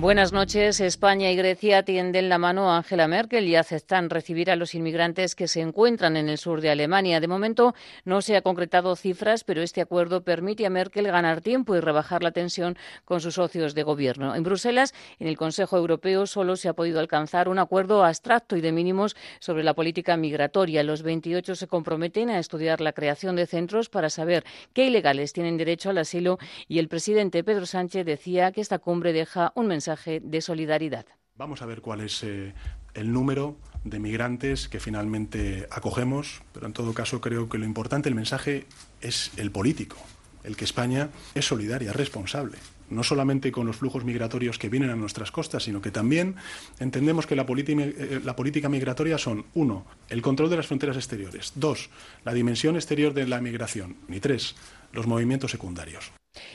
[0.00, 0.78] Buenas noches.
[0.80, 5.34] España y Grecia tienden la mano a Angela Merkel y aceptan recibir a los inmigrantes
[5.34, 7.18] que se encuentran en el sur de Alemania.
[7.18, 7.74] De momento
[8.04, 12.22] no se ha concretado cifras, pero este acuerdo permite a Merkel ganar tiempo y rebajar
[12.22, 14.36] la tensión con sus socios de gobierno.
[14.36, 18.60] En Bruselas, en el Consejo Europeo, solo se ha podido alcanzar un acuerdo abstracto y
[18.60, 20.84] de mínimos sobre la política migratoria.
[20.84, 25.56] Los 28 se comprometen a estudiar la creación de centros para saber qué ilegales tienen
[25.56, 29.87] derecho al asilo y el presidente Pedro Sánchez decía que esta cumbre deja un mensaje
[29.96, 31.06] de solidaridad.
[31.36, 32.52] Vamos a ver cuál es eh,
[32.94, 38.08] el número de migrantes que finalmente acogemos, pero en todo caso creo que lo importante,
[38.08, 38.66] el mensaje
[39.00, 39.96] es el político,
[40.44, 42.58] el que España es solidaria, responsable
[42.90, 46.36] no solamente con los flujos migratorios que vienen a nuestras costas, sino que también
[46.78, 51.52] entendemos que la, eh, la, política migratoria son, uno, el control de las fronteras exteriores,
[51.54, 51.90] dos,
[52.24, 54.56] la dimensión exterior de la migración, y tres,
[54.92, 56.12] los movimientos secundarios.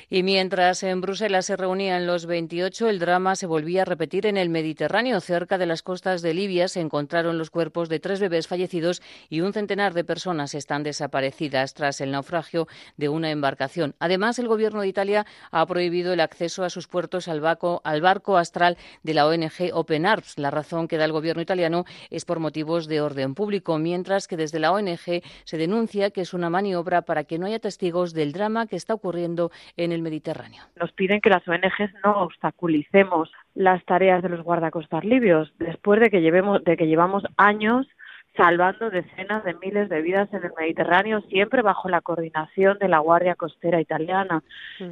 [0.09, 4.37] Y mientras en Bruselas se reunían los 28, el drama se volvía a repetir en
[4.37, 5.19] el Mediterráneo.
[5.21, 9.41] Cerca de las costas de Libia se encontraron los cuerpos de tres bebés fallecidos y
[9.41, 13.95] un centenar de personas están desaparecidas tras el naufragio de una embarcación.
[13.99, 18.01] Además, el Gobierno de Italia ha prohibido el acceso a sus puertos al barco, al
[18.01, 20.37] barco astral de la ONG Open Arms.
[20.37, 24.37] La razón que da el Gobierno italiano es por motivos de orden público, mientras que
[24.37, 28.31] desde la ONG se denuncia que es una maniobra para que no haya testigos del
[28.31, 30.63] drama que está ocurriendo en el Mediterráneo.
[30.79, 36.09] Nos piden que las ONGs no obstaculicemos las tareas de los guardacostas libios, después de
[36.09, 37.87] que, llevemos, de que llevamos años
[38.35, 42.99] salvando decenas de miles de vidas en el Mediterráneo, siempre bajo la coordinación de la
[42.99, 44.43] Guardia Costera italiana.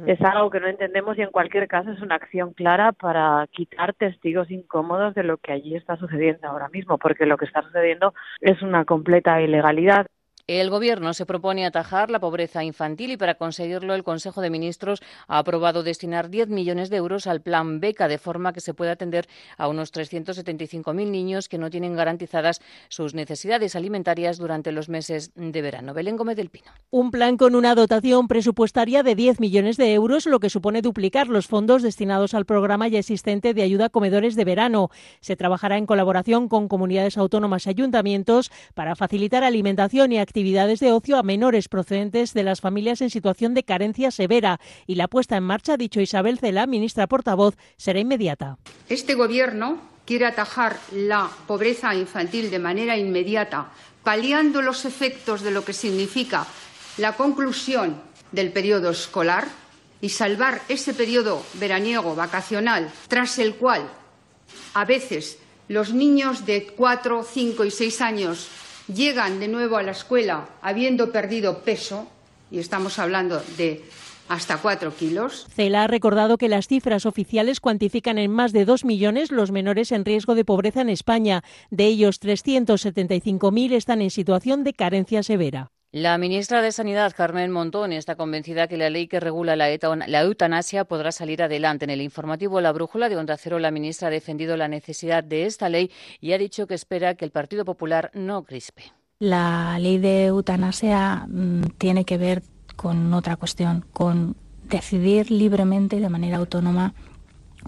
[0.06, 3.94] Es algo que no entendemos y en cualquier caso es una acción clara para quitar
[3.94, 8.14] testigos incómodos de lo que allí está sucediendo ahora mismo, porque lo que está sucediendo
[8.40, 10.06] es una completa ilegalidad.
[10.48, 15.00] El Gobierno se propone atajar la pobreza infantil y para conseguirlo el Consejo de Ministros
[15.28, 18.90] ha aprobado destinar 10 millones de euros al plan Beca de forma que se pueda
[18.90, 25.30] atender a unos 375.000 niños que no tienen garantizadas sus necesidades alimentarias durante los meses
[25.36, 25.94] de verano.
[25.94, 26.72] Belén Gómez del Pino.
[26.90, 31.28] Un plan con una dotación presupuestaria de 10 millones de euros, lo que supone duplicar
[31.28, 34.90] los fondos destinados al programa ya existente de ayuda a comedores de verano.
[35.20, 40.92] Se trabajará en colaboración con comunidades autónomas y ayuntamientos para facilitar alimentación y actividades de
[40.92, 45.36] ocio a menores procedentes de las familias en situación de carencia severa y la puesta
[45.36, 48.58] en marcha, dicho Isabel Cela, ministra portavoz, será inmediata.
[48.88, 53.70] Este Gobierno quiere atajar la pobreza infantil de manera inmediata,
[54.02, 56.46] paliando los efectos de lo que significa
[56.96, 58.00] la conclusión
[58.32, 59.46] del periodo escolar
[60.00, 63.88] y salvar ese periodo veraniego vacacional tras el cual
[64.74, 65.38] a veces
[65.68, 68.48] los niños de cuatro, cinco y seis años
[68.94, 72.08] llegan de nuevo a la escuela habiendo perdido peso,
[72.50, 73.82] y estamos hablando de
[74.28, 75.46] hasta cuatro kilos.
[75.54, 79.92] Cela ha recordado que las cifras oficiales cuantifican en más de dos millones los menores
[79.92, 81.42] en riesgo de pobreza en España.
[81.70, 85.70] De ellos, 375.000 están en situación de carencia severa.
[85.94, 90.86] La ministra de Sanidad, Carmen Montón, está convencida que la ley que regula la, eutanasia
[90.86, 91.84] podrá salir adelante.
[91.84, 95.44] En el informativo La Brújula de Onda Cero, la ministra ha defendido la necesidad de
[95.44, 98.84] esta ley y ha dicho que espera que el Partido Popular no crispe.
[99.18, 102.42] La ley de eutanasia mm, tiene que ver
[102.74, 106.94] con otra cuestión, con decidir libremente y de manera autónoma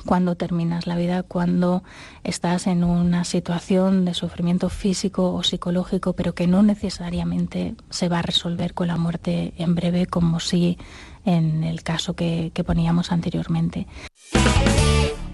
[0.04, 1.82] cuando terminas la vida, cuando
[2.22, 8.18] estás en una situación de sufrimiento físico o psicológico, pero que no necesariamente se va
[8.18, 10.78] a resolver con la muerte en breve, como si
[11.24, 13.86] en el caso que, que poníamos anteriormente.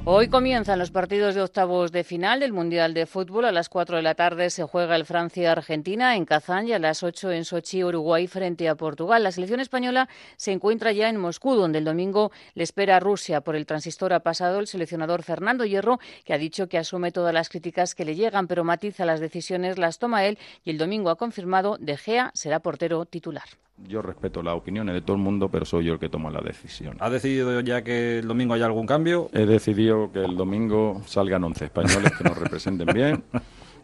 [0.07, 3.45] Hoy comienzan los partidos de octavos de final del Mundial de Fútbol.
[3.45, 7.03] A las 4 de la tarde se juega el Francia-Argentina en Kazán y a las
[7.03, 9.23] 8 en Sochi, Uruguay frente a Portugal.
[9.23, 10.09] La selección española
[10.39, 13.43] se encuentra ya en Moscú, donde el domingo le espera a Rusia.
[13.43, 17.35] Por el transistor ha pasado el seleccionador Fernando Hierro, que ha dicho que asume todas
[17.35, 21.11] las críticas que le llegan, pero matiza las decisiones, las toma él y el domingo
[21.11, 23.45] ha confirmado De Gea será portero titular.
[23.89, 26.41] Yo respeto las opiniones de todo el mundo, pero soy yo el que toma la
[26.41, 26.97] decisión.
[27.01, 29.31] ¿Ha decidido ya que el domingo haya algún cambio?
[29.33, 33.25] He decidido que el domingo salgan 11 españoles que nos representen bien,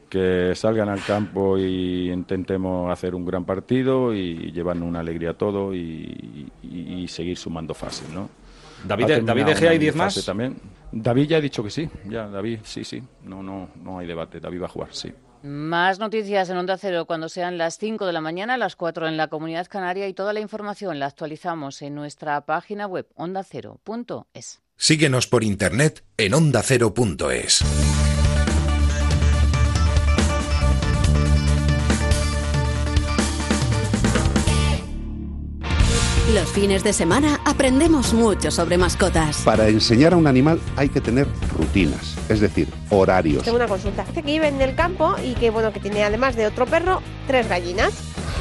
[0.08, 5.34] que salgan al campo y intentemos hacer un gran partido y llevarnos una alegría a
[5.34, 6.50] todo y,
[7.08, 8.28] seguir sumando fases, ¿no?
[8.84, 10.24] David, David Gea hay 10 más.
[10.24, 10.56] También.
[10.92, 14.40] David ya ha dicho que sí, ya David, sí, sí, no, no, no hay debate,
[14.40, 15.12] David va a jugar, sí.
[15.42, 19.16] Más noticias en Onda Cero cuando sean las 5 de la mañana, las 4 en
[19.16, 24.60] la Comunidad Canaria y toda la información la actualizamos en nuestra página web ondacero.es.
[24.76, 27.64] Síguenos por internet en ondacero.es.
[36.34, 39.42] Los fines de semana aprendemos mucho sobre mascotas.
[39.44, 43.44] Para enseñar a un animal hay que tener rutinas, es decir, horarios.
[43.44, 44.04] Tengo una consulta.
[44.04, 47.00] Dice que vive en el campo y que bueno que tiene además de otro perro
[47.28, 47.92] tres gallinas.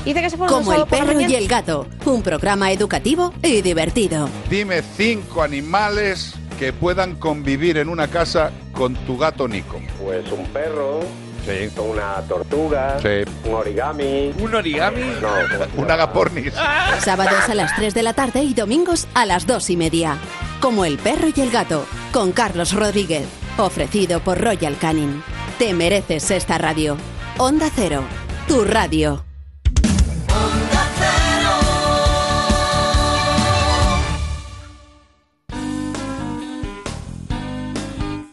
[0.03, 4.29] Dice que se pone Como el perro y el gato, un programa educativo y divertido.
[4.49, 9.79] Dime cinco animales que puedan convivir en una casa con tu gato Nico.
[10.03, 11.01] Pues un perro,
[11.45, 11.69] Sí.
[11.79, 13.29] una tortuga, Sí.
[13.47, 14.33] un origami.
[14.39, 15.01] ¿Un origami?
[15.21, 15.29] No,
[15.81, 16.53] Un agapornis.
[16.99, 20.17] Sábados a las 3 de la tarde y domingos a las 2 y media.
[20.61, 23.27] Como el perro y el gato, con Carlos Rodríguez.
[23.57, 25.23] Ofrecido por Royal Canin.
[25.59, 26.97] Te mereces esta radio.
[27.37, 28.03] Onda Cero,
[28.47, 29.24] tu radio.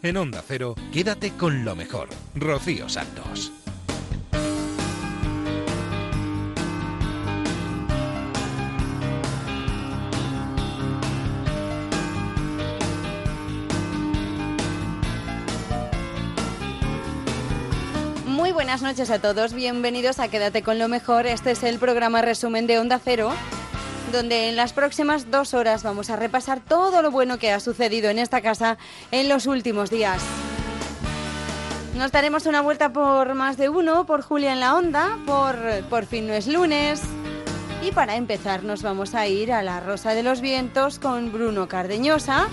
[0.05, 2.09] En Onda Cero, quédate con lo mejor.
[2.35, 3.53] Rocío Santos.
[18.27, 21.29] Muy buenas noches a todos, bienvenidos a Quédate con lo mejor.
[21.29, 23.31] Este es el programa resumen de Onda Cero,
[24.11, 28.11] donde en las próximas dos horas vamos a repasar todo lo bueno que ha sucedido
[28.11, 28.79] en esta casa
[29.11, 30.23] en los últimos días.
[31.97, 35.57] Nos daremos una vuelta por más de uno, por Julia en la Onda, por
[35.91, 37.03] Por fin no es lunes.
[37.83, 41.69] Y para empezar nos vamos a ir a la Rosa de los Vientos con Bruno
[41.69, 42.49] Cardeñosa,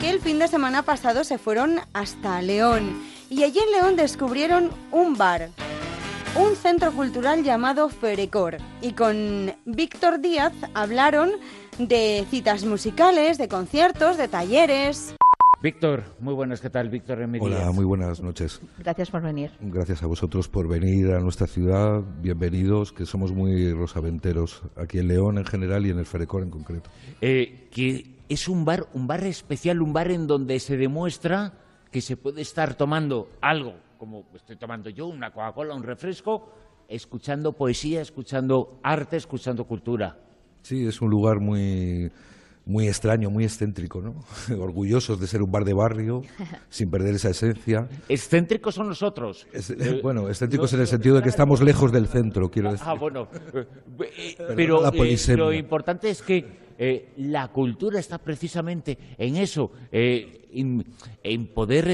[0.00, 3.02] que el fin de semana pasado se fueron hasta León.
[3.28, 5.50] Y allí en León descubrieron un bar,
[6.38, 8.58] un centro cultural llamado Ferecor.
[8.80, 11.30] Y con Víctor Díaz hablaron
[11.78, 15.16] de citas musicales, de conciertos, de talleres.
[15.60, 16.90] Víctor, muy buenas, ¿qué tal?
[16.90, 17.18] Víctor.
[17.40, 18.60] Hola, muy buenas noches.
[18.78, 19.50] Gracias por venir.
[19.60, 22.02] Gracias a vosotros por venir a nuestra ciudad.
[22.20, 26.50] Bienvenidos, que somos muy rosaventeros aquí en León en general y en el Ferecor en
[26.50, 26.88] concreto.
[27.20, 31.54] Eh, que es un bar, un bar especial, un bar en donde se demuestra
[31.90, 36.50] que se puede estar tomando algo, como estoy tomando yo, una Coca-Cola, un refresco,
[36.88, 40.16] escuchando poesía, escuchando arte, escuchando cultura.
[40.62, 42.10] Sí, es un lugar muy
[42.64, 44.22] muy extraño, muy excéntrico, ¿no?
[44.62, 46.20] Orgullosos de ser un bar de barrio,
[46.68, 47.88] sin perder esa esencia.
[48.10, 49.46] Excéntricos son nosotros.
[49.54, 52.72] Es- Eh, bueno, excéntricos no- en el sentido de que estamos lejos del centro, quiero
[52.72, 52.86] decir.
[52.86, 53.26] Ah, bueno.
[53.54, 56.44] eh, pero eh, lo importante es que
[56.78, 60.84] eh, la cultura está precisamente en eso, eh, en,
[61.22, 61.88] en poder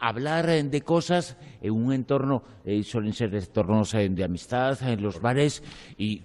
[0.00, 5.02] hablar eh, de cosas en un entorno, eh, suelen ser entornos eh, de amistad, en
[5.02, 5.62] los bares,
[5.96, 6.22] y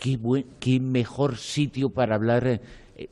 [0.00, 2.60] qué, buen, qué mejor sitio para hablar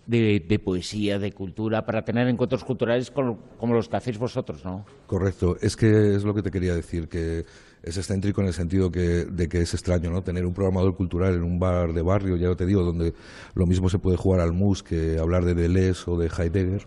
[0.06, 4.64] de, de poesía, de cultura, para tener encuentros culturales como, como los que hacéis vosotros,
[4.64, 4.84] ¿no?
[5.06, 7.44] Correcto, es que es lo que te quería decir, que
[7.82, 10.22] es excéntrico en el sentido que, de que es extraño, ¿no?
[10.22, 13.14] Tener un programador cultural en un bar de barrio, ya te digo, donde
[13.54, 16.86] lo mismo se puede jugar al mus que hablar de Deleuze o de Heidegger,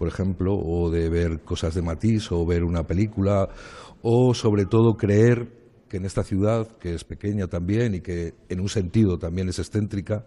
[0.00, 3.50] por ejemplo, o de ver cosas de Matisse o ver una película,
[4.00, 5.52] o sobre todo creer
[5.90, 9.58] que en esta ciudad, que es pequeña también y que en un sentido también es
[9.58, 10.24] excéntrica,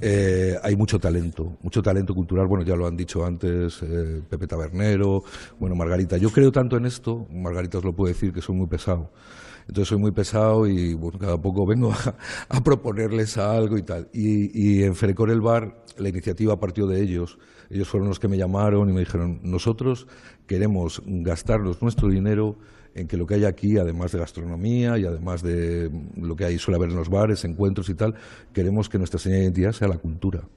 [0.00, 2.48] eh, hay mucho talento, mucho talento cultural.
[2.48, 5.22] Bueno, ya lo han dicho antes eh, Pepe Tabernero,
[5.60, 6.16] bueno, Margarita.
[6.16, 9.12] Yo creo tanto en esto, Margarita os lo puede decir, que soy muy pesado.
[9.68, 12.16] Entonces soy muy pesado y bueno, cada poco vengo a,
[12.48, 14.08] a proponerles algo y tal.
[14.12, 17.38] Y, y en Ferecor el Bar la iniciativa partió de ellos.
[17.70, 20.06] Ellos fueron los que me llamaron y me dijeron, nosotros
[20.46, 22.56] queremos gastarnos nuestro dinero
[22.94, 26.58] en que lo que hay aquí, además de gastronomía y además de lo que hay
[26.58, 28.14] suele haber en los bares, encuentros y tal,
[28.52, 30.48] queremos que nuestra señal de identidad sea la cultura.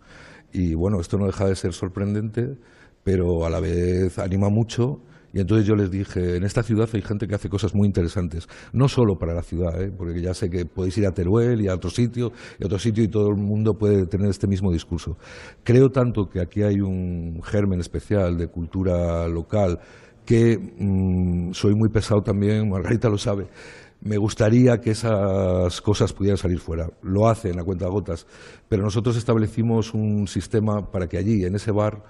[0.53, 2.57] Y bueno, esto no deja de ser sorprendente,
[3.03, 5.01] pero a la vez anima mucho.
[5.33, 8.47] Y entonces yo les dije, en esta ciudad hay gente que hace cosas muy interesantes,
[8.73, 9.91] no solo para la ciudad, ¿eh?
[9.95, 12.79] porque ya sé que podéis ir a Teruel y a otro sitio, y a otro
[12.79, 15.17] sitio y todo el mundo puede tener este mismo discurso.
[15.63, 19.79] Creo tanto que aquí hay un germen especial de cultura local
[20.25, 23.47] que mm, soy muy pesado también, Margarita lo sabe.
[24.03, 26.89] Me gustaría que esas cosas pudieran salir fuera.
[27.03, 28.25] Lo hacen a cuenta gotas,
[28.67, 32.01] pero nosotros establecimos un sistema para que allí, en ese bar,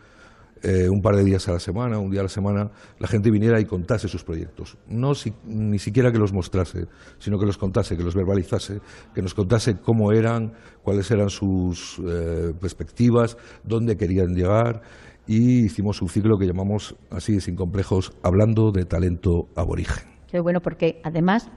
[0.64, 3.32] eh, un par de días a la semana, un día a la semana, la gente
[3.32, 4.78] viniera y contase sus proyectos.
[4.88, 6.86] No si- ni siquiera que los mostrase,
[7.20, 8.80] sino que los contase, que los verbalizase,
[9.14, 10.54] que nos contase cómo eran,
[10.84, 14.82] cuáles eran sus eh, perspectivas, dónde querían llegar.
[15.28, 20.04] Y hicimos un ciclo que llamamos así, sin complejos, hablando de talento aborigen.
[20.28, 21.50] Qué bueno, porque además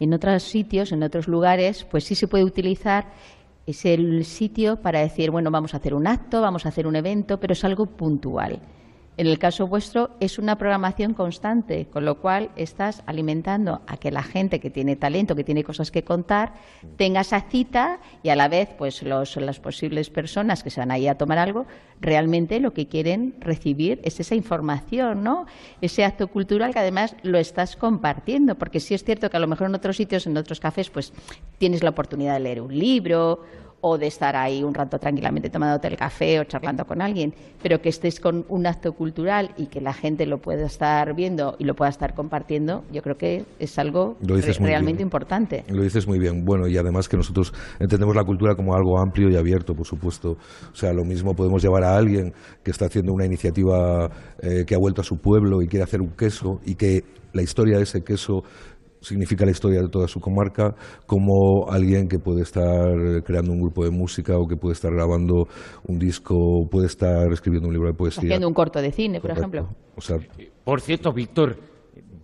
[0.00, 3.12] en otros sitios, en otros lugares, pues sí se puede utilizar
[3.66, 6.96] es el sitio para decir, bueno, vamos a hacer un acto, vamos a hacer un
[6.96, 8.60] evento, pero es algo puntual.
[9.18, 14.10] En el caso vuestro es una programación constante, con lo cual estás alimentando a que
[14.10, 16.52] la gente que tiene talento, que tiene cosas que contar,
[16.98, 20.90] tenga esa cita y a la vez pues los, las posibles personas que se van
[20.90, 21.66] ahí a tomar algo,
[21.98, 25.46] realmente lo que quieren recibir es esa información, ¿no?
[25.80, 29.46] Ese acto cultural que además lo estás compartiendo, porque sí es cierto que a lo
[29.46, 31.14] mejor en otros sitios, en otros cafés, pues
[31.56, 33.40] tienes la oportunidad de leer un libro
[33.80, 37.80] o de estar ahí un rato tranquilamente tomándote el café o charlando con alguien, pero
[37.80, 41.64] que estés con un acto cultural y que la gente lo pueda estar viendo y
[41.64, 44.16] lo pueda estar compartiendo, yo creo que es algo
[44.60, 45.64] realmente importante.
[45.68, 46.44] Lo dices muy bien.
[46.44, 50.36] Bueno, y además que nosotros entendemos la cultura como algo amplio y abierto, por supuesto.
[50.72, 54.74] O sea, lo mismo podemos llevar a alguien que está haciendo una iniciativa eh, que
[54.74, 57.82] ha vuelto a su pueblo y quiere hacer un queso y que la historia de
[57.82, 58.42] ese queso
[59.06, 60.74] significa la historia de toda su comarca,
[61.06, 65.46] como alguien que puede estar creando un grupo de música o que puede estar grabando
[65.86, 68.22] un disco, puede estar escribiendo un libro de poesía.
[68.24, 69.68] Haciendo un corto de cine, por ejemplo.
[70.64, 71.56] por cierto, Víctor,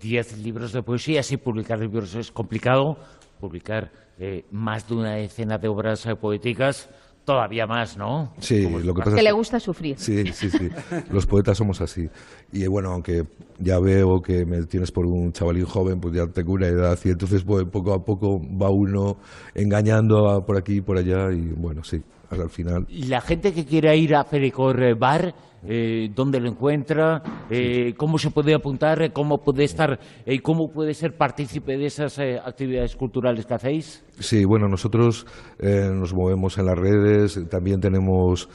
[0.00, 2.96] diez libros de poesía, si publicar libros es complicado,
[3.40, 6.90] publicar eh, más de una decena de obras eh, poéticas
[7.24, 8.32] todavía más, ¿no?
[8.38, 9.98] Sí, lo que pasa es que le gusta sufrir.
[9.98, 10.68] Sí, sí, sí.
[11.10, 12.08] Los poetas somos así.
[12.52, 13.24] Y bueno, aunque
[13.58, 17.10] ya veo que me tienes por un chavalín joven, pues ya tengo una edad y
[17.10, 19.16] entonces pues, poco a poco va uno
[19.54, 22.86] engañando por aquí y por allá y bueno, sí, al final.
[22.88, 28.18] Y la gente que quiera ir a Pericor Bar eh, dónde lo encuentra, eh, cómo
[28.18, 33.46] se puede apuntar, cómo puede estar, eh, cómo puede ser partícipe de esas actividades culturales
[33.46, 34.04] que hacéis.
[34.18, 35.26] Sí, bueno, nosotros
[35.60, 38.48] nos movemos en las redes, también tenemos,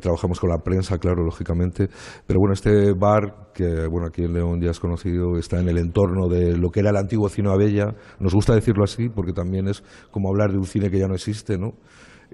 [0.00, 1.88] trabajamos con la prensa, claro, lógicamente,
[2.26, 5.78] pero bueno, este bar que bueno aquí en León ya es conocido está en el
[5.78, 7.94] entorno de lo que era el antiguo Cine Abella.
[8.18, 11.14] Nos gusta decirlo así porque también es como hablar de un cine que ya no
[11.14, 11.74] existe, ¿no?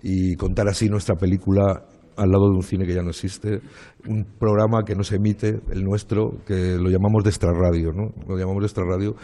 [0.02, 1.84] Y contar así nuestra película
[2.16, 3.60] al lado de un cine que ya no existe,
[4.08, 8.12] un programa que no se emite, el nuestro, que lo llamamos de extrarradio, ¿no?
[8.26, 9.16] Lo llamamos de extrarradio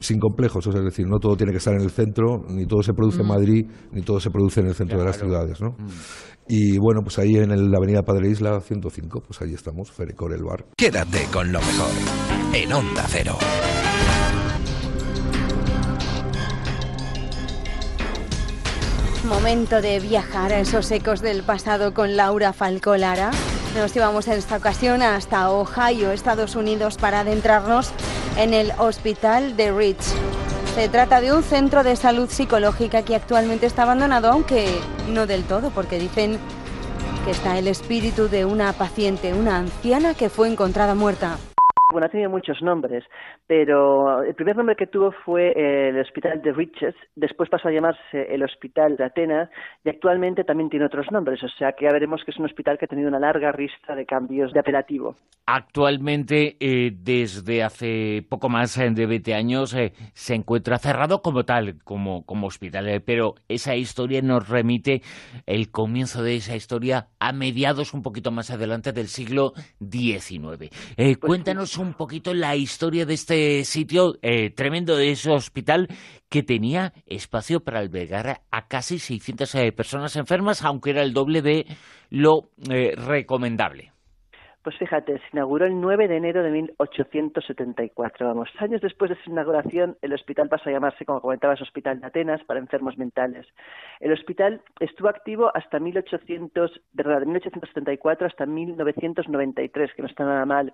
[0.00, 2.92] sin complejos, es decir, no todo tiene que estar en el centro, ni todo se
[2.92, 3.28] produce en mm.
[3.28, 5.70] Madrid, ni todo se produce en el centro de las ciudades, ¿no?
[5.70, 5.88] Mm.
[6.46, 10.44] Y bueno, pues ahí en la avenida Padre Isla 105, pues ahí estamos, Ferecor el
[10.44, 10.66] bar.
[10.76, 11.90] Quédate con lo mejor,
[12.52, 13.38] en Onda Cero.
[19.24, 23.30] Momento de viajar a esos ecos del pasado con Laura Falcolara.
[23.74, 27.90] Nos llevamos en esta ocasión hasta Ohio, Estados Unidos, para adentrarnos
[28.36, 30.04] en el Hospital de Rich.
[30.74, 34.68] Se trata de un centro de salud psicológica que actualmente está abandonado, aunque
[35.08, 36.38] no del todo, porque dicen
[37.24, 41.38] que está el espíritu de una paciente, una anciana que fue encontrada muerta.
[41.94, 43.04] Bueno, ha tenido muchos nombres,
[43.46, 48.34] pero el primer nombre que tuvo fue el Hospital de Riches, después pasó a llamarse
[48.34, 49.48] el Hospital de Atenas
[49.84, 52.78] y actualmente también tiene otros nombres, o sea que ya veremos que es un hospital
[52.78, 55.14] que ha tenido una larga lista de cambios de apelativo.
[55.46, 61.76] Actualmente, eh, desde hace poco más de 20 años, eh, se encuentra cerrado como tal,
[61.84, 65.02] como, como hospital, eh, pero esa historia nos remite
[65.46, 70.70] el comienzo de esa historia a mediados un poquito más adelante del siglo XIX.
[70.96, 75.88] Pues cuéntanos un poquito la historia de este este sitio eh, tremendo de ese hospital
[76.30, 81.42] que tenía espacio para albergar a casi 600 eh, personas enfermas, aunque era el doble
[81.42, 81.64] de
[82.10, 83.90] lo eh, recomendable.
[84.62, 88.26] Pues fíjate, se inauguró el 9 de enero de 1874.
[88.26, 92.06] Vamos, años después de su inauguración, el hospital pasó a llamarse, como comentabas, Hospital de
[92.06, 93.46] Atenas para enfermos mentales.
[94.00, 100.46] El hospital estuvo activo hasta 1800, verdad, de 1874 hasta 1993, que no está nada
[100.46, 100.72] mal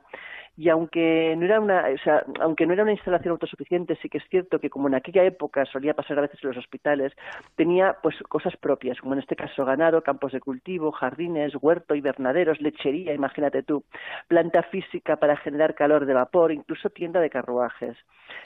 [0.57, 4.19] y aunque no era una, o sea, aunque no era una instalación autosuficiente, sí que
[4.19, 7.13] es cierto que como en aquella época solía pasar a veces en los hospitales,
[7.57, 12.61] tenía pues cosas propias, como en este caso ganado, campos de cultivo, jardines, huerto, invernaderos,
[12.61, 13.85] lechería, imagínate tú,
[14.29, 17.97] planta física para generar calor de vapor, incluso tienda de carruajes.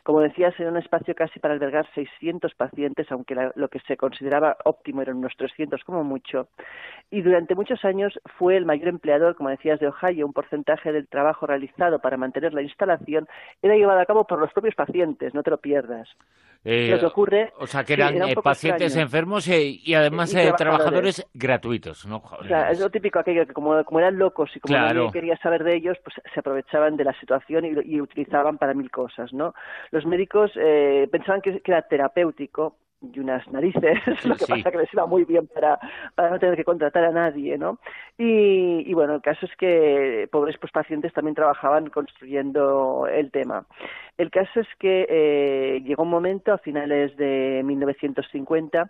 [0.03, 4.57] Como decías, era un espacio casi para albergar 600 pacientes, aunque lo que se consideraba
[4.65, 6.49] óptimo eran unos 300 como mucho.
[7.11, 11.09] Y durante muchos años fue el mayor empleador, como decías, de Ohio, un porcentaje del
[11.09, 13.29] trabajo realizado para mantener la instalación
[13.63, 16.09] era llevada a cabo por los propios pacientes, no te lo pierdas.
[16.67, 21.27] Eh, lo que ocurre, o sea, que eran eh, pacientes enfermos eh, y, además trabajadores.
[21.35, 22.23] gratuitos, ¿no?
[22.41, 25.63] O sea, es lo típico aquello que como, eran locos y como nadie quería saber
[25.63, 29.55] de ellos, pues se aprovechaban de la situación y, utilizaban para mil cosas, ¿no?
[29.91, 30.53] Los médicos
[31.11, 32.77] pensaban que, era terapéutico
[33.13, 35.79] y unas narices, lo que pasa que les iba muy bien para,
[36.15, 37.79] para no tener que contratar a nadie, ¿no?
[38.19, 43.67] Y, y bueno, el caso es que pobres pues, pacientes también trabajaban construyendo el tema.
[44.17, 48.89] El caso es que eh, llegó un momento a finales de 1950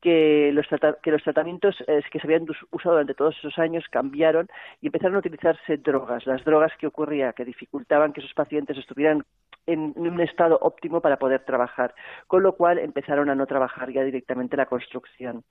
[0.00, 0.66] que los,
[1.02, 4.48] que los tratamientos que se habían usado durante todos esos años cambiaron
[4.80, 6.26] y empezaron a utilizarse drogas.
[6.26, 9.24] Las drogas que ocurría que dificultaban que esos pacientes estuvieran
[9.66, 11.94] en, un estado óptimo para poder trabajar,
[12.26, 15.42] con lo cual empezaron a no trabajar ya directamente la construcción.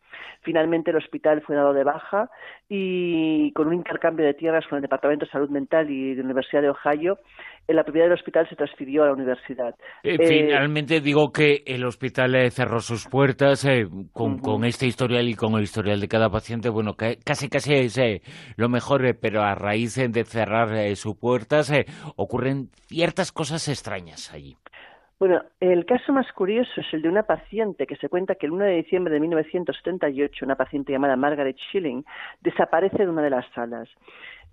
[0.41, 2.29] Finalmente el hospital fue dado de baja
[2.69, 6.25] y con un intercambio de tierras con el Departamento de Salud Mental y de la
[6.25, 7.19] Universidad de Ohio,
[7.67, 9.73] la propiedad del hospital se transfirió a la universidad.
[10.03, 13.67] Eh, eh, finalmente digo que el hospital eh, cerró sus puertas
[14.13, 16.69] con, con, este historial y con el historial de cada paciente.
[16.69, 17.99] Bueno, que casi casi es
[18.55, 21.73] lo mejor, pero a raíz de cerrar sus puertas
[22.15, 24.04] ocurren ciertas cosas extrañas
[25.17, 28.51] Bueno, el caso más curioso es el de una paciente que se cuenta que el
[28.51, 32.03] 1 de diciembre de 1978, una paciente llamada Margaret Schilling,
[32.41, 33.87] desaparece de una de las salas.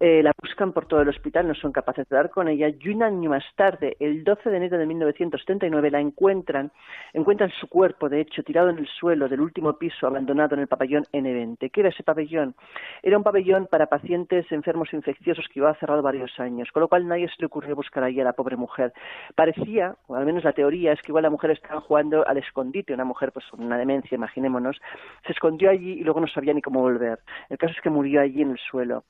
[0.00, 2.88] Eh, la buscan por todo el hospital, no son capaces de dar con ella y
[2.88, 6.72] un año más tarde, el 12 de enero de 1979, la encuentran,
[7.12, 10.66] encuentran su cuerpo, de hecho, tirado en el suelo del último piso, abandonado en el
[10.66, 11.70] pabellón N20.
[11.70, 12.54] ¿Qué era ese pabellón?
[13.02, 17.06] Era un pabellón para pacientes enfermos infecciosos que iba cerrado varios años, con lo cual
[17.06, 18.92] nadie se le ocurrió buscar allí a la pobre mujer.
[19.34, 22.92] Parecía, o al menos la teoría, es que igual la mujer estaba jugando al escondite,
[22.92, 24.80] una mujer pues con una demencia, imaginémonos,
[25.26, 27.20] se escondió allí y luego no sabía ni cómo volver.
[27.48, 29.04] El caso es que murió allí en el suelo.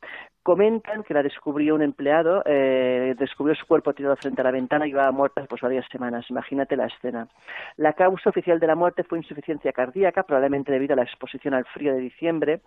[0.80, 4.90] Que la descubrió un empleado, eh, descubrió su cuerpo tirado frente a la ventana y
[4.90, 6.24] iba muerta pues varias semanas.
[6.30, 7.28] Imagínate la escena.
[7.76, 11.64] La causa oficial de la muerte fue insuficiencia cardíaca, probablemente debido a la exposición al
[11.66, 12.60] frío de diciembre,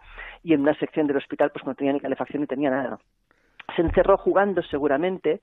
[0.43, 2.99] y en una sección del hospital pues no tenía ni calefacción ni tenía nada
[3.75, 5.39] se encerró jugando seguramente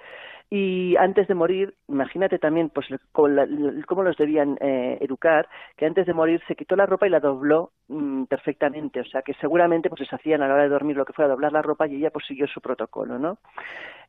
[0.50, 5.48] y antes de morir, imagínate también pues cómo los debían eh, educar,
[5.78, 9.22] que antes de morir se quitó la ropa y la dobló mm, perfectamente, o sea
[9.22, 11.62] que seguramente pues les hacían a la hora de dormir lo que fuera doblar la
[11.62, 13.38] ropa y ella pues siguió su protocolo, ¿no?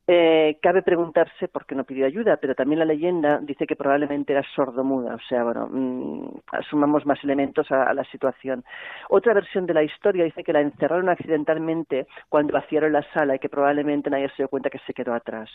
[0.06, 4.34] Eh, cabe preguntarse por qué no pidió ayuda, pero también la leyenda dice que probablemente
[4.34, 8.66] era sordomuda, o sea, bueno, mm, asumamos más elementos a, la situación.
[9.08, 13.40] Otra versión de la historia dice que la encerraron accidentalmente cuando vaciaron la sala y
[13.40, 15.50] que probablemente nadie se dio cuenta que se quedó atrás.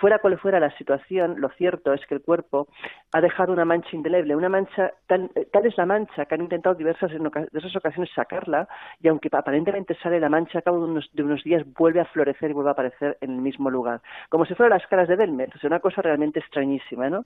[0.00, 2.66] Fuera cual fuera la situación, lo cierto es que el cuerpo
[3.12, 6.74] ha dejado una mancha indeleble, una mancha, tal, tal es la mancha que han intentado
[6.74, 8.66] diversas, en diversas ocasiones sacarla
[9.00, 12.06] y aunque aparentemente sale la mancha, a cabo de unos, de unos días vuelve a
[12.06, 13.83] florecer y vuelve a aparecer en el mismo lugar
[14.28, 17.24] como si fueran las caras de Belmez, o sea, una cosa realmente extrañísima, ¿no?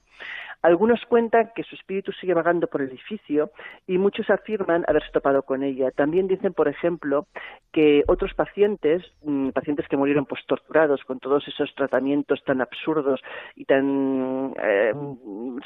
[0.62, 3.50] Algunos cuentan que su espíritu sigue vagando por el edificio
[3.86, 5.90] y muchos afirman haberse topado con ella.
[5.92, 7.26] También dicen, por ejemplo,
[7.72, 13.20] que otros pacientes, mm, pacientes que murieron pues torturados con todos esos tratamientos tan absurdos
[13.54, 14.92] y tan eh,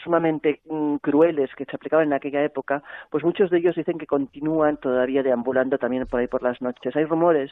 [0.02, 4.06] sumamente mm, crueles que se aplicaban en aquella época, pues muchos de ellos dicen que
[4.06, 6.94] continúan todavía deambulando también por ahí por las noches.
[6.96, 7.50] Hay rumores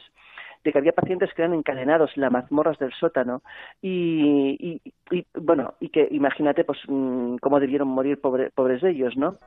[0.63, 3.41] de que había pacientes que eran encadenados en las mazmorras del sótano
[3.81, 4.81] y,
[5.35, 9.37] bueno, y que imagínate pues mm, cómo debieron morir pobres de ellos, ¿no?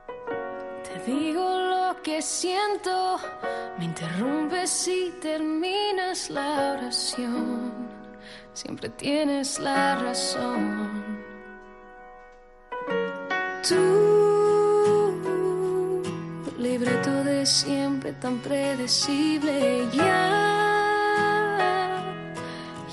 [0.83, 3.17] Te digo lo que siento,
[3.79, 7.71] me interrumpes si terminas la oración,
[8.53, 11.23] siempre tienes la razón.
[13.67, 15.15] Tú,
[16.59, 20.64] libreto de siempre tan predecible, ya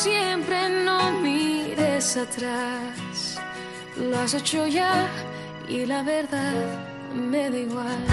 [0.00, 3.38] siempre, no mires atrás.
[3.98, 5.06] Lo has hecho ya
[5.68, 6.54] y la verdad
[7.14, 8.04] me da igual.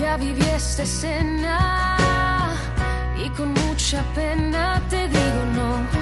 [0.00, 1.58] Ya viví esta escena
[3.22, 5.97] y con mucha pena te digo no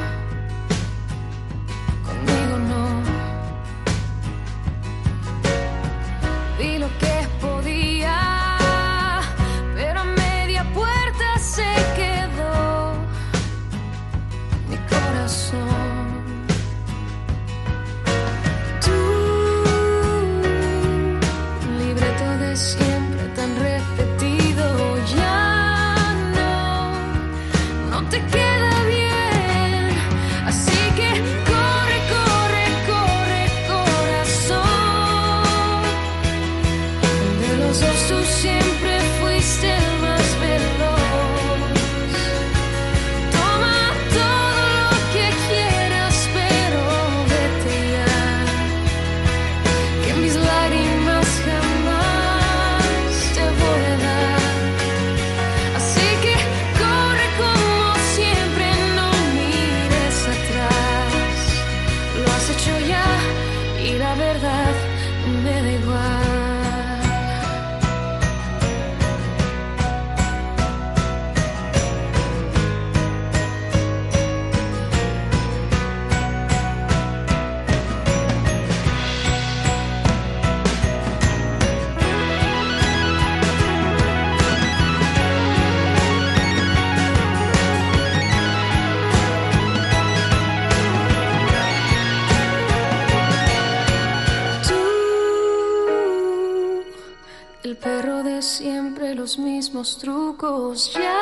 [99.76, 100.92] mismos.
[100.94, 101.16] Ya,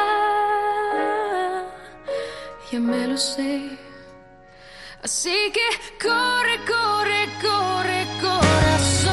[2.70, 3.78] ya me lo sé.
[5.02, 9.03] Así que corre, corre, corre, corazón.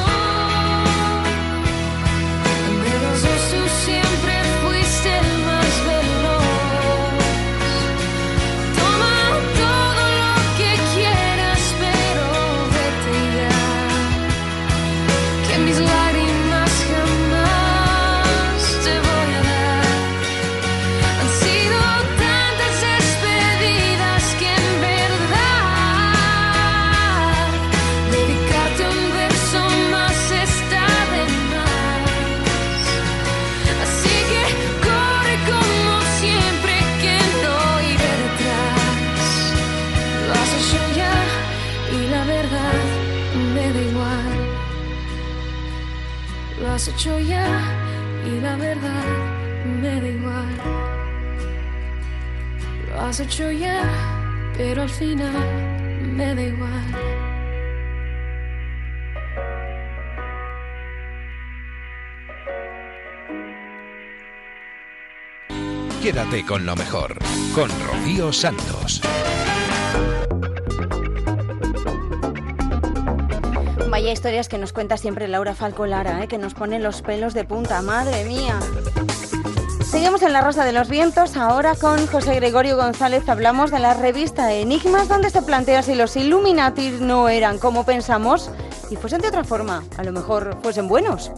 [46.82, 47.46] Has hecho ya
[48.26, 49.06] y la verdad
[49.80, 50.58] me da igual.
[52.90, 53.84] Lo has hecho ya,
[54.58, 55.32] pero al final
[56.02, 56.72] me da igual.
[66.02, 67.16] Quédate con lo mejor,
[67.54, 69.02] con Rocío Santos.
[74.02, 76.28] Vaya historias que nos cuenta siempre Laura Falco Lara, ¿eh?
[76.28, 78.60] que nos pone los pelos de punta, madre mía.
[79.86, 83.94] Seguimos en La Rosa de los Vientos, ahora con José Gregorio González hablamos de la
[83.94, 88.50] revista Enigmas, donde se plantea si los Illuminati no eran como pensamos
[88.90, 91.32] y fuesen de otra forma, a lo mejor fuesen buenos.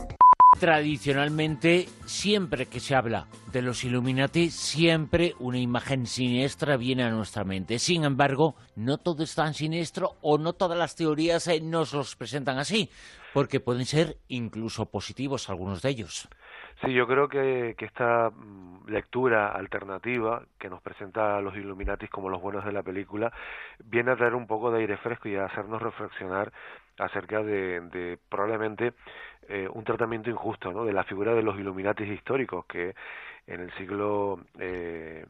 [0.64, 7.44] Tradicionalmente, siempre que se habla de los Illuminati, siempre una imagen siniestra viene a nuestra
[7.44, 7.80] mente.
[7.80, 12.16] Sin embargo, no todo es tan siniestro o no todas las teorías eh, nos los
[12.16, 12.90] presentan así,
[13.34, 16.30] porque pueden ser incluso positivos algunos de ellos.
[16.84, 22.10] Sí, yo creo que, que, esta mm, lectura alternativa que nos presenta a los Illuminatis
[22.10, 23.32] como los buenos de la película
[23.86, 26.52] viene a traer un poco de aire fresco y a hacernos reflexionar
[26.98, 28.94] acerca de, de probablemente
[29.50, 30.86] eh, un tratamiento injusto ¿no?
[30.86, 32.96] de la figura de los Illuminatis históricos que
[33.46, 35.26] en el siglo eh,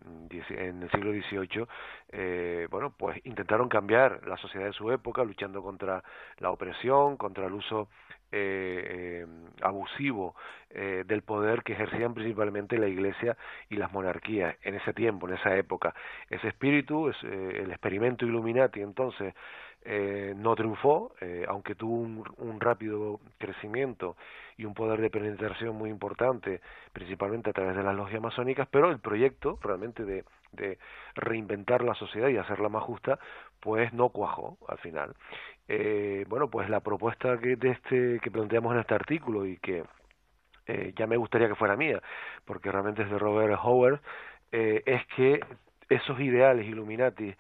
[0.49, 1.65] en el siglo XVIII
[2.11, 6.03] eh, bueno pues intentaron cambiar la sociedad de su época luchando contra
[6.37, 7.89] la opresión contra el uso
[8.33, 9.25] eh,
[9.61, 10.35] abusivo
[10.73, 13.37] del poder que ejercían principalmente la Iglesia
[13.69, 15.93] y las monarquías en ese tiempo, en esa época.
[16.31, 19.35] Ese espíritu, es, el experimento Illuminati, entonces,
[19.85, 21.95] eh, no triunfó, eh, aunque tuvo
[22.37, 24.15] un, rápido crecimiento
[24.55, 26.61] y un poder de penetración muy importante,
[26.93, 30.77] principalmente a través de las logias masónicas, pero el proyecto realmente de, de
[31.15, 33.19] reinventar la sociedad y hacerla más justa,
[33.59, 35.15] pues no cuajó al final.
[35.67, 39.83] Eh, bueno, pues la propuesta que, este, que planteamos en este artículo y que
[40.67, 42.01] eh, ya me gustaría que fuera mía,
[42.45, 44.01] porque realmente es de Robert Howard,
[44.51, 45.39] eh, es que
[45.89, 47.33] esos ideales Illuminati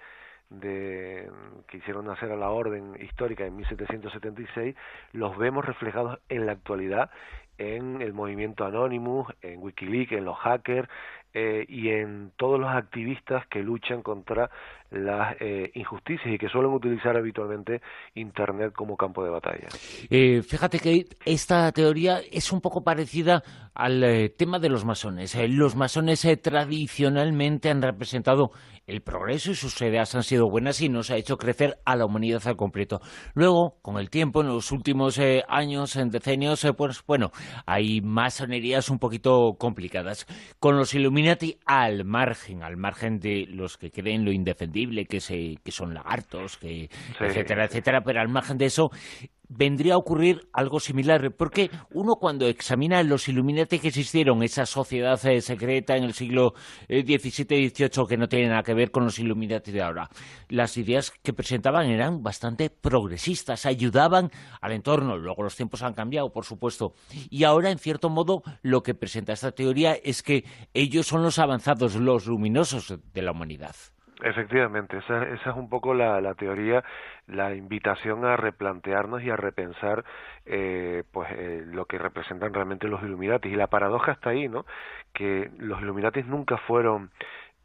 [0.49, 1.29] de,
[1.67, 4.75] que hicieron nacer a la orden histórica en 1776,
[5.13, 7.09] los vemos reflejados en la actualidad
[7.57, 10.89] en el movimiento Anonymous, en Wikileaks, en los hackers
[11.33, 14.49] eh, y en todos los activistas que luchan contra
[14.93, 17.81] las eh, injusticias y que suelen utilizar habitualmente
[18.15, 19.67] Internet como campo de batalla.
[20.09, 23.41] Eh, fíjate que esta teoría es un poco parecida
[23.73, 25.35] al eh, tema de los masones.
[25.49, 28.51] los masones tradicionalmente han representado
[28.85, 32.05] el progreso y sus ideas han sido buenas y nos ha hecho crecer a la
[32.05, 32.99] humanidad al completo.
[33.33, 37.31] Luego, con el tiempo, en los últimos años, en decenios, pues bueno,
[37.65, 40.27] hay masonerías un poquito complicadas.
[40.59, 40.93] Con los
[41.23, 45.93] Illuminati al margen, al margen de los que creen lo indefendible que, se, que son
[45.93, 48.89] lagartos, que, etcétera, etcétera, pero al margen de eso
[49.55, 55.23] vendría a ocurrir algo similar, porque uno cuando examina los Illuminati que existieron, esa sociedad
[55.25, 56.53] eh, secreta en el siglo
[56.87, 60.09] XVII y XVIII que no tiene nada que ver con los Illuminati de ahora,
[60.49, 66.31] las ideas que presentaban eran bastante progresistas, ayudaban al entorno, luego los tiempos han cambiado,
[66.31, 66.93] por supuesto,
[67.29, 71.39] y ahora en cierto modo lo que presenta esta teoría es que ellos son los
[71.39, 73.75] avanzados, los luminosos de la humanidad.
[74.23, 76.81] Efectivamente, esa, esa es un poco la, la, teoría,
[77.27, 80.05] la invitación a replantearnos y a repensar
[80.45, 83.51] eh, pues eh, lo que representan realmente los Illuminatis.
[83.51, 84.65] Y la paradoja está ahí, ¿no?
[85.11, 87.11] Que los Illuminatis nunca fueron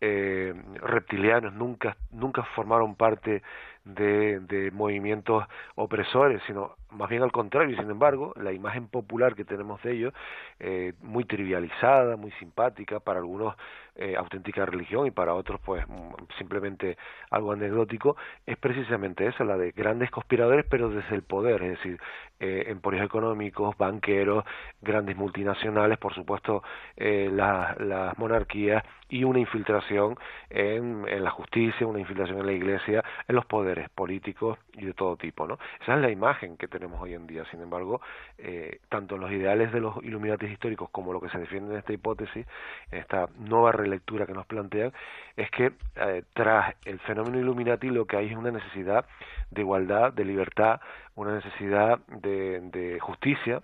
[0.00, 3.42] eh, reptilianos, nunca, nunca formaron parte
[3.84, 5.44] de, movimientos
[5.74, 10.14] opresores, sino más bien al contrario, sin embargo, la imagen popular que tenemos de ellos,
[10.60, 13.56] eh, muy trivializada, muy simpática, para algunos
[13.98, 16.96] eh, auténtica religión y para otros pues mm, simplemente
[17.30, 22.00] algo anecdótico, es precisamente esa, la de grandes conspiradores, pero desde el poder, es decir,
[22.40, 24.44] eh, emporios económicos, banqueros,
[24.80, 26.62] grandes multinacionales, por supuesto,
[26.96, 30.16] eh, las monarquías y una infiltración
[30.50, 34.94] en, en la justicia, una infiltración en la iglesia, en los poderes políticos y de
[34.94, 35.58] todo tipo, ¿no?
[35.82, 37.44] Esa es la imagen que tenemos hoy en día.
[37.50, 38.00] Sin embargo,
[38.38, 41.92] eh, tanto los ideales de los iluminatis históricos como lo que se defiende en esta
[41.92, 42.46] hipótesis,
[42.90, 44.92] en esta nueva relectura que nos plantean,
[45.36, 49.06] es que eh, tras el fenómeno Illuminati lo que hay es una necesidad
[49.50, 50.80] de igualdad, de libertad,
[51.14, 53.62] una necesidad de, de justicia,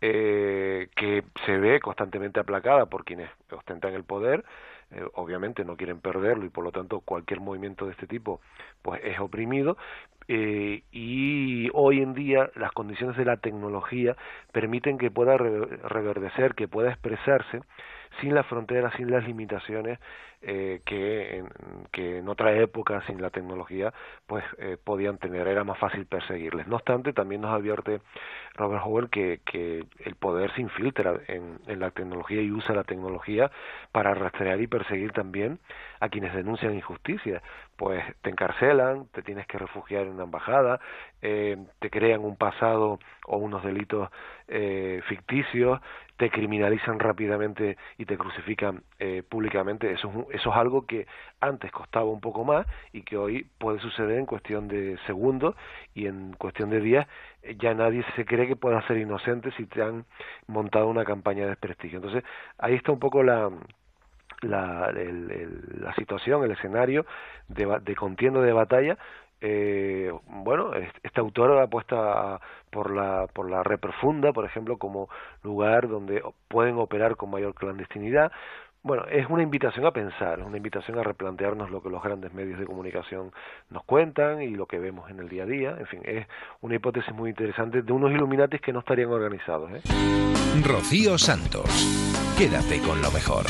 [0.00, 4.44] eh, que se ve constantemente aplacada por quienes ostentan el poder,
[4.90, 8.40] eh, obviamente no quieren perderlo y por lo tanto cualquier movimiento de este tipo
[8.82, 9.76] pues es oprimido.
[10.30, 14.16] Eh, y hoy en día las condiciones de la tecnología
[14.52, 17.62] permiten que pueda reverdecer, que pueda expresarse
[18.20, 19.98] sin las fronteras, sin las limitaciones
[20.40, 21.48] eh, que, en,
[21.90, 23.92] que en otra época, sin la tecnología,
[24.26, 26.66] pues eh, podían tener, era más fácil perseguirles.
[26.68, 28.00] No obstante, también nos advierte
[28.54, 32.84] Robert Howell que, que el poder se infiltra en, en la tecnología y usa la
[32.84, 33.50] tecnología
[33.92, 35.58] para rastrear y perseguir también
[36.00, 37.42] a quienes denuncian injusticia.
[37.76, 40.80] Pues te encarcelan, te tienes que refugiar en una embajada,
[41.22, 44.08] eh, te crean un pasado o unos delitos
[44.48, 45.80] eh, ficticios,
[46.16, 49.92] te criminalizan rápidamente y te crucifican eh, públicamente.
[49.92, 51.06] Eso es, eso es algo que
[51.40, 55.54] antes costaba un poco más y que hoy puede suceder en cuestión de segundos
[55.94, 57.06] y en cuestión de días
[57.42, 60.04] eh, ya nadie se cree que pueda ser inocente si te han
[60.48, 61.98] montado una campaña de desprestigio.
[61.98, 62.24] Entonces,
[62.58, 63.50] ahí está un poco la,
[64.42, 67.06] la, la situación, el escenario
[67.48, 68.98] de, de contienda de batalla
[69.40, 70.72] eh, bueno,
[71.02, 75.08] esta autora apuesta por la, por la red profunda, por ejemplo, como
[75.42, 78.32] lugar donde pueden operar con mayor clandestinidad.
[78.88, 82.58] Bueno, es una invitación a pensar, una invitación a replantearnos lo que los grandes medios
[82.58, 83.32] de comunicación
[83.68, 85.76] nos cuentan y lo que vemos en el día a día.
[85.78, 86.26] En fin, es
[86.62, 89.70] una hipótesis muy interesante de unos Illuminatis que no estarían organizados.
[89.72, 89.82] ¿eh?
[90.64, 91.68] Rocío Santos,
[92.38, 93.44] quédate con lo mejor.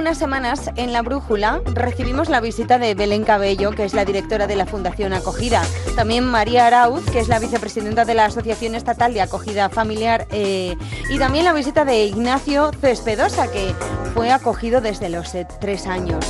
[0.00, 4.46] Unas semanas, en La Brújula, recibimos la visita de Belén Cabello, que es la directora
[4.46, 5.62] de la Fundación Acogida.
[5.94, 10.26] También María Arauz, que es la vicepresidenta de la Asociación Estatal de Acogida Familiar.
[10.30, 10.74] Eh,
[11.10, 13.74] y también la visita de Ignacio Cespedosa, que
[14.14, 16.24] fue acogido desde los eh, tres años.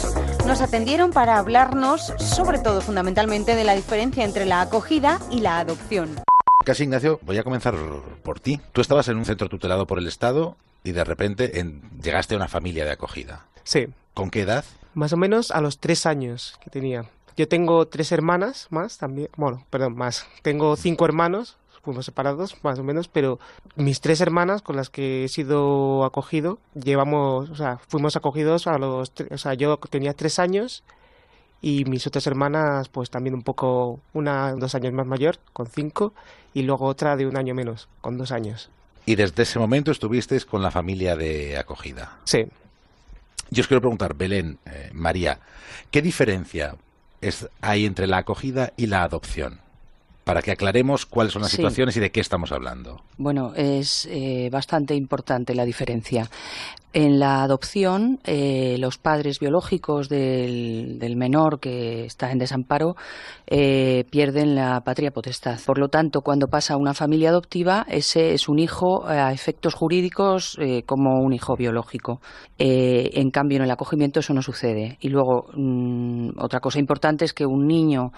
[0.48, 5.60] Nos atendieron para hablarnos, sobre todo fundamentalmente, de la diferencia entre la acogida y la
[5.60, 6.20] adopción.
[6.64, 7.76] Casi Ignacio, voy a comenzar
[8.24, 8.60] por ti.
[8.72, 12.38] Tú estabas en un centro tutelado por el Estado y de repente en, llegaste a
[12.38, 13.46] una familia de acogida.
[13.70, 13.86] Sí.
[14.14, 14.64] ¿Con qué edad?
[14.94, 17.04] Más o menos a los tres años que tenía.
[17.36, 19.28] Yo tengo tres hermanas más también.
[19.36, 20.26] Bueno, perdón, más.
[20.42, 23.38] Tengo cinco hermanos, fuimos separados más o menos, pero
[23.76, 28.76] mis tres hermanas con las que he sido acogido, llevamos, o sea, fuimos acogidos a
[28.76, 30.82] los, o sea, yo tenía tres años
[31.62, 36.12] y mis otras hermanas pues también un poco, una dos años más mayor, con cinco,
[36.54, 38.68] y luego otra de un año menos, con dos años.
[39.06, 42.18] Y desde ese momento estuvisteis con la familia de acogida.
[42.24, 42.48] Sí.
[43.50, 45.40] Yo os quiero preguntar, Belén, eh, María,
[45.90, 46.76] ¿qué diferencia
[47.20, 49.60] es, hay entre la acogida y la adopción?
[50.30, 51.56] Para que aclaremos cuáles son las Sí.
[51.56, 53.00] situaciones y de qué estamos hablando.
[53.18, 56.30] Bueno, es eh, bastante importante la diferencia.
[56.92, 62.94] En la adopción, eh, los padres biológicos del, del menor que está en desamparo
[63.48, 65.58] eh, pierden la patria potestad.
[65.66, 69.74] Por lo tanto, cuando pasa a una familia adoptiva, ese es un hijo a efectos
[69.74, 72.20] jurídicos eh, como un hijo biológico.
[72.58, 74.96] En cambio, en el acogimiento eso no sucede.
[75.00, 78.12] Y luego, mm, otra cosa importante es que un niño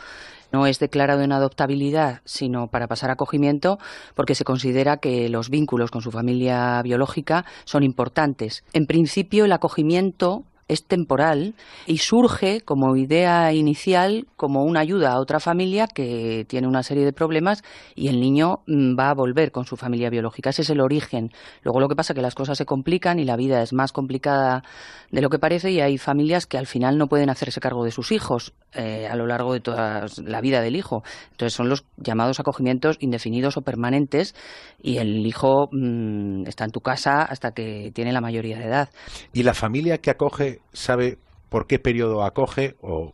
[0.52, 3.78] no es declarado en adoptabilidad, sino para pasar acogimiento,
[4.14, 8.64] porque se considera que los vínculos con su familia biológica son importantes.
[8.72, 11.54] En principio, el acogimiento es temporal
[11.87, 17.04] y surge como idea inicial como una ayuda a otra familia que tiene una serie
[17.04, 17.62] de problemas
[17.94, 20.50] y el niño mm, va a volver con su familia biológica.
[20.50, 21.30] Ese es el origen.
[21.62, 23.92] Luego lo que pasa es que las cosas se complican y la vida es más
[23.92, 24.62] complicada
[25.11, 27.90] de lo que parece y hay familias que al final no pueden hacerse cargo de
[27.90, 31.02] sus hijos eh, a lo largo de toda la vida del hijo.
[31.32, 34.35] Entonces son los llamados acogimientos indefinidos o permanentes
[34.80, 38.88] y el hijo mm, está en tu casa hasta que tiene la mayoría de edad.
[39.32, 43.12] ¿Y la familia que acoge sabe por qué periodo acoge o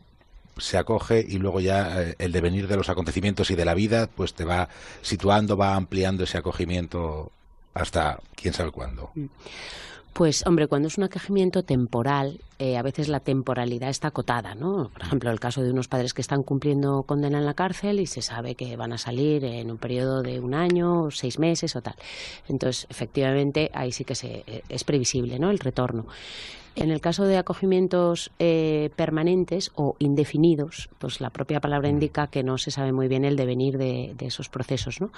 [0.57, 4.07] se acoge y luego ya eh, el devenir de los acontecimientos y de la vida
[4.07, 4.69] pues te va
[5.01, 7.31] situando, va ampliando ese acogimiento
[7.73, 9.11] hasta quién sabe cuándo.
[9.15, 9.25] Mm.
[10.13, 14.89] Pues hombre, cuando es un acogimiento temporal, eh, a veces la temporalidad está acotada, ¿no?
[14.89, 18.05] Por ejemplo, el caso de unos padres que están cumpliendo condena en la cárcel y
[18.05, 21.81] se sabe que van a salir en un periodo de un año, seis meses o
[21.81, 21.95] tal.
[22.49, 25.51] Entonces, efectivamente, ahí sí que se, eh, es previsible, ¿no?
[25.51, 26.05] El retorno.
[26.79, 32.41] En el caso de acogimientos eh, permanentes o indefinidos, pues la propia palabra indica que
[32.41, 35.11] no se sabe muy bien el devenir de, de esos procesos, ¿no?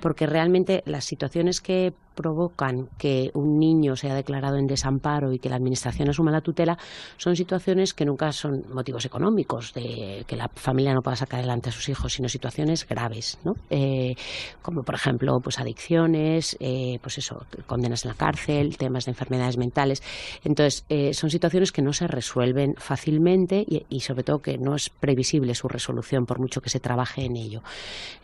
[0.00, 5.48] Porque realmente las situaciones que provocan que un niño sea declarado en desamparo y que
[5.48, 6.78] la administración asuma la tutela
[7.16, 11.68] son situaciones que nunca son motivos económicos de que la familia no pueda sacar adelante
[11.68, 13.56] a sus hijos, sino situaciones graves, ¿no?
[13.68, 14.14] Eh,
[14.62, 19.58] como por ejemplo, pues adicciones, eh, pues eso, condenas en la cárcel, temas de enfermedades
[19.58, 20.02] mentales.
[20.44, 24.90] Entonces eh, son situaciones que no se resuelven fácilmente y, sobre todo que no es
[24.90, 27.62] previsible su resolución por mucho que se trabaje en ello.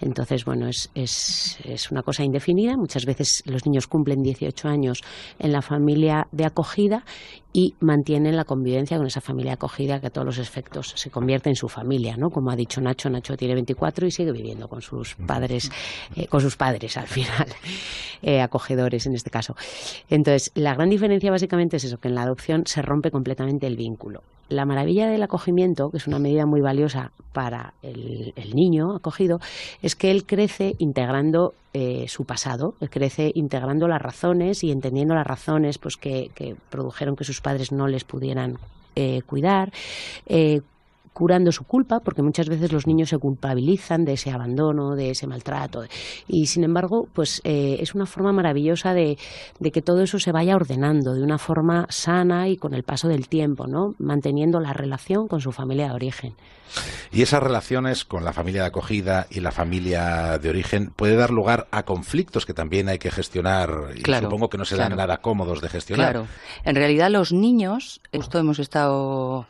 [0.01, 2.77] Entonces, bueno, es, es, es una cosa indefinida.
[2.77, 5.01] Muchas veces los niños cumplen 18 años
[5.41, 7.05] en la familia de acogida
[7.53, 11.49] y mantienen la convivencia con esa familia acogida que a todos los efectos se convierte
[11.49, 12.31] en su familia, ¿no?
[12.31, 15.71] Como ha dicho Nacho, Nacho tiene 24 y sigue viviendo con sus padres,
[16.15, 17.49] eh, con sus padres al final,
[18.23, 19.57] eh, acogedores en este caso.
[20.09, 23.77] Entonces, la gran diferencia básicamente es eso, que en la adopción se rompe completamente el
[23.77, 24.23] vínculo.
[24.49, 29.39] La maravilla del acogimiento, que es una medida muy valiosa para el, niño acogido,
[29.81, 35.27] es que él crece integrando eh, su pasado, crece integrando las razones y entendiendo las
[35.27, 38.59] razones pues, que, produjeron que sus padres no les pudieran
[38.97, 39.73] eh, cuidar,
[40.27, 40.63] eh,
[41.13, 45.27] curando su culpa, porque muchas veces los niños se culpabilizan de ese abandono, de ese
[45.27, 45.85] maltrato.
[46.29, 49.19] Y sin embargo, pues eh, es una forma maravillosa de,
[49.59, 53.09] de, que todo eso se vaya ordenando de una forma sana y con el paso
[53.09, 53.95] del tiempo, ¿no?
[53.99, 56.35] Manteniendo la relación con su familia de origen.
[57.13, 61.31] Y esas relaciones con la familia de acogida y la familia de origen puede dar
[61.31, 65.19] lugar a conflictos que también hay que gestionar y supongo que no se dan nada
[65.19, 66.13] cómodos de gestionar.
[66.13, 66.29] Claro.
[66.65, 69.47] En realidad los niños, esto hemos estado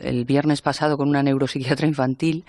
[0.00, 2.44] el viernes pasado con una neuropsiquiatra infantil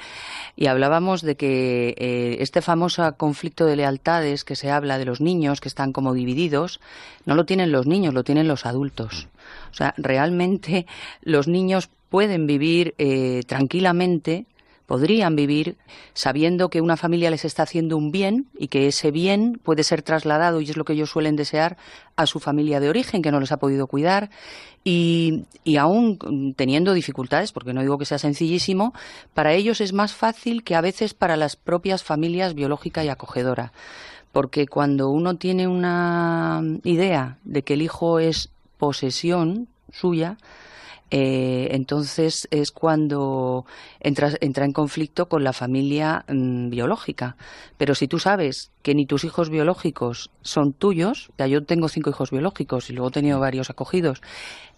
[0.55, 5.21] y hablábamos de que eh, este famoso conflicto de lealtades que se habla de los
[5.21, 6.79] niños que están como divididos,
[7.25, 9.27] no lo tienen los niños, lo tienen los adultos.
[9.71, 10.85] O sea, realmente
[11.21, 14.45] los niños pueden vivir eh, tranquilamente
[14.85, 15.77] podrían vivir
[16.13, 20.01] sabiendo que una familia les está haciendo un bien y que ese bien puede ser
[20.01, 21.77] trasladado, y es lo que ellos suelen desear,
[22.15, 24.29] a su familia de origen que no les ha podido cuidar
[24.83, 28.93] y, y aún teniendo dificultades, porque no digo que sea sencillísimo,
[29.33, 33.71] para ellos es más fácil que a veces para las propias familias biológica y acogedora.
[34.31, 40.37] Porque cuando uno tiene una idea de que el hijo es posesión suya,
[41.15, 43.67] eh, entonces es cuando
[43.99, 47.37] entra, entra en conflicto con la familia mm, biológica.
[47.77, 52.09] Pero si tú sabes que ni tus hijos biológicos son tuyos, ya yo tengo cinco
[52.09, 54.23] hijos biológicos y luego he tenido varios acogidos,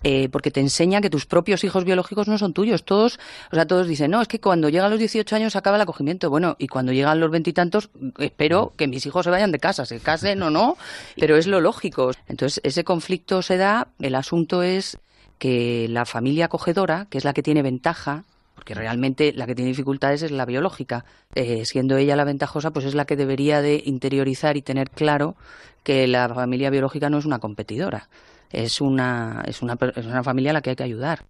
[0.03, 2.83] eh, porque te enseña que tus propios hijos biológicos no son tuyos.
[2.83, 3.17] Todos,
[3.53, 6.29] o sea, todos dicen, no, es que cuando llegan los 18 años acaba el acogimiento.
[6.29, 10.01] Bueno, y cuando llegan los veintitantos, espero que mis hijos se vayan de casa, se
[10.01, 10.75] casen o no,
[11.17, 12.11] pero es lo lógico.
[12.27, 14.97] Entonces, ese conflicto se da, el asunto es
[15.37, 18.23] que la familia acogedora, que es la que tiene ventaja,
[18.55, 22.85] porque realmente la que tiene dificultades es la biológica, eh, siendo ella la ventajosa, pues
[22.85, 25.35] es la que debería de interiorizar y tener claro
[25.83, 28.09] que la familia biológica no es una competidora,
[28.51, 31.25] es una, es una, es una familia a la que hay que ayudar.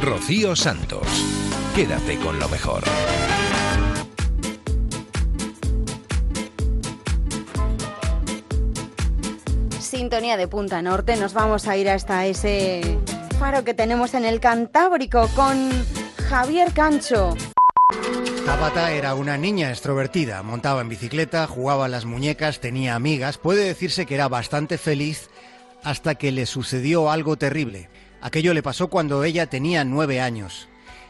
[0.00, 1.06] Rocío Santos,
[1.74, 2.82] quédate con lo mejor.
[10.00, 11.16] sintonía de Punta Norte.
[11.16, 12.98] Nos vamos a ir hasta ese
[13.40, 15.70] faro que tenemos en el Cantábrico con
[16.28, 17.34] Javier Cancho.
[18.44, 24.04] Tabata era una niña extrovertida, montaba en bicicleta, jugaba las muñecas, tenía amigas, puede decirse
[24.04, 25.30] que era bastante feliz
[25.82, 27.88] hasta que le sucedió algo terrible.
[28.20, 30.68] Aquello le pasó cuando ella tenía nueve años.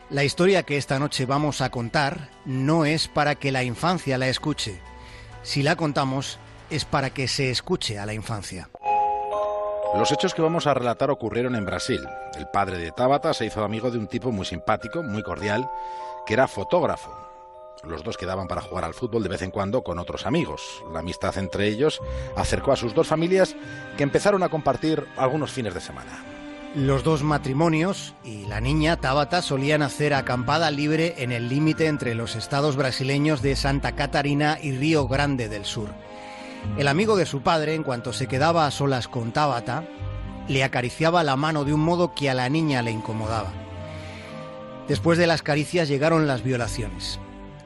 [0.09, 4.29] La historia que esta noche vamos a contar no es para que la infancia la
[4.29, 4.79] escuche.
[5.43, 6.39] Si la contamos
[6.71, 8.71] es para que se escuche a la infancia.
[9.97, 12.01] Los hechos que vamos a relatar ocurrieron en Brasil.
[12.39, 15.69] El padre de Tabata se hizo amigo de un tipo muy simpático, muy cordial,
[16.27, 17.11] que era fotógrafo.
[17.83, 20.85] Los dos quedaban para jugar al fútbol de vez en cuando con otros amigos.
[20.93, 22.01] La amistad entre ellos
[22.37, 23.57] acercó a sus dos familias
[23.97, 26.25] que empezaron a compartir algunos fines de semana.
[26.77, 32.15] Los dos matrimonios y la niña Tabata solían hacer acampada libre en el límite entre
[32.15, 35.89] los estados brasileños de Santa Catarina y Río Grande del Sur.
[36.79, 39.85] El amigo de su padre, en cuanto se quedaba a solas con Tabata,
[40.49, 43.53] le acariciaba la mano de un modo que a la niña le incomodaba.
[44.89, 47.21] Después de las caricias llegaron las violaciones.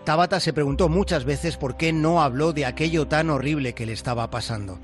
[0.04, 3.94] Tabata se preguntó muchas veces por qué no habló de aquello tan horrible que le
[3.94, 4.78] estaba pasando.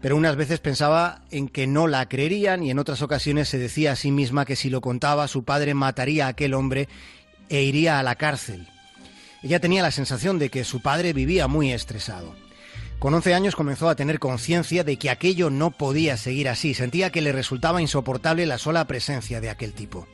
[0.00, 3.92] Pero unas veces pensaba en que no la creerían y en otras ocasiones se decía
[3.92, 6.88] a sí misma que si lo contaba su padre mataría a aquel hombre
[7.48, 8.68] e iría a la cárcel.
[9.42, 12.34] Ella tenía la sensación de que su padre vivía muy estresado.
[12.98, 16.74] Con 11 años comenzó a tener conciencia de que aquello no podía seguir así.
[16.74, 20.06] Sentía que le resultaba insoportable la sola presencia de aquel tipo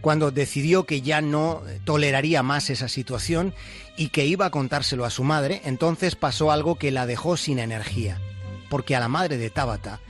[0.00, 3.54] cuando decidió que ya no toleraría más esa situación
[3.96, 7.58] y que iba a contárselo a su madre, entonces pasó algo que la dejó sin
[7.58, 8.20] energía,
[8.68, 10.00] porque a la madre de Tabata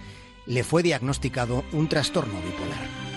[0.46, 3.07] le fue diagnosticado un trastorno bipolar.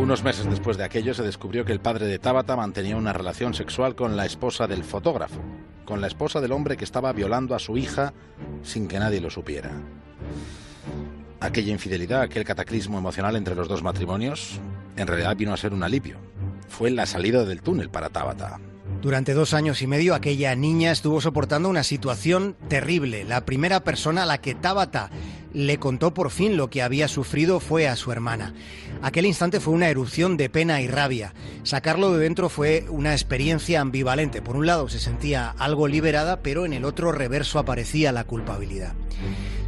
[0.00, 3.54] Unos meses después de aquello se descubrió que el padre de Tabata mantenía una relación
[3.54, 5.40] sexual con la esposa del fotógrafo,
[5.84, 8.12] con la esposa del hombre que estaba violando a su hija
[8.62, 9.70] sin que nadie lo supiera
[11.40, 14.60] aquella infidelidad, aquel cataclismo emocional entre los dos matrimonios,
[14.96, 16.18] en realidad vino a ser un alivio.
[16.68, 18.60] Fue la salida del túnel para Tabata.
[19.02, 23.24] Durante dos años y medio aquella niña estuvo soportando una situación terrible.
[23.24, 25.10] La primera persona a la que Tabata
[25.54, 28.52] le contó por fin lo que había sufrido fue a su hermana.
[29.00, 31.32] Aquel instante fue una erupción de pena y rabia.
[31.62, 34.42] Sacarlo de dentro fue una experiencia ambivalente.
[34.42, 38.92] Por un lado se sentía algo liberada, pero en el otro reverso aparecía la culpabilidad.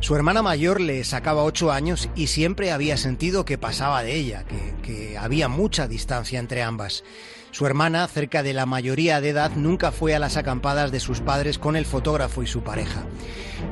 [0.00, 4.44] Su hermana mayor le sacaba ocho años y siempre había sentido que pasaba de ella,
[4.44, 7.04] que, que, había mucha distancia entre ambas.
[7.52, 11.20] Su hermana, cerca de la mayoría de edad, nunca fue a las acampadas de sus
[11.20, 13.04] padres con el fotógrafo y su pareja.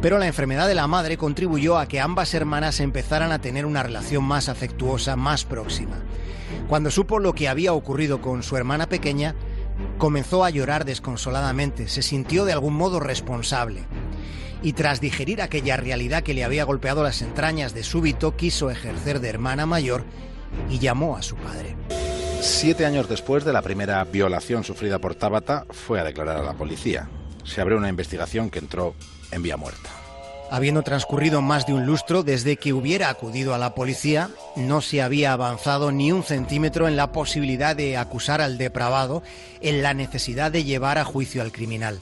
[0.03, 3.83] Pero la enfermedad de la madre contribuyó a que ambas hermanas empezaran a tener una
[3.83, 5.97] relación más afectuosa, más próxima.
[6.69, 9.35] Cuando supo lo que había ocurrido con su hermana pequeña,
[9.97, 13.87] comenzó a llorar desconsoladamente, se sintió de algún modo responsable
[14.63, 19.21] y tras digerir aquella realidad que le había golpeado las entrañas de súbito, quiso ejercer
[19.21, 20.05] de hermana mayor
[20.69, 21.77] y llamó a su padre.
[22.43, 26.55] Siete años después de la primera violación sufrida por Tabata, fue a declarar a la
[26.55, 27.07] policía.
[27.45, 28.95] Se abrió una investigación que entró
[29.31, 29.91] en vía muerta.
[30.51, 35.03] Habiendo transcurrido más de un lustro desde que hubiera acudido a la policía, no se
[35.03, 39.23] había avanzado ni un centímetro en la posibilidad de acusar al depravado,
[39.61, 42.01] en la necesidad de llevar a juicio al criminal.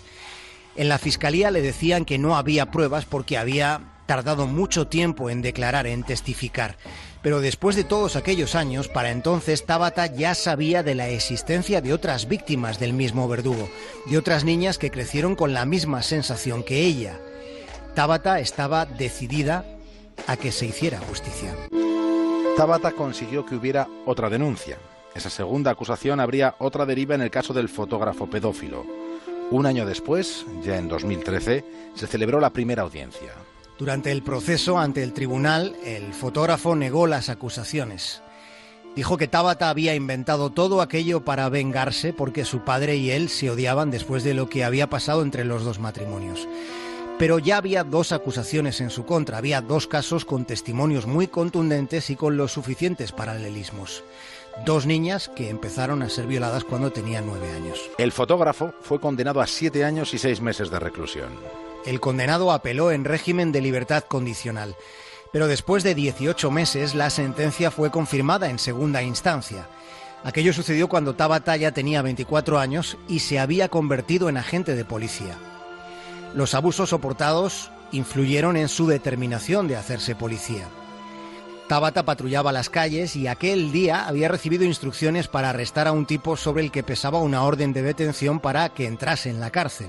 [0.77, 5.43] En la fiscalía le decían que no había pruebas porque había tardado mucho tiempo en
[5.43, 6.79] declarar, en testificar.
[7.23, 11.93] Pero después de todos aquellos años, para entonces Tabata ya sabía de la existencia de
[11.93, 13.69] otras víctimas del mismo verdugo,
[14.07, 17.19] de otras niñas que crecieron con la misma sensación que ella.
[17.95, 19.65] Tabata estaba decidida
[20.27, 21.55] a que se hiciera justicia.
[22.57, 24.79] Tabata consiguió que hubiera otra denuncia.
[25.15, 28.85] Esa segunda acusación habría otra deriva en el caso del fotógrafo pedófilo.
[29.51, 31.65] Un año después, ya en 2013,
[31.95, 33.33] se celebró la primera audiencia.
[33.79, 38.23] Durante el proceso ante el tribunal, el fotógrafo negó las acusaciones.
[38.97, 43.51] Dijo que Tabata había inventado todo aquello para vengarse porque su padre y él se
[43.51, 46.49] odiaban después de lo que había pasado entre los dos matrimonios.
[47.21, 52.11] Pero ya había dos acusaciones en su contra, había dos casos con testimonios muy contundentes
[52.11, 54.03] y con los suficientes paralelismos
[54.65, 57.79] dos niñas que empezaron a ser violadas cuando tenían nueve años.
[57.97, 61.29] El fotógrafo fue condenado a siete años y seis meses de reclusión.
[61.87, 64.77] El condenado apeló en régimen de libertad condicional,
[65.33, 69.69] pero después de 18 meses la sentencia fue confirmada en segunda instancia.
[70.25, 74.85] Aquello sucedió cuando Tabata ya tenía 24 años y se había convertido en agente de
[74.85, 75.39] policía.
[76.35, 80.69] Los abusos soportados influyeron en su determinación de hacerse policía.
[81.69, 86.37] Tabata patrullaba las calles y aquel día había recibido instrucciones para arrestar a un tipo
[86.37, 89.89] sobre el que pesaba una orden de detención para que entrase en la cárcel.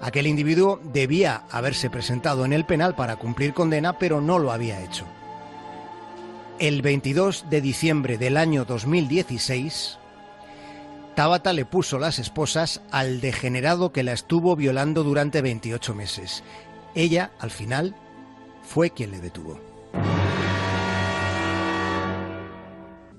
[0.00, 4.82] Aquel individuo debía haberse presentado en el penal para cumplir condena, pero no lo había
[4.82, 5.06] hecho.
[6.58, 9.98] El 22 de diciembre del año 2016,
[11.14, 16.42] Tabata le puso las esposas al degenerado que la estuvo violando durante 28 meses.
[16.94, 17.94] Ella, al final,
[18.62, 19.60] fue quien le detuvo.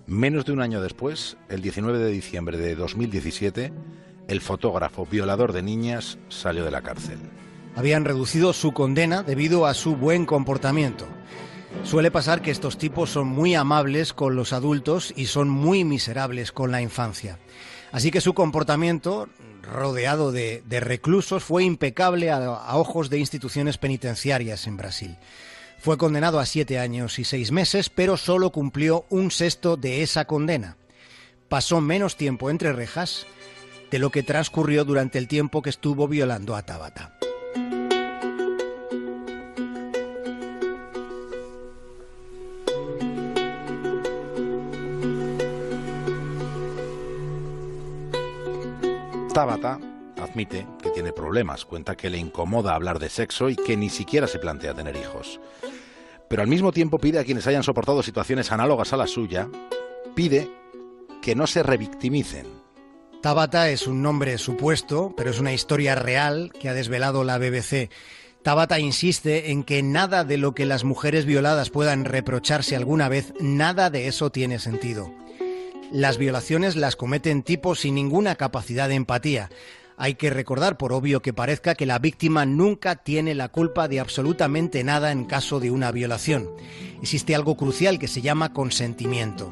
[0.05, 3.73] Menos de un año después, el 19 de diciembre de 2017,
[4.28, 7.19] el fotógrafo violador de niñas salió de la cárcel.
[7.75, 11.05] Habían reducido su condena debido a su buen comportamiento.
[11.84, 16.51] Suele pasar que estos tipos son muy amables con los adultos y son muy miserables
[16.51, 17.38] con la infancia.
[17.91, 19.30] Así que su comportamiento,
[19.61, 25.17] rodeado de, reclusos, fue impecable a ojos de instituciones penitenciarias en Brasil.
[25.80, 30.25] Fue condenado a siete años y seis meses, pero solo cumplió un sexto de esa
[30.25, 30.75] condena.
[31.47, 33.28] Pasó menos tiempo entre rejas
[33.91, 37.13] de lo que transcurrió durante el tiempo que estuvo violando a Tabata.
[49.33, 49.79] Tabata
[50.19, 54.25] admite que tiene problemas, cuenta que le incomoda hablar de sexo y que ni siquiera
[54.25, 55.39] se plantea tener hijos.
[56.27, 59.47] Pero al mismo tiempo pide a quienes hayan soportado situaciones análogas a la suya,
[60.15, 60.49] pide
[61.21, 62.66] que no se revictimicen
[63.22, 67.89] Tabata es un nombre supuesto, pero es una historia real que ha desvelado la BBC.
[68.43, 73.34] Tabata insiste en que nada de lo que las mujeres violadas puedan reprocharse alguna vez,
[73.39, 75.11] nada de eso tiene sentido.
[75.91, 79.49] Las violaciones las cometen tipos sin ninguna capacidad de empatía.
[79.97, 83.99] Hay que recordar, por obvio que parezca, que la víctima nunca tiene la culpa de
[83.99, 86.49] absolutamente nada en caso de una violación.
[87.01, 89.51] Existe algo crucial que se llama consentimiento.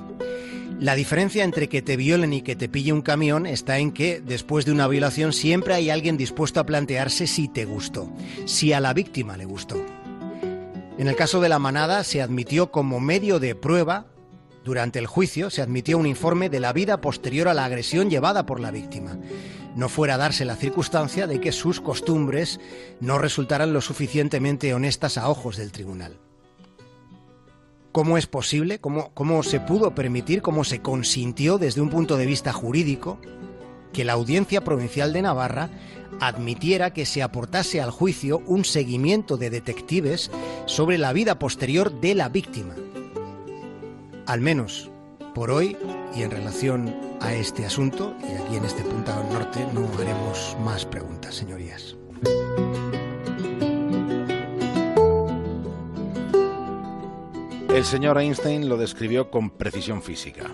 [0.79, 4.19] La diferencia entre que te violen y que te pille un camión está en que
[4.19, 8.11] después de una violación siempre hay alguien dispuesto a plantearse si te gustó,
[8.43, 9.83] si a la víctima le gustó.
[10.97, 14.07] En el caso de la manada se admitió como medio de prueba,
[14.65, 18.45] durante el juicio se admitió un informe de la vida posterior a la agresión llevada
[18.45, 19.17] por la víctima.
[19.77, 22.59] No fuera a darse la circunstancia de que sus costumbres
[22.99, 26.19] no resultaran lo suficientemente honestas a ojos del tribunal
[27.95, 32.25] cómo es posible, cómo, cómo se pudo permitir, cómo se consintió desde un punto de
[32.25, 33.19] vista jurídico
[33.93, 35.69] que la Audiencia Provincial de Navarra
[36.19, 40.29] admitiera que se aportase al juicio un seguimiento de detectives
[40.65, 42.75] sobre la vida posterior de la víctima.
[44.25, 44.91] Al menos
[45.33, 45.77] por hoy
[46.13, 50.85] y en relación a este asunto, y aquí en este punto norte no haremos más
[50.85, 51.95] preguntas, señorías.
[57.75, 60.45] El señor Einstein lo describió con precisión física.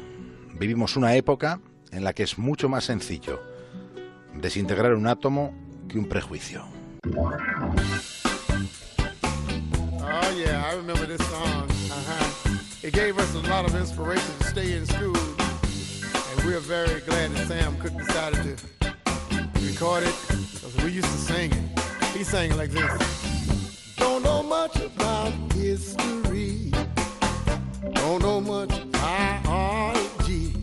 [0.55, 1.61] Vivimos una época
[1.91, 3.39] en la que es mucho más sencillo
[4.33, 5.53] desintegrar un átomo
[5.87, 6.63] que un prejuicio.
[7.05, 7.61] Oh
[10.35, 11.69] yeah, I remember this song.
[11.91, 12.57] Uh-huh.
[12.81, 17.29] It gave us a lot of inspiration to stay in school, and we're very glad
[17.35, 18.89] that Sam Cooke decided to
[19.63, 21.79] record it because we used to sing it.
[22.17, 23.95] He sang it like this.
[23.97, 26.70] Don't know much about history.
[27.89, 30.53] Don't know much biology.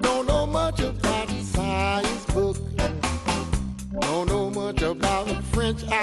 [0.00, 2.56] Don't know much about science book.
[4.00, 5.84] Don't know much about the French.
[5.84, 5.98] But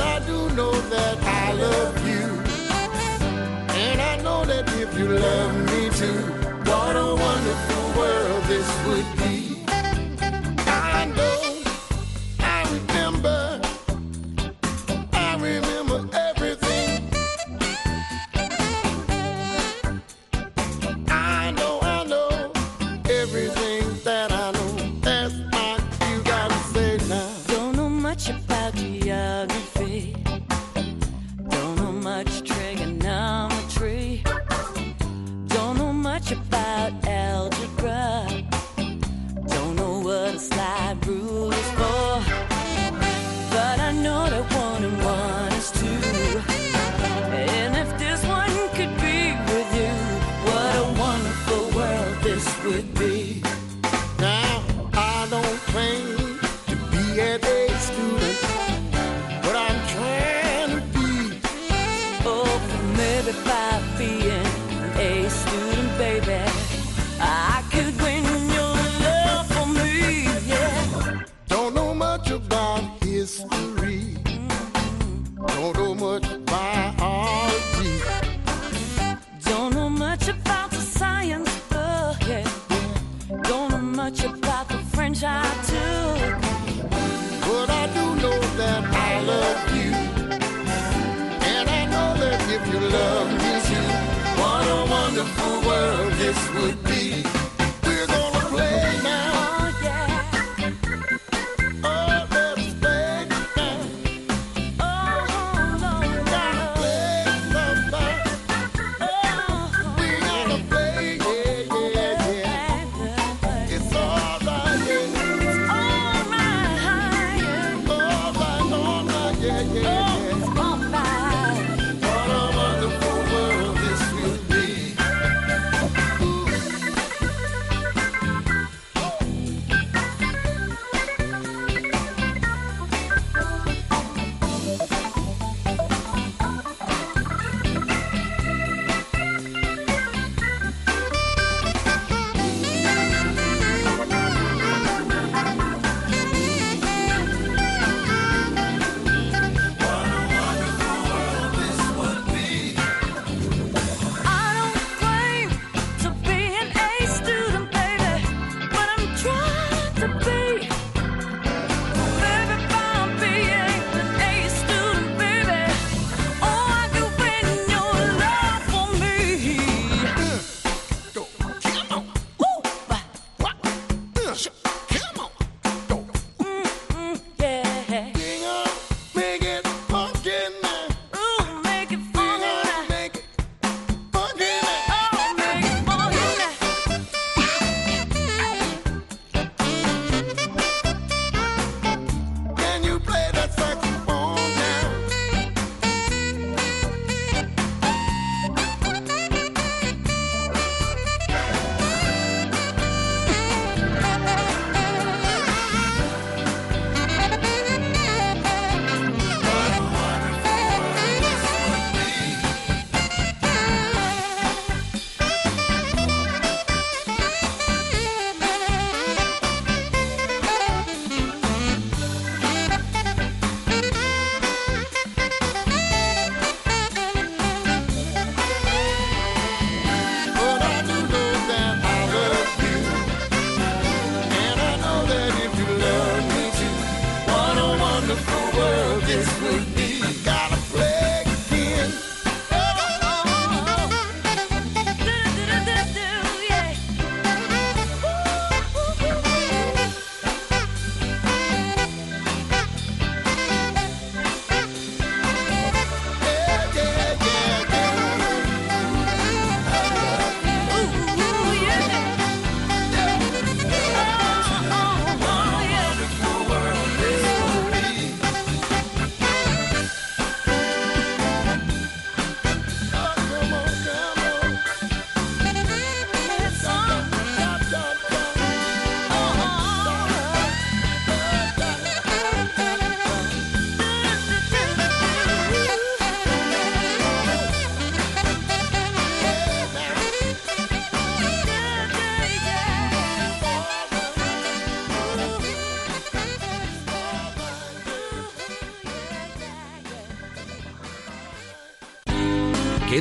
[0.00, 2.42] I do know that I love you.
[3.74, 6.20] And I know that if you love me too,
[6.70, 7.83] what a wonderful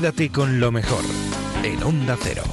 [0.03, 0.99] Quédate con lo mejor
[1.63, 2.43] en Onda Cero.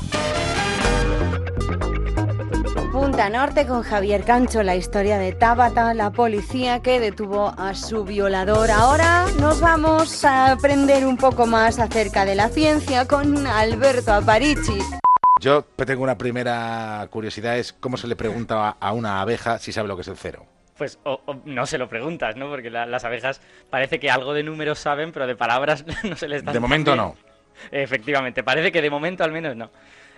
[2.92, 8.04] Punta Norte con Javier Cancho, la historia de Tabata, la policía que detuvo a su
[8.04, 8.70] violador.
[8.70, 14.78] Ahora nos vamos a aprender un poco más acerca de la ciencia con Alberto Aparici.
[15.40, 19.88] Yo tengo una primera curiosidad, es cómo se le pregunta a- una abeja si sabe
[19.88, 20.46] lo que es el cero.
[20.78, 22.48] Pues o- o no se lo preguntas, ¿no?
[22.48, 23.40] Porque la- las abejas
[23.70, 26.52] parece que algo de números saben, pero de palabras no se les da.
[26.52, 27.16] De momento no.
[27.70, 29.70] Efectivamente, parece que de momento al menos no.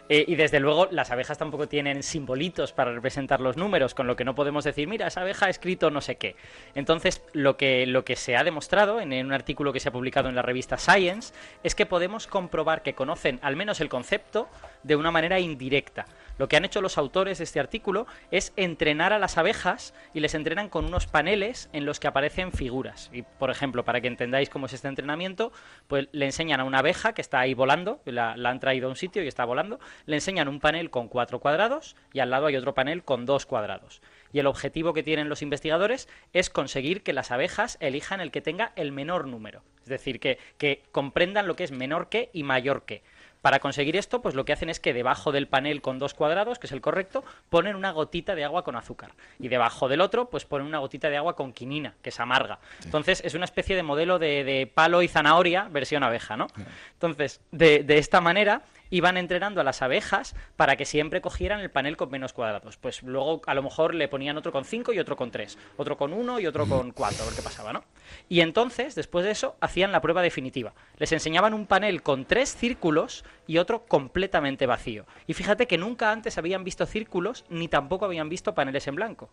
[0.09, 4.17] Eh, y desde luego las abejas tampoco tienen simbolitos para representar los números, con lo
[4.17, 6.35] que no podemos decir, mira, esa abeja ha escrito no sé qué.
[6.75, 9.93] Entonces, lo que, lo que se ha demostrado en, en un artículo que se ha
[9.93, 11.33] publicado en la revista Science
[11.63, 14.49] es que podemos comprobar que conocen al menos el concepto
[14.83, 16.07] de una manera indirecta.
[16.43, 20.19] Lo que han hecho los autores de este artículo es entrenar a las abejas y
[20.19, 23.11] les entrenan con unos paneles en los que aparecen figuras.
[23.13, 25.53] Y, por ejemplo, para que entendáis cómo es este entrenamiento,
[25.87, 28.97] pues le enseñan a una abeja que está ahí volando, la, han traído a un
[28.97, 32.57] sitio y está volando, le enseñan un panel con cuatro cuadrados y al lado hay
[32.57, 34.03] otro panel con dos cuadrados.
[34.33, 38.41] Y el objetivo que tienen los investigadores es conseguir que las abejas elijan el que
[38.41, 39.63] tenga el menor número.
[39.85, 43.05] Es decir, que comprendan lo que es menor que y mayor que.
[43.43, 46.59] Para conseguir esto, pues lo que hacen es que debajo del panel con dos cuadrados,
[46.59, 49.13] que es el correcto, ponen una gotita de agua con azúcar.
[49.39, 52.61] Y debajo del otro, pues ponen una gotita de agua con quinina, que es amarga.
[52.85, 56.47] Entonces, es una especie de modelo de, de palo y zanahoria versión abeja, ¿no?
[56.95, 58.63] Entonces, de, de esta manera
[58.93, 62.77] iban entrenando a las abejas para que siempre cogieran el panel con menos cuadrados.
[62.77, 65.97] Pues luego a lo mejor le ponían otro con cinco y otro con tres, otro
[65.97, 67.85] con uno y otro con cuatro, a ver qué pasaba, ¿no?
[68.29, 70.75] Y entonces, después de eso, hacían la prueba definitiva.
[70.99, 75.07] Les enseñaban un panel con tres círculos y otro completamente vacío.
[75.27, 79.31] Y fíjate que nunca antes habían visto círculos ni tampoco habían visto paneles en blanco.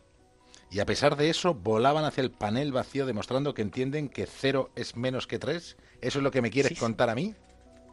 [0.71, 4.69] Y a pesar de eso, volaban hacia el panel vacío demostrando que entienden que cero
[4.75, 5.75] es menos que tres.
[5.99, 7.35] ¿Eso es lo que me quieres contar a mí?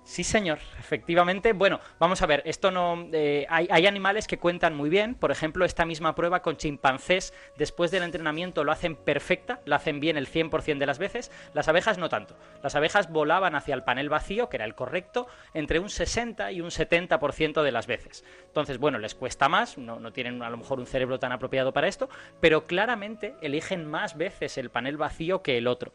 [0.07, 1.53] Sí, señor, efectivamente.
[1.53, 3.09] Bueno, vamos a ver, esto no.
[3.13, 5.17] eh, hay, hay animales que cuentan muy bien.
[5.17, 9.99] Por ejemplo, esta misma prueba con chimpancés, después del entrenamiento lo hacen perfecta, lo hacen
[9.99, 11.33] bien el 100% de las veces.
[11.55, 12.37] Las abejas no tanto.
[12.63, 16.61] Las abejas volaban hacia el panel vacío, que era el correcto, entre un 60 y
[16.61, 18.25] un 70% de las veces.
[18.47, 21.73] Entonces, bueno, les cuesta más, no, no tienen a lo mejor un cerebro tan apropiado
[21.73, 22.09] para esto,
[22.41, 25.93] pero claramente eligen más veces el panel vacío que el otro.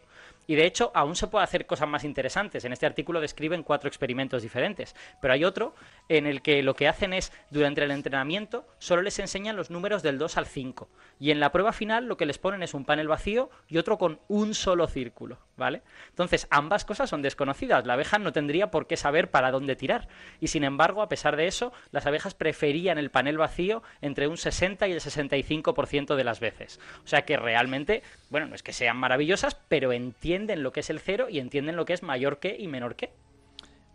[0.52, 2.66] Y de hecho, aún se puede hacer cosas más interesantes.
[2.66, 4.98] En este artículo describen cuatro experimentos diferentes.
[5.22, 5.74] Pero hay otro
[6.10, 10.04] en el que lo que hacen es, durante el entrenamiento, solo les enseñan los números
[10.04, 10.90] del 2 al 5.
[11.22, 13.98] Y en la prueba final lo que les ponen es un panel vacío y otro
[13.98, 15.38] con un solo círculo.
[15.56, 15.84] ¿Vale?
[16.10, 17.86] Entonces, ambas cosas son desconocidas.
[17.86, 20.10] La abeja no tendría por qué saber para dónde tirar.
[20.42, 24.36] Y sin embargo, a pesar de eso, las abejas preferían el panel vacío entre un
[24.36, 26.82] 60 y el 65% de las veces.
[27.06, 30.90] O sea que realmente, bueno, no es que sean maravillosas, pero entienden lo que es
[30.90, 33.12] el cero y entienden lo que es mayor que y menor que.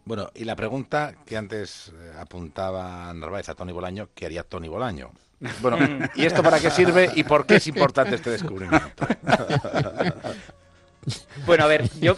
[0.04, 4.68] Bueno, y la pregunta que antes eh, apuntaba Narváez a Tony Bolaño, ¿qué haría Tony
[4.68, 5.10] Bolaño?
[5.60, 5.78] Bueno,
[6.14, 9.06] ¿y esto para qué sirve y por qué es importante este descubrimiento?
[11.44, 12.16] Bueno, a ver, yo,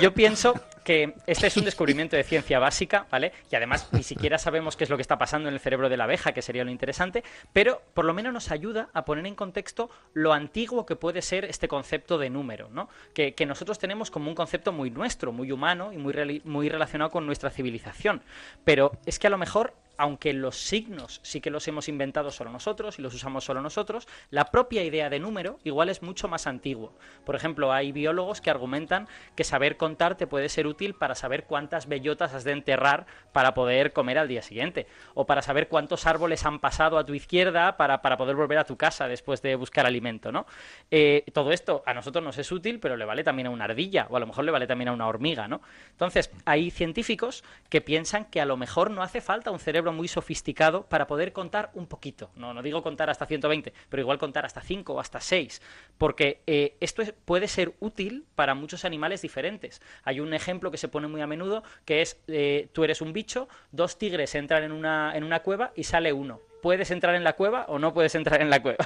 [0.00, 0.54] yo pienso
[0.84, 3.32] que este es un descubrimiento de ciencia básica, ¿vale?
[3.50, 5.96] Y además ni siquiera sabemos qué es lo que está pasando en el cerebro de
[5.96, 9.34] la abeja, que sería lo interesante, pero por lo menos nos ayuda a poner en
[9.34, 12.88] contexto lo antiguo que puede ser este concepto de número, ¿no?
[13.14, 17.10] Que, que nosotros tenemos como un concepto muy nuestro, muy humano y muy, muy relacionado
[17.10, 18.22] con nuestra civilización.
[18.64, 22.50] Pero es que a lo mejor aunque los signos sí que los hemos inventado solo
[22.50, 26.46] nosotros y los usamos solo nosotros, la propia idea de número igual es mucho más
[26.46, 26.92] antiguo.
[27.24, 31.44] Por ejemplo, hay biólogos que argumentan que saber contar te puede ser útil para saber
[31.44, 36.06] cuántas bellotas has de enterrar para poder comer al día siguiente, o para saber cuántos
[36.06, 39.56] árboles han pasado a tu izquierda para, para poder volver a tu casa después de
[39.56, 40.46] buscar alimento, ¿no?
[40.90, 44.06] Eh, todo esto a nosotros nos es útil, pero le vale también a una ardilla,
[44.10, 45.60] o a lo mejor le vale también a una hormiga, ¿no?
[45.90, 50.08] Entonces, hay científicos que piensan que a lo mejor no hace falta un cerebro muy
[50.08, 52.30] sofisticado para poder contar un poquito.
[52.36, 55.60] No, no digo contar hasta 120, pero igual contar hasta 5 o hasta 6.
[55.98, 59.80] Porque eh, esto es- puede ser útil para muchos animales diferentes.
[60.04, 63.12] Hay un ejemplo que se pone muy a menudo que es, eh, tú eres un
[63.12, 66.40] bicho, dos tigres entran en una, en una cueva y sale uno.
[66.62, 68.78] ¿Puedes entrar en la cueva o no puedes entrar en la cueva?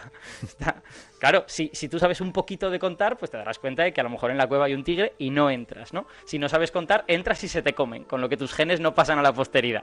[1.20, 4.00] Claro, si, si tú sabes un poquito de contar, pues te darás cuenta de que
[4.00, 6.06] a lo mejor en la cueva hay un tigre y no entras, ¿no?
[6.24, 8.94] Si no sabes contar, entras y se te comen, con lo que tus genes no
[8.94, 9.82] pasan a la posteridad.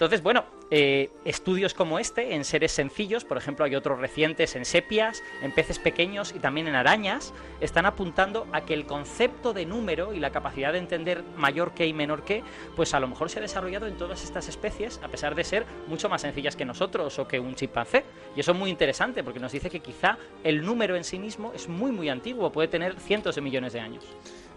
[0.00, 4.64] Entonces, bueno, eh, estudios como este en seres sencillos, por ejemplo, hay otros recientes en
[4.64, 9.66] sepias, en peces pequeños y también en arañas, están apuntando a que el concepto de
[9.66, 12.42] número y la capacidad de entender mayor que y menor que,
[12.76, 15.66] pues a lo mejor se ha desarrollado en todas estas especies, a pesar de ser
[15.86, 18.06] mucho más sencillas que nosotros o que un chimpancé.
[18.34, 21.52] Y eso es muy interesante porque nos dice que quizá el número en sí mismo
[21.54, 24.04] es muy, muy antiguo, puede tener cientos de millones de años.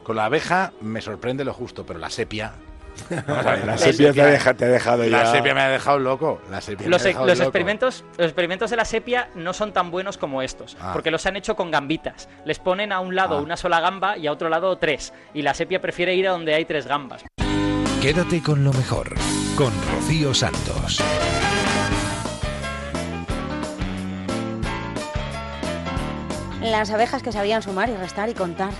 [0.03, 2.53] Con la abeja me sorprende lo justo, pero la sepia
[3.09, 5.99] ver, La sepia te ha deja- te ha dejado La ya- sepia me ha dejado
[5.99, 6.41] loco.
[6.49, 7.47] La sepia Los, me ha ex- dejado los loco.
[7.49, 10.91] experimentos, los experimentos de la sepia no son tan buenos como estos, Ah.
[10.93, 12.29] porque los han hecho con gambitas.
[12.45, 13.41] Les ponen a un lado Ah.
[13.41, 16.53] una sola gamba y a otro lado tres, y la sepia prefiere ir a donde
[16.53, 17.23] hay tres gambas.
[18.01, 19.13] Quédate con lo mejor,
[19.57, 21.01] con Rocío Santos.
[26.63, 28.71] Las abejas que sabían sumar y restar y contar.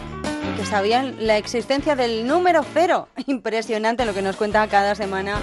[0.57, 3.09] Que sabían la existencia del número cero.
[3.27, 5.35] Impresionante lo que nos cuenta cada semana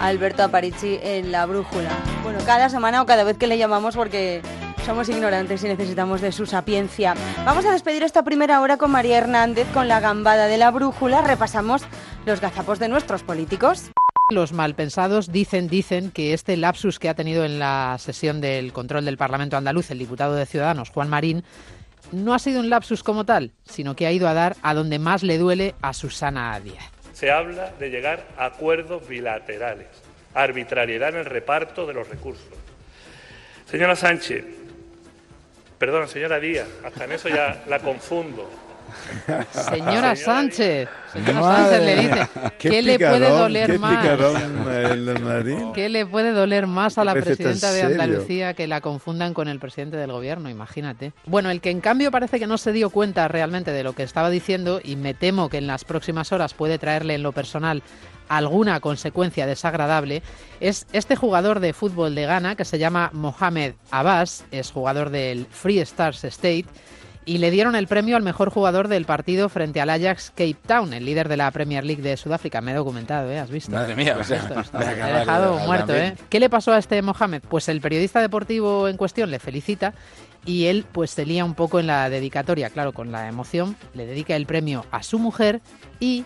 [0.00, 1.90] Alberto Aparici en La Brújula.
[2.24, 4.42] Bueno, cada semana o cada vez que le llamamos porque
[4.84, 7.14] somos ignorantes y necesitamos de su sapiencia.
[7.44, 11.22] Vamos a despedir esta primera hora con María Hernández con la gambada de La Brújula.
[11.22, 11.82] Repasamos
[12.24, 13.92] los gazapos de nuestros políticos.
[14.28, 19.04] Los malpensados dicen, dicen que este lapsus que ha tenido en la sesión del control
[19.04, 21.44] del Parlamento andaluz el diputado de Ciudadanos, Juan Marín,
[22.12, 24.98] no ha sido un lapsus como tal, sino que ha ido a dar a donde
[24.98, 26.90] más le duele a Susana Díaz.
[27.12, 29.88] Se habla de llegar a acuerdos bilaterales,
[30.34, 32.46] arbitrariedad en el reparto de los recursos.
[33.66, 34.44] Señora Sánchez,
[35.78, 38.48] perdón, señora Díaz, hasta en eso ya la confundo.
[39.50, 42.28] Señora Sánchez, señora Madre Sánchez le dice,
[42.58, 44.02] ¿qué, le puede doler qué más?
[44.02, 45.72] picadón, el Marín.
[45.72, 47.82] ¿Qué le puede doler más a la presidenta de.
[47.82, 50.50] Andalucía que la confundan con el presidente del gobierno?
[50.50, 51.12] Imagínate.
[51.24, 54.02] Bueno, el que en cambio parece que no se dio cuenta realmente de lo que
[54.02, 57.82] estaba diciendo y me temo que en las próximas horas puede traerle en lo personal
[58.28, 60.22] alguna consecuencia desagradable
[60.60, 65.46] es este jugador de fútbol de Ghana que se llama Mohamed Abbas, es jugador del
[65.46, 66.66] Free Stars State
[67.26, 70.94] y le dieron el premio al mejor jugador del partido frente al Ajax Cape Town,
[70.94, 72.60] el líder de la Premier League de Sudáfrica.
[72.60, 73.40] Me he documentado, ¿eh?
[73.40, 73.72] ¿Has visto?
[73.72, 75.94] Madre mía, o sea, Esto, esto, me he de dejado dejar muerto.
[75.94, 76.14] ¿eh?
[76.30, 77.42] ¿Qué le pasó a este Mohamed?
[77.48, 79.92] Pues el periodista deportivo en cuestión le felicita
[80.44, 84.06] y él pues se lía un poco en la dedicatoria, claro, con la emoción, le
[84.06, 85.60] dedica el premio a su mujer
[85.98, 86.24] y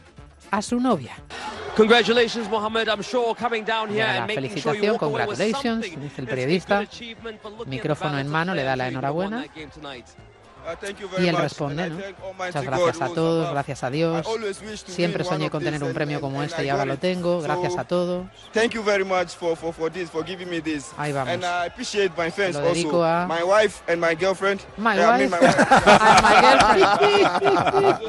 [0.50, 1.14] a su novia.
[1.76, 2.88] Congratulations, Mohammed.
[2.88, 6.20] I'm sure coming down here la making sure you felicitación, walk away with congratulations, dice
[6.20, 6.86] el periodista,
[7.66, 9.46] micrófono en mano, le da la enhorabuena.
[11.18, 11.96] Y él responde, ¿no?
[12.38, 14.26] Muchas gracias a todos, gracias a Dios.
[14.86, 17.40] Siempre soñé con tener un premio como este y ahora lo tengo.
[17.40, 18.26] Gracias a todos.
[18.52, 20.90] Thank you very much for, for, for this, for giving me this.
[20.96, 21.34] Ahí vamos.
[21.34, 24.60] And I appreciate my fans Lo dedico a- My wife and my girlfriend.
[24.76, 25.38] My wife and my.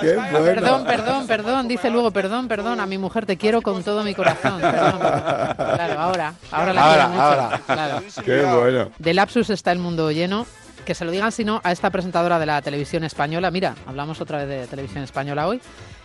[0.00, 4.14] Perdón, perdón, perdón, dice luego, perdón, perdón, a mi mujer te quiero con todo mi
[4.14, 4.60] corazón.
[4.60, 5.54] Perdón, perdón.
[5.56, 7.22] Claro, ahora, ahora la Ahora, quiero mucho.
[7.22, 7.60] ahora.
[7.66, 8.02] Claro.
[8.24, 8.90] Qué bueno.
[8.98, 10.45] De lapsus está el mundo lleno.
[10.86, 13.50] Que se lo digan, si no, a esta presentadora de la televisión española.
[13.50, 15.60] Mira, hablamos otra vez de televisión española hoy.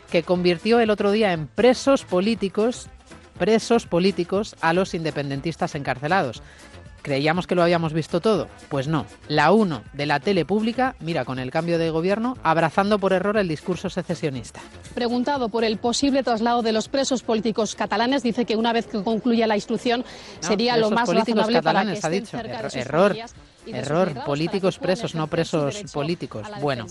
[0.10, 2.88] Que convirtió el otro día en presos políticos,
[3.38, 6.42] presos políticos a los independentistas encarcelados.
[7.04, 8.48] ¿Creíamos que lo habíamos visto todo?
[8.70, 9.06] Pues no.
[9.28, 13.38] La 1 de la tele pública, mira, con el cambio de gobierno, abrazando por error
[13.38, 14.62] el discurso secesionista.
[14.96, 19.04] Preguntado por el posible traslado de los presos políticos catalanes, dice que una vez que
[19.04, 20.04] concluya la instrucción
[20.42, 22.38] No, sería lo más razonable para que catalanes, ha estén dicho.
[22.38, 23.36] cerca de Error, sus error, familias
[23.68, 24.24] error.
[24.26, 26.48] políticos presos, no presos políticos.
[26.60, 26.86] Bueno,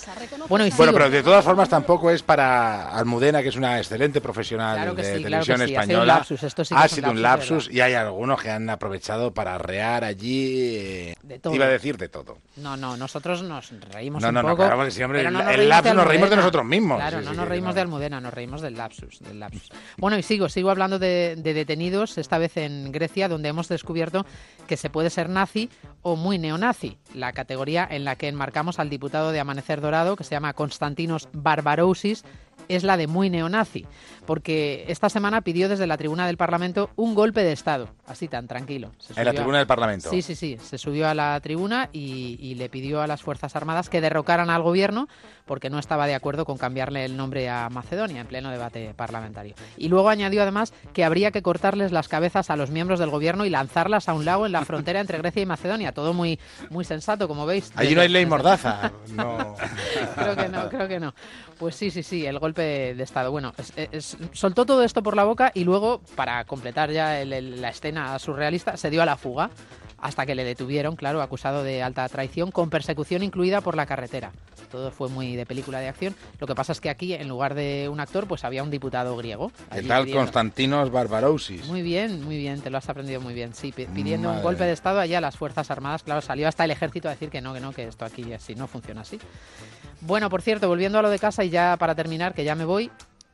[0.48, 4.20] bueno, y Bueno, pero de todas formas tampoco es para Almudena, que es una excelente
[4.20, 6.14] profesional Claro que de sí, claro que televisión sí, ha sido un española.
[6.14, 9.58] lapsus, esto sí que ha sido un lapsus, y hay algunos que han aprovechado para
[9.58, 10.76] rear allí.
[10.76, 11.54] eh, De todo.
[11.54, 12.38] Iba a decir de todo.
[12.56, 14.64] No, no, nosotros nos reímos No, un no, no, poco.
[14.66, 16.98] claro que pero no el- nos el reímos lapsus nos reímos de nosotros mismos.
[16.98, 17.74] Claro, Sí, no sí, nos sí, reímos no.
[17.74, 19.68] de Almudena, nos reímos del lapsus, del lapsus.
[19.98, 24.26] Bueno, y sigo, sigo hablando de, de detenidos, esta vez en Grecia, donde hemos descubierto
[24.66, 25.68] que se puede ser nazi
[26.02, 30.24] o muy neonazi, la categoría en la que enmarcamos al diputado de Amanecer Dorado, que
[30.24, 32.24] se llama Konstantinos Barbarousis,
[32.68, 33.86] es la de muy neonazi,
[34.26, 38.46] porque esta semana pidió desde la tribuna del Parlamento un golpe de Estado, así tan
[38.46, 38.92] tranquilo.
[39.16, 40.10] En la a- tribuna del Parlamento.
[40.10, 43.56] Sí, sí, sí, se subió a la tribuna y, y le pidió a las Fuerzas
[43.56, 45.08] Armadas que derrocaran al gobierno
[45.46, 49.54] porque no estaba de acuerdo con cambiarle el nombre a Macedonia en pleno debate parlamentario.
[49.76, 53.44] Y luego añadió además que habría que cortarles las cabezas a los miembros del gobierno
[53.44, 55.90] y lanzarlas a un lago en la frontera entre Grecia y Macedonia.
[55.92, 56.38] Todo muy,
[56.68, 57.72] muy sensato, como veis.
[57.74, 58.92] Allí no hay ley mordaza.
[59.10, 59.56] No.
[60.14, 61.14] creo que no, creo que no.
[61.60, 63.30] Pues sí, sí, sí, el golpe de Estado.
[63.30, 67.34] Bueno, es- es- soltó todo esto por la boca y luego, para completar ya el-
[67.34, 69.50] el- la escena surrealista, se dio a la fuga
[69.98, 74.32] hasta que le detuvieron, claro, acusado de alta traición, con persecución incluida por la carretera.
[74.70, 76.14] Todo fue muy de película de acción.
[76.38, 79.14] Lo que pasa es que aquí, en lugar de un actor, pues había un diputado
[79.16, 79.50] griego.
[79.68, 81.66] Allí tal pidiendo- Constantinos Barbarousis.
[81.66, 83.52] Muy bien, muy bien, te lo has aprendido muy bien.
[83.52, 86.04] Sí, pi- pidiendo un golpe de Estado allá a las Fuerzas Armadas.
[86.04, 88.54] Claro, salió hasta el ejército a decir que no, que no, que esto aquí así
[88.54, 89.18] no funciona así.
[90.02, 92.64] Bueno, por cierto, volviendo a lo de casa y ya para terminar, que ya me
[92.64, 92.90] voy,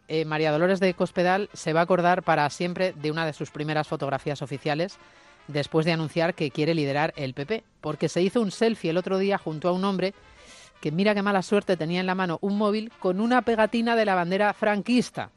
[0.09, 3.51] eh, María Dolores de Cospedal se va a acordar para siempre de una de sus
[3.51, 4.99] primeras fotografías oficiales
[5.49, 9.19] después de anunciar que quiere liderar el PP, porque se hizo un selfie el otro
[9.19, 10.15] día junto a un hombre
[10.81, 14.05] que mira qué mala suerte tenía en la mano un móvil con una pegatina de
[14.05, 15.31] la bandera franquista.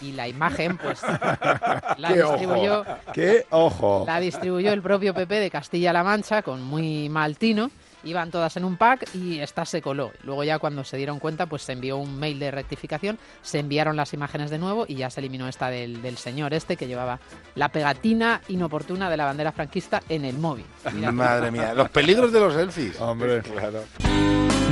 [0.00, 1.00] Y la imagen, pues,
[1.96, 3.12] la ¡Qué distribuyó, ojo!
[3.12, 4.04] ¡Qué ojo!
[4.06, 7.70] la distribuyó el propio PP de Castilla-La Mancha con muy mal tino.
[8.04, 10.12] Iban todas en un pack y esta se coló.
[10.24, 13.96] Luego ya cuando se dieron cuenta, pues se envió un mail de rectificación, se enviaron
[13.96, 17.20] las imágenes de nuevo y ya se eliminó esta del, del señor este que llevaba
[17.54, 20.66] la pegatina inoportuna de la bandera franquista en el móvil.
[20.92, 21.12] Mira.
[21.12, 23.00] Madre mía, los peligros de los selfies.
[23.00, 23.84] Hombre, claro.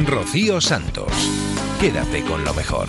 [0.06, 1.12] Rocío Santos.
[1.80, 2.88] Quédate con lo mejor.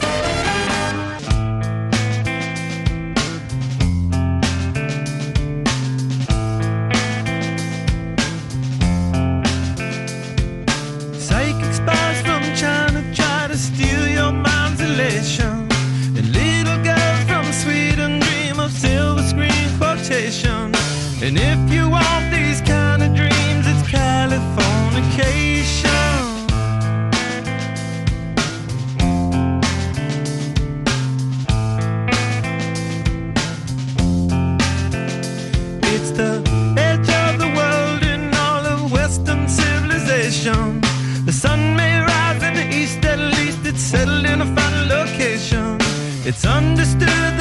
[46.23, 47.40] It's understood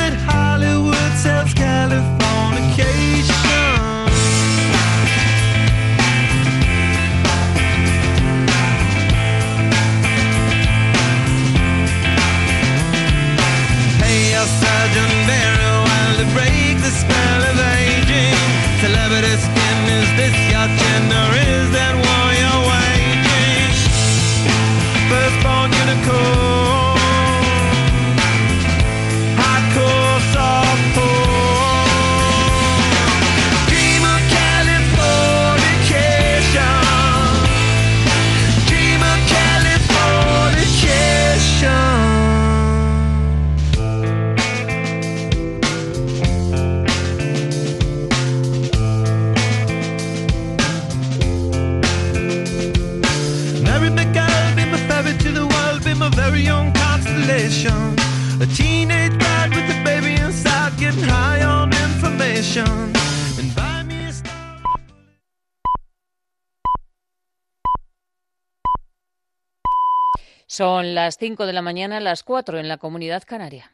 [70.53, 73.70] Son las 5 de la mañana, las 4 en la comunidad canaria.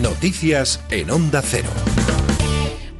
[0.00, 1.68] Noticias en Onda Cero.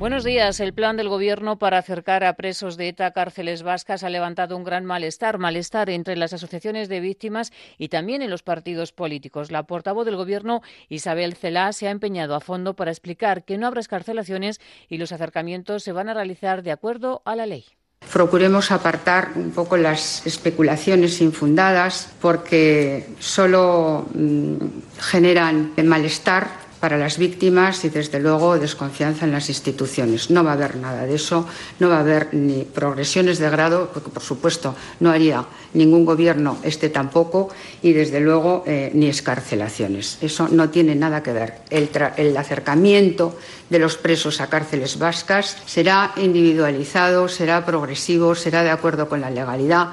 [0.00, 0.58] Buenos días.
[0.58, 4.56] El plan del Gobierno para acercar a presos de ETA a cárceles vascas ha levantado
[4.56, 9.52] un gran malestar, malestar entre las asociaciones de víctimas y también en los partidos políticos.
[9.52, 13.68] La portavoz del Gobierno, Isabel Celá, se ha empeñado a fondo para explicar que no
[13.68, 17.66] habrá escarcelaciones y los acercamientos se van a realizar de acuerdo a la ley.
[18.12, 24.56] Procuremos apartar un poco las especulaciones infundadas porque solo mm,
[25.00, 30.30] generan malestar para las víctimas y, desde luego, desconfianza en las instituciones.
[30.30, 31.44] No va a haber nada de eso,
[31.80, 36.58] no va a haber ni progresiones de grado, porque, por supuesto, no haría ningún gobierno,
[36.62, 37.48] este tampoco,
[37.82, 40.18] y, desde luego, eh, ni escarcelaciones.
[40.20, 41.54] Eso no tiene nada que ver.
[41.70, 43.36] El, acercamiento
[43.68, 49.30] de los presos a cárceles vascas será individualizado, será progresivo, será de acuerdo con la
[49.30, 49.88] legalidad,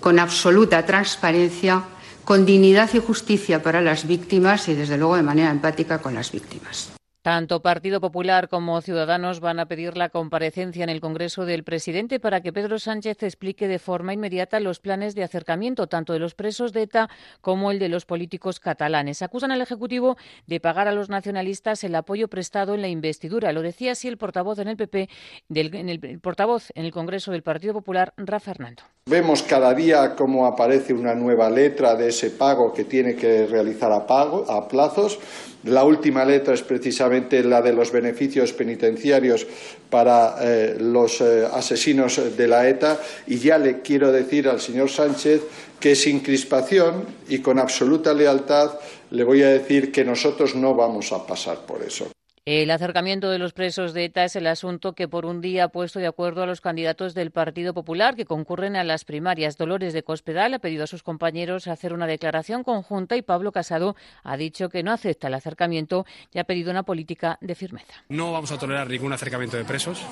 [0.00, 1.84] con absoluta transparencia
[2.24, 6.32] con dignidad y justicia para las víctimas y, desde luego, de manera empática con las
[6.32, 6.99] víctimas.
[7.22, 12.18] Tanto Partido Popular como Ciudadanos van a pedir la comparecencia en el Congreso del presidente
[12.18, 16.34] para que Pedro Sánchez explique de forma inmediata los planes de acercamiento tanto de los
[16.34, 17.10] presos de ETA
[17.42, 19.20] como el de los políticos catalanes.
[19.20, 20.16] Acusan al Ejecutivo
[20.46, 23.52] de pagar a los nacionalistas el apoyo prestado en la investidura.
[23.52, 25.10] Lo decía así el portavoz en el PP,
[25.50, 28.82] del, en el, portavoz en el Congreso del Partido Popular, Rafa Hernando.
[29.04, 33.92] Vemos cada día cómo aparece una nueva letra de ese pago que tiene que realizar
[33.92, 35.18] a, a plazos.
[35.64, 39.46] La última letra es precisamente la de los beneficios penitenciarios
[39.90, 44.88] para eh, los eh, asesinos de la ETA y ya le quiero decir al señor
[44.88, 45.42] Sánchez
[45.78, 48.78] que sin crispación y con absoluta lealtad
[49.10, 52.10] le voy a decir que nosotros no vamos a pasar por eso.
[52.52, 55.68] El acercamiento de los presos de ETA es el asunto que por un día ha
[55.68, 59.56] puesto de acuerdo a los candidatos del Partido Popular que concurren a las primarias.
[59.56, 63.94] Dolores de Cospedal ha pedido a sus compañeros hacer una declaración conjunta y Pablo Casado
[64.24, 67.94] ha dicho que no acepta el acercamiento y ha pedido una política de firmeza.
[68.08, 70.02] No vamos a tolerar ningún acercamiento de presos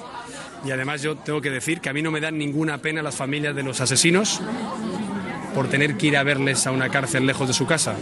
[0.64, 3.16] y además yo tengo que decir que a mí no me dan ninguna pena las
[3.16, 4.40] familias de los asesinos
[5.56, 7.96] por tener que ir a verles a una cárcel lejos de su casa.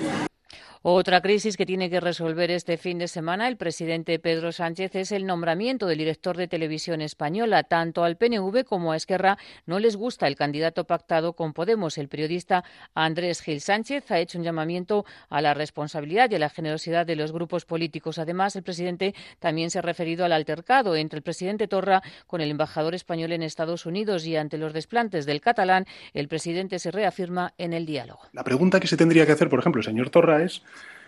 [0.83, 5.13] Otra crisis que tiene que resolver este fin de semana el presidente Pedro Sánchez es
[5.13, 7.65] el nombramiento del director de televisión española.
[7.65, 11.99] Tanto al PNV como a Esquerra no les gusta el candidato pactado con Podemos.
[11.99, 12.65] El periodista
[12.95, 17.17] Andrés Gil Sánchez ha hecho un llamamiento a la responsabilidad y a la generosidad de
[17.17, 18.19] los grupos políticos.
[18.19, 22.51] Además, el presidente también se ha referido al altercado entre el presidente Torra con el
[22.51, 27.55] embajador español en Estados Unidos y ante los desplantes del catalán, el presidente se reafirma
[27.59, 28.21] en el diálogo.
[28.33, 30.63] La pregunta que se tendría que hacer, por ejemplo, el señor Torra es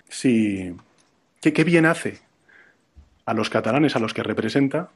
[0.08, 0.74] si
[1.40, 2.20] qué, bien hace
[3.26, 4.90] a los catalanes a los que representa,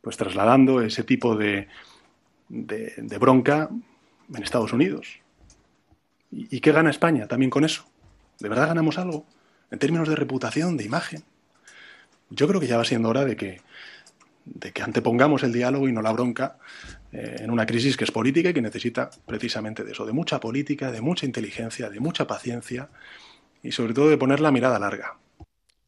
[0.00, 1.68] pues trasladando ese tipo de,
[2.48, 3.68] de, bronca
[4.34, 5.20] en Estados Unidos.
[6.30, 7.84] ¿Y, ¿Y qué gana España también con eso?
[8.40, 9.26] ¿De verdad ganamos algo?
[9.70, 11.22] En términos de reputación, de imagen.
[12.30, 13.60] Yo creo que ya va siendo hora de que,
[14.44, 16.58] de que antepongamos el diálogo y no la bronca
[17.12, 20.40] eh, en una crisis que es política y que necesita precisamente de eso, de mucha
[20.40, 22.88] política, de mucha inteligencia, de mucha paciencia
[23.62, 25.18] y sobre todo de poner la mirada larga.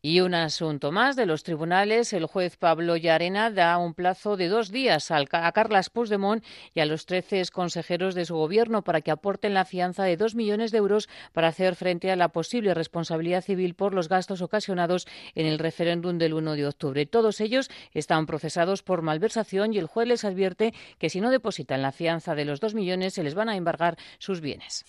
[0.06, 2.12] Y un asunto más de los tribunales.
[2.12, 6.44] El juez Pablo Llarena da un plazo de dos días a Carlas Puigdemont
[6.74, 10.34] y a los 13 consejeros de su gobierno para que aporten la fianza de dos
[10.34, 15.06] millones de euros para hacer frente a la posible responsabilidad civil por los gastos ocasionados
[15.34, 17.06] en el referéndum del 1 de octubre.
[17.06, 21.80] Todos ellos están procesados por malversación y el juez les advierte que si no depositan
[21.80, 24.84] la fianza de los dos millones se les van a embargar sus bienes.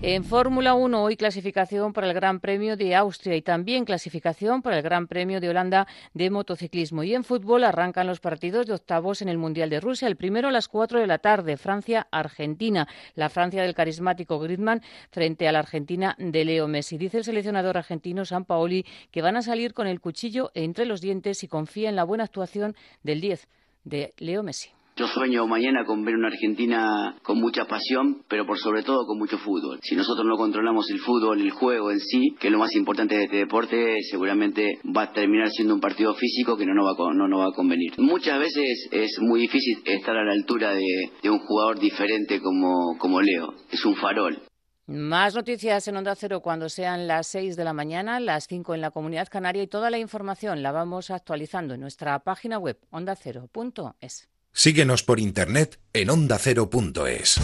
[0.00, 4.76] En Fórmula 1 hoy clasificación para el Gran Premio de Austria y también clasificación para
[4.76, 7.04] el Gran Premio de Holanda de motociclismo.
[7.04, 10.08] Y en fútbol arrancan los partidos de octavos en el Mundial de Rusia.
[10.08, 12.86] El primero a las 4 de la tarde, Francia-Argentina.
[13.14, 16.98] La Francia del carismático Griezmann frente a la Argentina de Leo Messi.
[16.98, 21.00] Dice el seleccionador argentino San Paoli que van a salir con el cuchillo entre los
[21.00, 23.48] dientes y confía en la buena actuación del 10
[23.84, 24.77] de Leo Messi.
[24.98, 29.16] Yo sueño mañana con ver una Argentina con mucha pasión, pero por sobre todo con
[29.16, 29.78] mucho fútbol.
[29.80, 33.14] Si nosotros no controlamos el fútbol, el juego en sí, que es lo más importante
[33.14, 37.46] de este deporte, seguramente va a terminar siendo un partido físico que no nos va
[37.46, 37.92] a, convenir.
[37.98, 42.98] Muchas veces es muy difícil estar a la altura de, de un jugador diferente como,
[42.98, 43.54] como Leo.
[43.70, 44.42] Es un farol.
[44.88, 48.80] Más noticias en Onda Cero cuando sean las 6 de la mañana, las 5 en
[48.80, 54.28] la Comunidad Canaria y toda la información la vamos actualizando en nuestra página web ondacero.es.
[54.52, 57.40] Síguenos por internet en ondacero.es.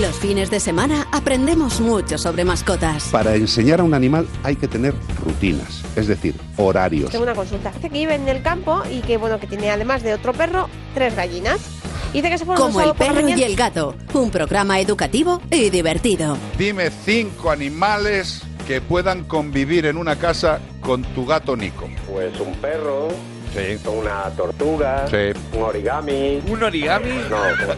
[0.00, 3.08] Los fines de semana aprendemos mucho sobre mascotas.
[3.10, 4.94] Para enseñar a un animal hay que tener
[5.24, 7.10] rutinas, es decir, horarios.
[7.10, 7.72] Tengo una consulta.
[7.72, 10.68] Dice que vive en el campo y que bueno que tiene además de otro perro
[10.94, 11.60] tres gallinas.
[12.12, 16.38] Y Dice que se Como el perro y el gato, un programa educativo y divertido.
[16.56, 21.88] Dime cinco animales que puedan convivir en una casa con tu gato Nico.
[22.10, 23.08] Pues un perro,
[23.86, 25.06] una tortuga,
[25.52, 26.40] un origami.
[26.48, 27.10] ¿Un origami?
[27.28, 27.36] No,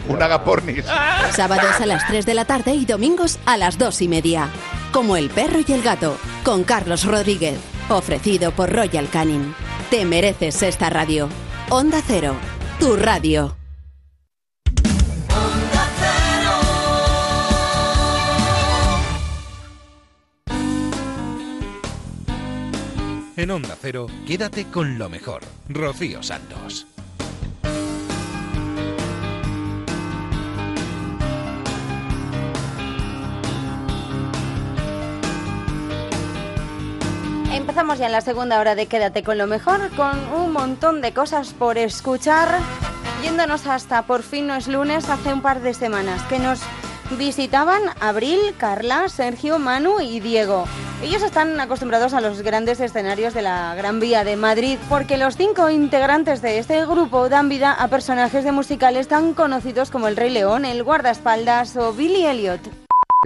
[0.13, 0.85] Un agapornis.
[1.31, 4.49] Sábados a las 3 de la tarde y domingos a las 2 y media.
[4.91, 7.57] Como el perro y el gato, con Carlos Rodríguez.
[7.89, 9.55] Ofrecido por Royal Canin.
[9.89, 11.29] Te mereces esta radio.
[11.69, 12.35] Onda Cero,
[12.79, 13.60] tu radio.
[23.41, 25.41] En Onda Cero, quédate con lo mejor.
[25.67, 26.85] Rocío Santos.
[37.51, 41.11] Empezamos ya en la segunda hora de Quédate con lo mejor, con un montón de
[41.11, 42.59] cosas por escuchar,
[43.23, 46.61] yéndonos hasta Por fin no es lunes, hace un par de semanas, que nos
[47.17, 50.65] visitaban Abril, Carla, Sergio, Manu y Diego.
[51.03, 55.35] Ellos están acostumbrados a los grandes escenarios de la Gran Vía de Madrid, porque los
[55.35, 60.15] cinco integrantes de este grupo dan vida a personajes de musicales tan conocidos como El
[60.15, 62.61] Rey León, El Guardaespaldas o Billy Elliot.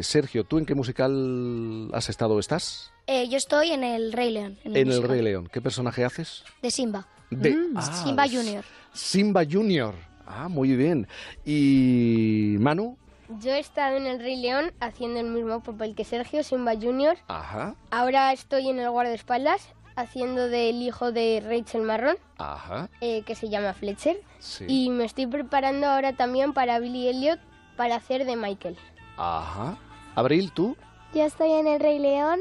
[0.02, 2.92] Sergio, ¿tú en qué musical has estado o estás?
[3.08, 4.58] Eh, yo estoy en el Rey León.
[4.64, 5.10] En el, En El musical.
[5.12, 5.50] Rey León.
[5.52, 6.44] ¿Qué personaje haces?
[6.62, 7.08] De Simba.
[7.30, 8.64] De- Mm, Ah, Simba Junior.
[8.94, 9.94] Simba Junior.
[10.28, 11.08] Ah, muy bien.
[11.46, 12.98] ¿Y Manu?
[13.40, 17.18] Yo he estado en el Rey León haciendo el mismo papel que Sergio, Simba Jr.
[17.28, 22.90] Ajá, Ahora estoy en el guardaespaldas haciendo del hijo de Rachel Marrón, ajá.
[23.02, 24.18] eh, que se llama Fletcher.
[24.40, 24.66] Sí.
[24.68, 27.40] Y me estoy preparando ahora también para Billy Elliot
[27.78, 28.78] para hacer de Michael.
[29.18, 29.78] Ajá.
[30.16, 30.76] Abril, ¿tú?
[31.14, 32.40] Yo estoy en el Rey León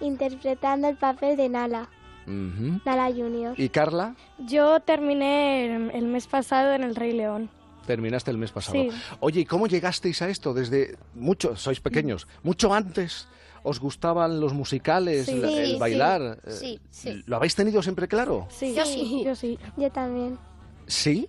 [0.00, 1.88] interpretando el papel de Nala,
[2.26, 2.80] Ujú.
[2.86, 3.54] Nala Junior.
[3.60, 4.14] ¿Y Carla?
[4.38, 7.50] Yo terminé el, el mes pasado en el Rey León.
[7.86, 8.78] Terminaste el mes pasado.
[8.82, 8.88] Sí.
[9.20, 10.54] Oye, ¿y cómo llegasteis a esto?
[10.54, 13.28] Desde mucho, sois pequeños, mucho antes.
[13.66, 15.36] ¿Os gustaban los musicales, Sí.
[15.38, 16.38] la- el Sí, bailar?
[16.48, 16.78] sí.
[17.04, 17.22] Eh.
[17.26, 18.46] ¿Lo habéis tenido siempre claro?
[18.50, 19.22] Sí, yo sí.
[19.24, 19.58] Yo sí.
[19.78, 20.38] Yo también.
[20.86, 21.28] ¿Sí?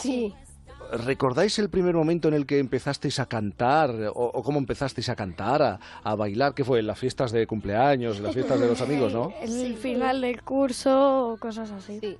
[0.00, 0.34] Sí.
[0.92, 5.16] ¿Recordáis el primer momento en el que empezasteis a cantar o, o cómo empezasteis a
[5.16, 6.54] cantar, a, a bailar?
[6.54, 6.80] ¿Qué fue?
[6.80, 9.32] ¿En las fiestas de cumpleaños, en las fiestas de los amigos, no?
[9.42, 11.98] El final del curso o cosas así.
[12.00, 12.16] Sí.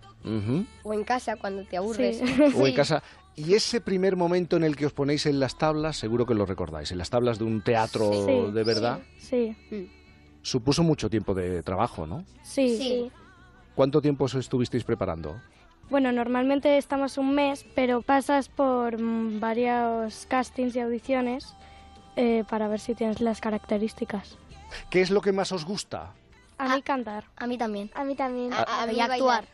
[0.83, 2.21] O en casa cuando te aburres.
[2.57, 3.03] O en casa.
[3.37, 6.47] Y ese primer momento en el que os ponéis en las tablas, seguro que lo
[6.47, 8.53] recordáis, en las tablas de un teatro Sí.
[8.53, 9.55] de verdad, Sí.
[10.43, 12.25] supuso mucho tiempo de trabajo, ¿no?
[12.43, 12.77] Sí.
[12.79, 13.11] sí.
[13.75, 15.37] ¿Cuánto tiempo os estuvisteis preparando?
[15.89, 21.55] Bueno, normalmente estamos un mes, pero pasas por mm, varios castings y audiciones
[22.17, 24.37] eh, para ver si tienes las características.
[24.91, 26.13] ¿Qué es lo que más os gusta?
[26.59, 27.25] A mí cantar.
[27.37, 27.91] A mí también.
[27.95, 28.53] A mí también.
[28.53, 29.45] A, A mí actuar.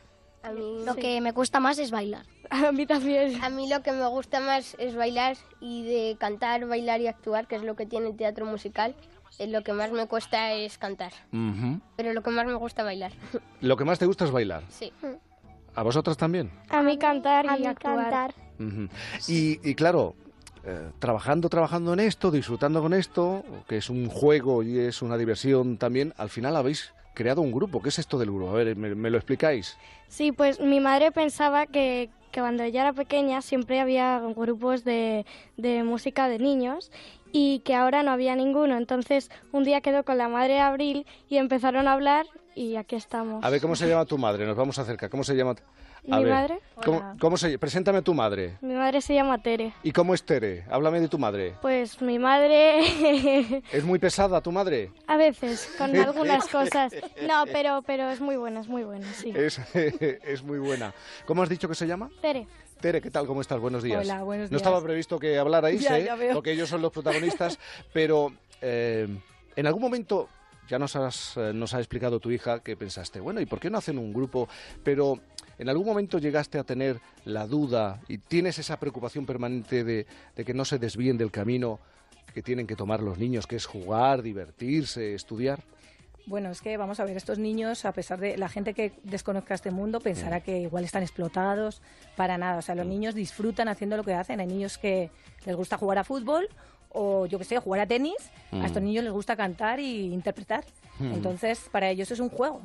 [0.42, 1.00] A mí Lo sí.
[1.00, 2.24] que me cuesta más es bailar.
[2.50, 3.42] A mí también.
[3.44, 7.46] A mí lo que me gusta más es bailar y de cantar, bailar y actuar,
[7.46, 8.94] que es lo que tiene el teatro musical.
[9.38, 11.12] eh, Lo que más me cuesta es cantar,
[11.96, 13.12] pero lo que más me gusta bailar.
[13.60, 14.62] Lo que más te gusta es bailar.
[14.70, 14.92] Sí.
[15.74, 16.50] ¿A vosotras también?
[16.68, 17.96] A mí cantar A y mí actuar.
[18.10, 18.34] cantar.
[19.28, 20.14] Y claro,
[20.64, 25.16] eh, trabajando, trabajando en esto, disfrutando con esto, que es un juego y es una
[25.16, 27.82] diversión también, al final habéis creado un grupo.
[27.82, 28.50] ¿Qué es esto del grupo?
[28.50, 29.76] A ver, ¿me, me lo explicáis?
[30.08, 35.26] Sí, pues mi madre pensaba que, que cuando ella era pequeña siempre había grupos de,
[35.56, 36.90] de música de niños
[37.32, 38.76] y que ahora no había ninguno.
[38.76, 42.96] Entonces un día quedó con la madre de Abril y empezaron a hablar y aquí
[42.96, 43.42] estamos.
[43.44, 44.46] A ver, ¿cómo se llama tu madre?
[44.46, 45.10] Nos vamos a acercar.
[45.10, 45.54] ¿Cómo se llama?
[46.10, 46.58] A ¿Mi ver, madre?
[47.20, 48.58] ¿Cómo, se Preséntame a tu madre.
[48.60, 49.72] Mi madre se llama Tere.
[49.84, 50.64] ¿Y cómo es Tere?
[50.68, 51.54] Háblame de tu madre.
[51.62, 54.90] Pues mi madre ¿Es muy pesada tu madre?
[55.06, 56.92] a veces con algunas cosas.
[57.26, 59.32] No, pero pero es muy buena, es muy buena, sí.
[59.34, 60.92] Es, es muy buena.
[61.24, 62.10] ¿Cómo has dicho que se llama?
[62.20, 62.48] Tere.
[62.82, 63.26] Tere, ¿qué tal?
[63.28, 63.60] ¿Cómo estás?
[63.60, 64.04] Buenos días.
[64.04, 64.62] Hola, buenos No días.
[64.66, 66.04] estaba previsto que hablarais, Ya, ¿eh?
[66.04, 66.34] ya veo.
[66.34, 67.56] porque ellos son los protagonistas,
[67.92, 69.06] pero eh,
[69.54, 70.28] en algún momento
[70.68, 73.70] ya nos, has, eh, nos ha explicado tu hija que pensaste, bueno, ¿y por qué
[73.70, 74.48] no hacen un grupo?
[74.82, 75.20] Pero
[75.58, 80.44] en algún momento llegaste a tener la duda y tienes esa preocupación permanente de, de
[80.44, 81.78] que no se desvíen del camino
[82.34, 85.60] que tienen que tomar los niños, que es jugar, divertirse, estudiar.
[86.26, 89.54] Bueno, es que vamos a ver, estos niños, a pesar de la gente que desconozca
[89.54, 91.82] este mundo, pensará que igual están explotados,
[92.16, 92.58] para nada.
[92.58, 94.38] O sea, los niños disfrutan haciendo lo que hacen.
[94.40, 95.10] Hay niños que
[95.44, 96.48] les gusta jugar a fútbol
[96.90, 98.30] o, yo que sé, jugar a tenis.
[98.52, 98.62] Mm.
[98.62, 100.64] A estos niños les gusta cantar y interpretar.
[100.98, 101.14] Mm.
[101.14, 102.60] Entonces, para ellos es un juego.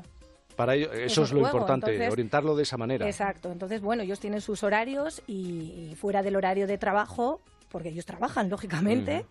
[0.55, 3.07] Para ello, eso es, lo juego, importante, entonces- orientarlo de esa manera.
[3.07, 3.51] Exacto.
[3.51, 8.05] Entonces, bueno, ellos tienen sus horarios y, y fuera del horario de trabajo, porque ellos
[8.05, 9.25] trabajan, lógicamente,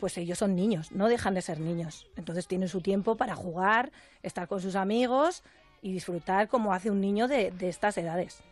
[0.00, 2.06] pues ellos son niños, no dejan de ser niños.
[2.16, 5.42] Entonces tienen su tiempo para jugar, estar con sus amigos
[5.82, 8.42] y disfrutar como hace un niño de, de estas edades.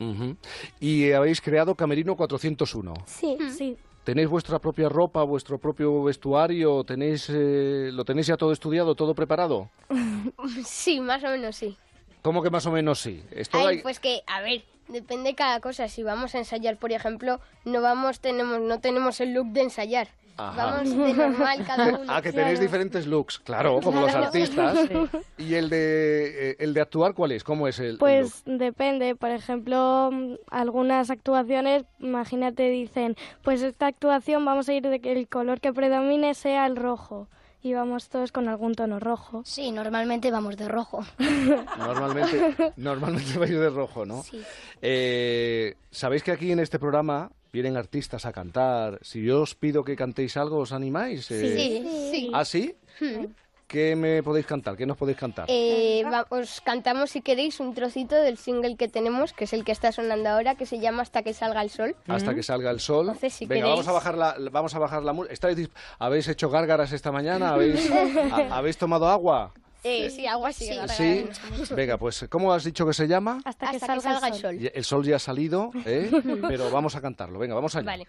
[0.81, 2.95] Y habéis creado Camerino 401.
[3.07, 3.77] Sí, sí.
[4.05, 6.83] ¿Tenéis vuestra propia ropa, vuestro propio vestuario?
[6.85, 9.69] ¿Tenéis, eh, ¿Lo tenéis ya todo estudiado, todo preparado?
[10.65, 11.77] Sí, más o menos sí.
[12.23, 13.23] ¿Cómo que más o menos sí?
[13.31, 15.89] Esto Ay, hay- pues que, a ver, depende cada cosa.
[15.89, 20.09] Si vamos a ensayar, por ejemplo, no vamos, tenemos, no tenemos el look de ensayar.
[20.37, 20.67] Ajá.
[20.67, 22.01] Vamos de normal cada uno.
[22.07, 24.79] Ah, que tenéis diferentes looks, claro, como los artistas.
[24.89, 25.19] Sí.
[25.39, 27.43] ¿Y el de, eh, el de actuar cuál es?
[27.43, 27.99] ¿Cómo es el, el look?
[27.99, 30.11] Pues depende, por ejemplo,
[30.51, 35.73] algunas actuaciones, imagínate, dicen, pues esta actuación vamos a ir de que el color que
[35.73, 37.27] predomine sea el rojo.
[37.61, 39.43] Y vamos todos con algún tono rojo.
[39.45, 41.05] Sí, normalmente vamos de rojo.
[41.79, 44.23] Normalmente, normalmente vais de rojo, ¿no?
[44.23, 44.41] Sí.
[44.81, 48.99] Eh, Sabéis que aquí en este programa vienen artistas a cantar.
[49.03, 51.31] Si yo os pido que cantéis algo, ¿os animáis?
[51.33, 52.31] Eh, Sí, sí.
[52.33, 52.77] ¿Ah, sí?
[53.01, 53.27] Hmm.
[53.69, 54.77] ¿Qué me podéis cantar?
[54.79, 55.45] ¿Qué nos podéis cantar?
[55.49, 59.63] Eh, va- os cantamos, si queréis, un trocito del single que tenemos, que es el
[59.63, 61.95] que está sonando ahora, que se llama Hasta que salga el sol.
[62.07, 63.09] Hasta que salga el sol.
[63.09, 65.35] Entonces, si Venga, queréis- vamos a bajar la, vamos a bajar la música.
[65.35, 67.51] ¿Estáis dis- ¿Habéis hecho gárgaras esta mañana?
[67.53, 67.91] ¿Habéis,
[68.33, 69.53] ha- ¿habéis tomado agua?
[69.85, 70.71] Eh, sí, algo así.
[70.89, 71.29] Sí.
[71.75, 73.41] Venga, pues ¿cómo has dicho que se llama?
[73.45, 74.59] Hasta, que salga, el sol.
[74.75, 76.11] El sol ya ha salido, ¿eh?
[76.49, 77.39] pero vamos a cantarlo.
[77.39, 77.85] Venga, vamos allá.
[77.87, 78.09] Vale.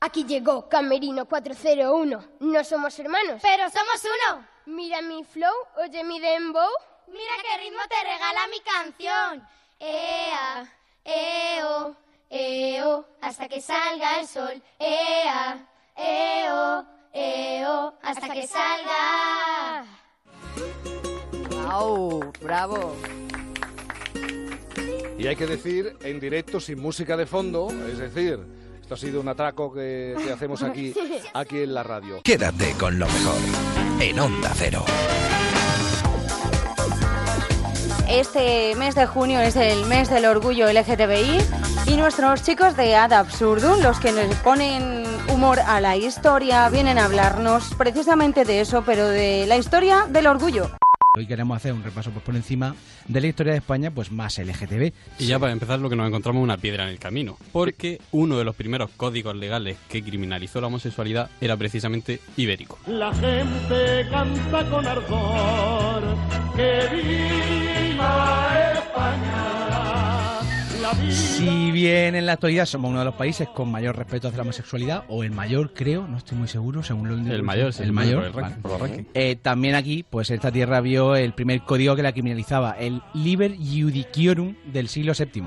[0.00, 2.24] Aquí llegó Camerino 401.
[2.40, 3.40] No somos hermanos.
[3.42, 4.46] Pero somos uno.
[4.66, 6.70] Mira mi flow, oye mi dembow.
[7.08, 9.48] Mira qué ritmo te regala mi canción.
[9.80, 10.72] Ea,
[11.04, 11.96] eo,
[12.30, 14.62] eo, hasta que salga el sol.
[14.78, 15.66] Ea,
[15.96, 19.86] eo, eo, hasta que salga.
[21.50, 22.32] ¡Wow!
[22.40, 22.94] ¡Bravo!
[25.18, 28.38] Y hay que decir en directo, sin música de fondo, es decir,
[28.88, 30.94] esto ha sido un atraco que, que hacemos aquí,
[31.34, 32.22] aquí en la radio.
[32.22, 33.34] Quédate con lo mejor
[34.00, 34.82] en Onda Cero.
[38.08, 41.38] Este mes de junio es el mes del orgullo LGTBI
[41.92, 46.96] y nuestros chicos de Ad Absurdum, los que nos ponen humor a la historia, vienen
[46.96, 50.70] a hablarnos precisamente de eso, pero de la historia del orgullo.
[51.18, 52.76] Hoy queremos hacer un repaso pues, por encima
[53.08, 54.92] de la historia de España, pues más LGTB.
[55.18, 58.38] Y ya para empezar lo que nos encontramos una piedra en el camino, porque uno
[58.38, 62.78] de los primeros códigos legales que criminalizó la homosexualidad era precisamente ibérico.
[62.86, 66.04] La gente canta con ardor
[66.54, 70.07] que viva España.
[71.10, 74.42] Si bien en la actualidad somos uno de los países con mayor respeto hacia la
[74.42, 77.88] homosexualidad, o el mayor, creo, no estoy muy seguro, según lo El mayor, sí, el
[77.88, 78.24] por mayor.
[78.24, 79.06] el ranking, vale.
[79.14, 83.54] Eh, también aquí, pues esta tierra vio el primer código que la criminalizaba, el Liber
[83.56, 85.42] Judiciorum del siglo VII.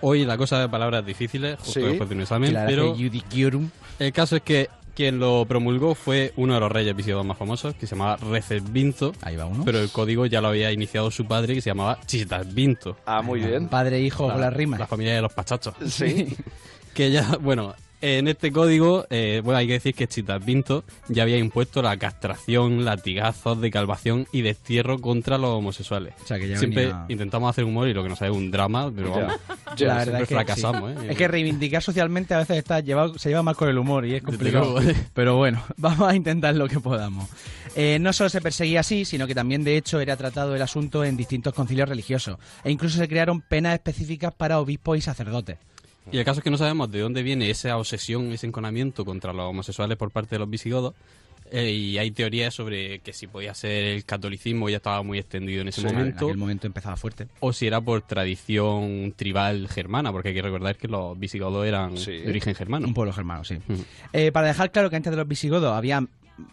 [0.00, 1.86] Hoy la cosa de palabras difíciles, justo Sí.
[1.86, 3.68] después de un examen, Claro, pero Judiciorum.
[3.98, 7.74] el caso es que quien lo promulgó fue uno de los reyes visigodos más famosos,
[7.74, 9.12] que se llamaba Recesvinto.
[9.22, 9.64] Ahí va uno.
[9.64, 12.96] Pero el código ya lo había iniciado su padre, que se llamaba Chistasvinto.
[13.06, 13.68] Ah, muy bien.
[13.68, 14.80] Padre e hijo con las rimas.
[14.80, 15.74] La familia de los pachachos.
[15.86, 16.36] Sí.
[16.94, 21.38] que ya, bueno, en este código, eh, bueno, hay que decir que Chistasvinto ya había
[21.38, 26.14] impuesto la castración, latigazos, decalvación y destierro contra los homosexuales.
[26.22, 28.36] O sea, que ya Siempre venía- intentamos hacer humor y lo que nos sale es
[28.36, 29.34] un drama, pero vamos,
[29.76, 31.06] Ya, la verdad siempre es que fracasamos, sí.
[31.06, 31.10] ¿eh?
[31.12, 34.14] Es que reivindicar socialmente a veces está llevado, se lleva mal con el humor y
[34.16, 34.80] es complicado.
[34.80, 34.98] luego.
[35.14, 37.28] Pero bueno, vamos a intentar lo que podamos.
[37.76, 41.04] Eh, no solo se perseguía así, sino que también de hecho era tratado el asunto
[41.04, 42.38] en distintos concilios religiosos.
[42.62, 45.56] E incluso se crearon penas específicas para obispos y sacerdotes.
[46.12, 49.32] Y el caso es que no sabemos de dónde viene esa obsesión, ese enconamiento contra
[49.32, 50.94] los homosexuales por parte de los visigodos.
[51.50, 55.60] eh, y hay teorías sobre que si podía ser el catolicismo ya estaba muy extendido
[55.60, 56.24] en ese Sí, momento.
[56.24, 57.28] En aquel momento empezaba fuerte.
[57.40, 61.94] O si era por tradición tribal germana, porque hay que recordar que los visigodos eran
[61.94, 62.86] de origen germano.
[62.88, 63.58] Un pueblo germano, sí.
[64.12, 66.04] Eh, para dejar claro que antes de los visigodos había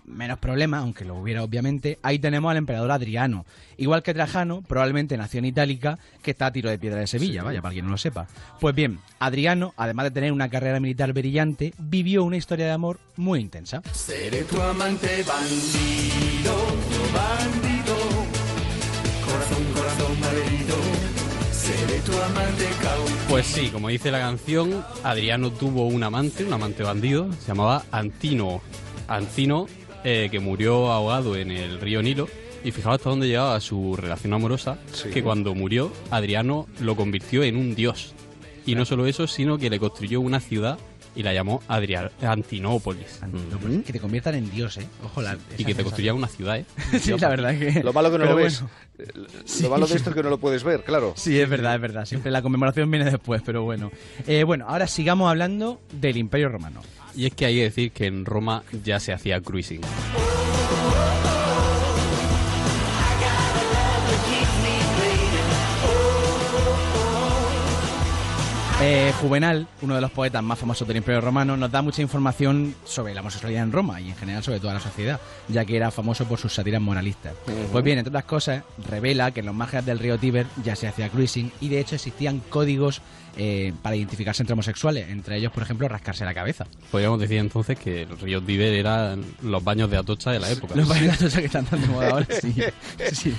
[0.05, 3.45] menos problemas, aunque lo hubiera obviamente, ahí tenemos al emperador Adriano.
[3.77, 7.41] Igual que Trajano, probablemente nació en Itálica, que está a tiro de piedra de Sevilla,
[7.41, 7.45] Sí.
[7.45, 8.27] vaya, para quien no lo sepa.
[8.59, 12.99] Pues bien, Adriano, además de tener una carrera militar brillante, vivió una historia de amor
[13.17, 13.81] muy intensa.
[13.91, 16.55] Seré tu amante bandido,
[17.13, 17.95] bandido.
[19.25, 20.75] Corazón, corazón malherido.
[21.51, 23.17] Seré tu amante cautivo.
[23.29, 27.83] Pues sí, como dice la canción, Adriano tuvo un amante, un amante bandido, se llamaba
[27.91, 28.61] Antino.
[29.15, 29.67] Antino,
[30.03, 32.27] eh, que murió ahogado en el río Nilo.
[32.63, 34.77] Y fijaos hasta dónde llegaba su relación amorosa,
[35.11, 38.13] que cuando murió, Adriano lo convirtió en un dios.
[38.67, 40.77] Y no solo eso, sino que le construyó una ciudad
[41.15, 43.19] y la llamó Adria- Antinópolis.
[43.85, 44.85] Que te conviertan en dios, ¿eh?
[45.03, 46.65] Ojo, la, Y que te construya una ciudad, ¿eh?
[47.01, 47.83] Sí, la verdad es que...
[47.83, 48.61] Lo malo que no Pero lo ves.
[48.61, 49.27] bueno.
[49.63, 51.13] Lo malo de esto es que no lo puedes ver, claro.
[51.17, 52.05] Sí, es verdad, es verdad.
[52.05, 53.91] Siempre la conmemoración viene después, pero bueno.
[54.27, 56.81] Eh, bueno, ahora sigamos hablando del Imperio Romano.
[57.15, 59.81] Y es que hay que decir que en Roma ya se hacía cruising.
[68.83, 72.73] Eh, Juvenal, uno de los poetas más famosos del Imperio Romano, nos da mucha información
[72.83, 75.91] sobre la homosexualidad en Roma y en general sobre toda la sociedad, ya que era
[75.91, 77.33] famoso por sus sátiras moralistas.
[77.71, 80.87] Pues bien, entre otras cosas, revela que en los márgenes del río Tíber ya se
[80.87, 83.01] hacía cruising y de hecho existían códigos
[83.37, 86.65] eh, para identificarse entre homosexuales, entre ellos, por ejemplo, rascarse la cabeza.
[86.89, 90.75] Podríamos decir entonces que el río Tíber eran los baños de Atocha de la época.
[90.75, 92.55] Los baños de Atocha que están tan de moda ahora, sí.
[93.13, 93.33] sí.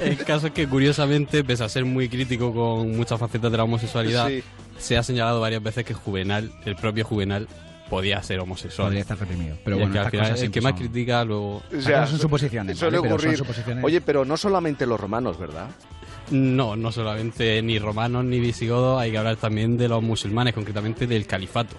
[0.00, 3.64] El caso es que, curiosamente, pese a ser muy crítico con muchas facetas de la
[3.64, 4.42] homosexualidad, Sí.
[4.78, 7.48] Se ha señalado varias veces que Juvenal, el propio Juvenal,
[7.90, 8.88] podía ser homosexual.
[8.88, 9.56] Podría estar reprimido.
[9.64, 11.62] Pero Y bueno, que al estas final cosas el que más son- critica luego...
[11.76, 13.08] O sea, son suposiciones, Suele ¿vale?
[13.08, 13.84] Pero son suposiciones.
[13.84, 15.68] Oye, pero no solamente los romanos, ¿verdad?
[16.30, 21.06] No, no solamente ni romanos ni visigodos, hay que hablar también de los musulmanes, concretamente
[21.06, 21.74] del califato.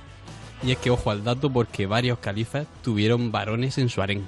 [0.64, 4.28] Y es que ojo al dato porque varios califas tuvieron varones en su harén.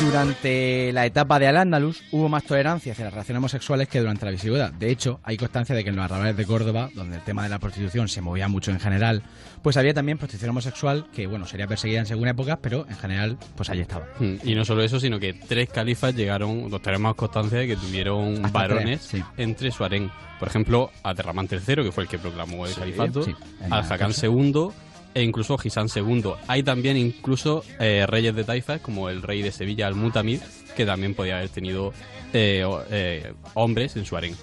[0.00, 4.30] Durante la etapa de Al-Ándalus hubo más tolerancia hacia las relaciones homosexuales que durante la
[4.30, 4.70] visigoda.
[4.70, 7.48] De hecho, hay constancia de que en los arrabales de Córdoba, donde el tema de
[7.48, 9.22] la prostitución se movía mucho en general,
[9.62, 13.38] pues había también prostitución homosexual que, bueno, sería perseguida en según épocas, pero en general,
[13.56, 14.06] pues allí estaba.
[14.18, 17.76] Mm, Y no solo eso, sino que tres califas llegaron, nos tenemos constancia de que
[17.76, 19.24] tuvieron Hasta varones tres, sí.
[19.38, 20.10] entre su harén.
[20.38, 23.34] Por ejemplo, Aterramán III, que fue el que proclamó el Sí, califato, sí,
[23.70, 24.68] Al-Hakam la II
[25.16, 26.34] e incluso Gisán II.
[26.46, 30.40] Hay también incluso eh, reyes de Taifa, como el rey de Sevilla, Al-Mutamid,
[30.76, 31.94] que también podía haber tenido
[32.34, 34.36] eh, eh, hombres en su harén.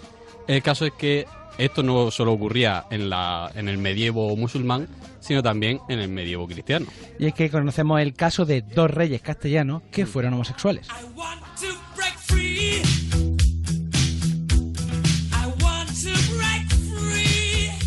[0.47, 1.27] El caso es que
[1.59, 4.87] esto no solo ocurría en, la, en el medievo musulmán,
[5.19, 6.87] sino también en el medievo cristiano.
[7.19, 10.87] Y es que conocemos el caso de dos reyes castellanos que fueron homosexuales.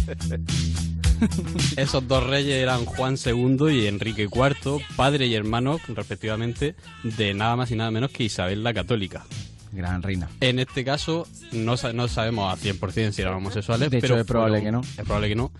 [1.76, 7.56] Esos dos reyes eran Juan II y Enrique IV, padre y hermano, respectivamente, de nada
[7.56, 9.24] más y nada menos que Isabel la Católica.
[9.72, 10.28] gran reina.
[10.40, 14.26] En este caso, no, no sabemos a 100% si eran homosexuales, De hecho, pero es
[14.26, 14.92] probable fueron- que no.
[15.00, 15.52] Es probable que no.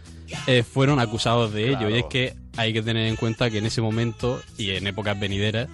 [0.47, 1.89] Eh, fueron acusados de ello.
[1.91, 5.19] Y es que hay que tener en cuenta que en ese momento y en épocas
[5.21, 5.69] venideras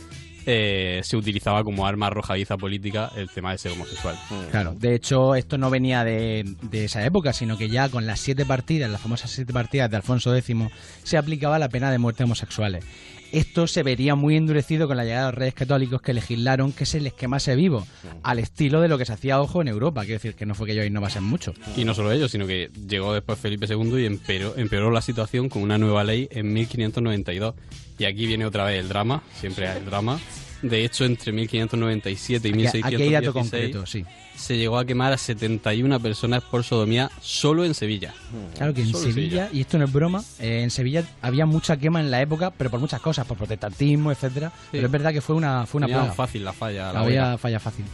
[0.46, 4.18] eh, se utilizaba como arma arrojadiza política el tema de ser homosexual.
[4.50, 8.20] Claro, de hecho esto no venía de, de esa época, sino que ya con las
[8.20, 10.56] siete partidas, las famosas siete partidas de Alfonso X,
[11.02, 12.84] se aplicaba la pena de muerte a homosexuales.
[13.32, 16.84] Esto se vería muy endurecido con la llegada de los reyes católicos que legislaron que
[16.84, 17.86] se les quemase vivo,
[18.22, 20.66] al estilo de lo que se hacía ojo en Europa, quiero decir que no fue
[20.66, 21.54] que ellos innovasen mucho.
[21.74, 25.48] Y no solo ello, sino que llegó después Felipe II y empeoró, empeoró la situación
[25.48, 27.54] con una nueva ley en 1592.
[27.98, 30.18] Y aquí viene otra vez el drama, siempre hay el drama.
[30.62, 34.04] De hecho, entre 1597 y Aquí- 1616 aquí hay dato concreto, sí.
[34.36, 38.14] se llegó a quemar a 71 personas por sodomía solo en Sevilla.
[38.56, 41.98] Claro que en Sevilla, y esto no es broma, eh, en Sevilla había mucha quema
[42.00, 44.52] en la época, pero por muchas cosas, por protestantismo, etcétera.
[44.70, 46.12] Pero es verdad que fue una, fue una plaga.
[46.12, 46.92] fácil la falla.
[46.92, 47.84] La Había falla fácil.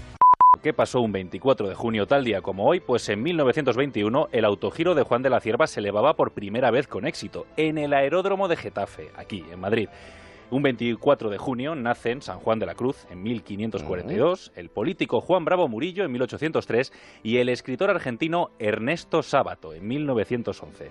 [0.63, 2.81] ¿Qué pasó un 24 de junio tal día como hoy?
[2.81, 6.89] Pues en 1921 el autogiro de Juan de la Cierva se elevaba por primera vez
[6.89, 9.89] con éxito en el aeródromo de Getafe, aquí en Madrid.
[10.51, 15.21] Un 24 de junio nace en San Juan de la Cruz en 1542 el político
[15.21, 20.91] Juan Bravo Murillo en 1803 y el escritor argentino Ernesto Sábato en 1911.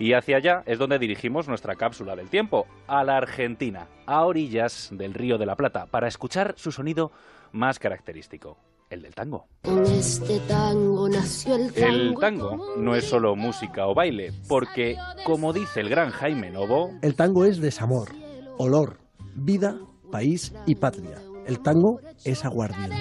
[0.00, 4.88] Y hacia allá es donde dirigimos nuestra cápsula del tiempo, a la Argentina, a orillas
[4.92, 7.12] del Río de la Plata, para escuchar su sonido
[7.52, 8.58] más característico,
[8.94, 9.46] el del tango.
[9.62, 11.86] Con este tango nació el tango.
[11.86, 16.92] El tango no es solo música o baile, porque, como dice el gran Jaime Novo,
[17.02, 18.08] El tango es desamor,
[18.56, 18.98] olor,
[19.34, 19.78] vida,
[20.10, 21.20] país y patria.
[21.46, 22.96] El tango es aguardiente.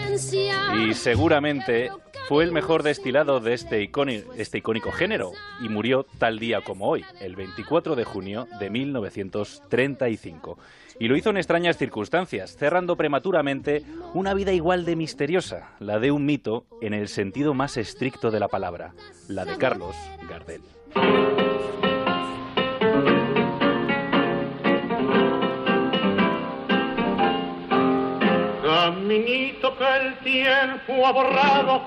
[0.78, 1.90] y seguramente
[2.28, 3.90] fue el mejor destilado de este,
[4.38, 10.58] este icónico género, y murió tal día como hoy, el 24 de junio de 1935.
[11.00, 13.84] Y lo hizo en extrañas circunstancias, cerrando prematuramente
[14.14, 18.40] una vida igual de misteriosa, la de un mito en el sentido más estricto de
[18.40, 18.94] la palabra,
[19.28, 19.96] la de Carlos
[20.30, 20.62] Gardel.
[28.64, 31.82] Caminito que el tiempo ha borrado,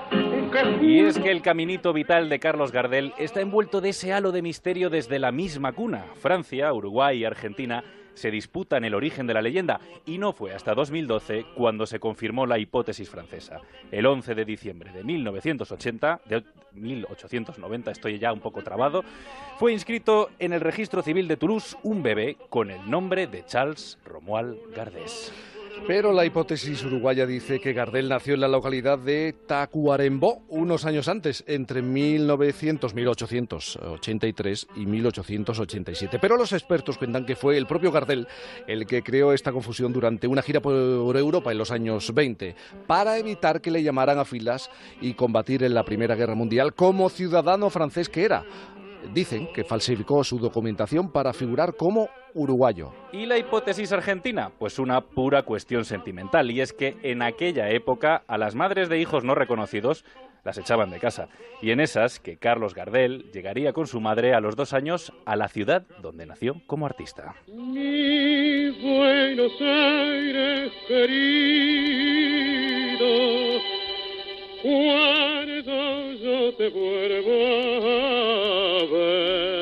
[0.51, 4.31] que Y es que el caminito vital de Carlos Gardel está envuelto de ese halo
[4.31, 6.05] de misterio desde la misma cuna.
[6.15, 7.83] Francia, Uruguay y Argentina
[8.17, 12.45] se disputan el origen de la leyenda y no fue hasta 2012 cuando se confirmó
[12.45, 13.61] la hipótesis francesa.
[13.91, 19.03] El 11 de diciembre de 1980, de 1890, estoy ya un poco trabado,
[19.57, 23.99] fue inscrito en el registro civil de Toulouse un bebé con el nombre de Charles
[24.03, 25.31] Romuald Gardés.
[25.85, 31.07] Pero la hipótesis uruguaya dice que Gardel nació en la localidad de Tacuarembó unos años
[31.07, 36.19] antes, entre 1900, 1883 y 1887.
[36.19, 38.27] Pero los expertos cuentan que fue el propio Gardel
[38.67, 42.55] el que creó esta confusión durante una gira por Europa en los años 20
[42.85, 44.69] para evitar que le llamaran a filas
[45.01, 48.45] y combatir en la Primera Guerra Mundial como ciudadano francés que era.
[49.13, 52.91] Dicen que falsificó su documentación para figurar como uruguayo.
[53.11, 54.51] ¿Y la hipótesis argentina?
[54.57, 58.99] Pues una pura cuestión sentimental, y es que en aquella época a las madres de
[58.99, 60.05] hijos no reconocidos
[60.43, 61.27] las echaban de casa,
[61.61, 65.35] y en esas que Carlos Gardel llegaría con su madre a los dos años a
[65.35, 67.35] la ciudad donde nació como artista.
[67.47, 71.07] mi Buenos Aires querido,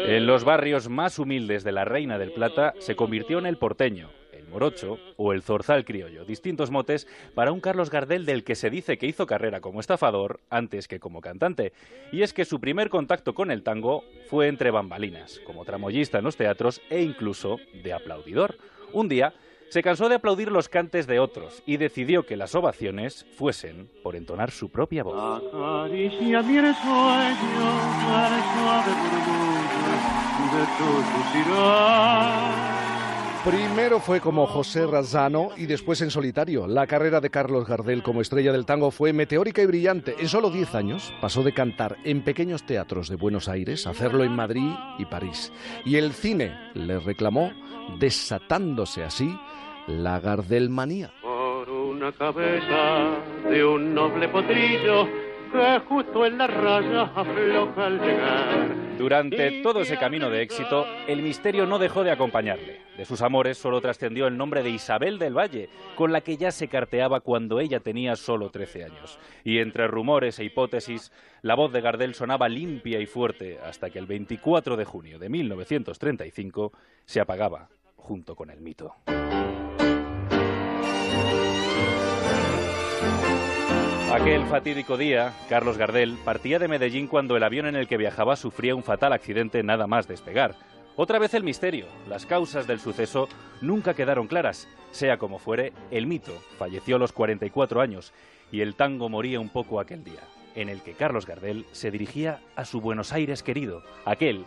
[0.07, 4.09] En los barrios más humildes de la Reina del Plata se convirtió en el porteño,
[4.33, 8.71] el morocho o el zorzal criollo, distintos motes para un Carlos Gardel del que se
[8.71, 11.71] dice que hizo carrera como estafador antes que como cantante.
[12.11, 16.23] Y es que su primer contacto con el tango fue entre bambalinas, como tramoyista en
[16.23, 18.57] los teatros e incluso de aplaudidor.
[18.91, 19.35] Un día
[19.69, 24.15] se cansó de aplaudir los cantes de otros y decidió que las ovaciones fuesen por
[24.15, 25.43] entonar su propia voz.
[33.45, 36.65] Primero fue como José Razzano y después en solitario.
[36.65, 40.15] La carrera de Carlos Gardel como estrella del tango fue meteórica y brillante.
[40.17, 44.23] En solo 10 años pasó de cantar en pequeños teatros de Buenos Aires a hacerlo
[44.23, 45.51] en Madrid y París.
[45.85, 47.51] Y el cine le reclamó,
[47.99, 49.29] desatándose así
[49.87, 51.11] la Gardelmanía.
[51.21, 55.07] Por una cabeza de un noble potrillo
[55.51, 58.85] que justo en la raya afloja al llegar.
[58.97, 62.81] Durante todo ese camino de éxito, el misterio no dejó de acompañarle.
[62.97, 66.51] De sus amores solo trascendió el nombre de Isabel del Valle, con la que ya
[66.51, 69.19] se carteaba cuando ella tenía solo 13 años.
[69.43, 73.99] Y entre rumores e hipótesis, la voz de Gardel sonaba limpia y fuerte hasta que
[73.99, 76.71] el 24 de junio de 1935
[77.05, 78.95] se apagaba junto con el mito.
[84.15, 88.37] Aquel fatídico día, Carlos Gardel partía de Medellín cuando el avión en el que viajaba
[88.37, 90.55] sufría un fatal accidente nada más despegar.
[90.95, 91.87] Otra vez el misterio.
[92.07, 93.27] Las causas del suceso
[93.59, 94.69] nunca quedaron claras.
[94.91, 98.13] Sea como fuere, el mito falleció a los 44 años
[98.53, 100.21] y el tango moría un poco aquel día,
[100.55, 104.45] en el que Carlos Gardel se dirigía a su Buenos Aires querido, aquel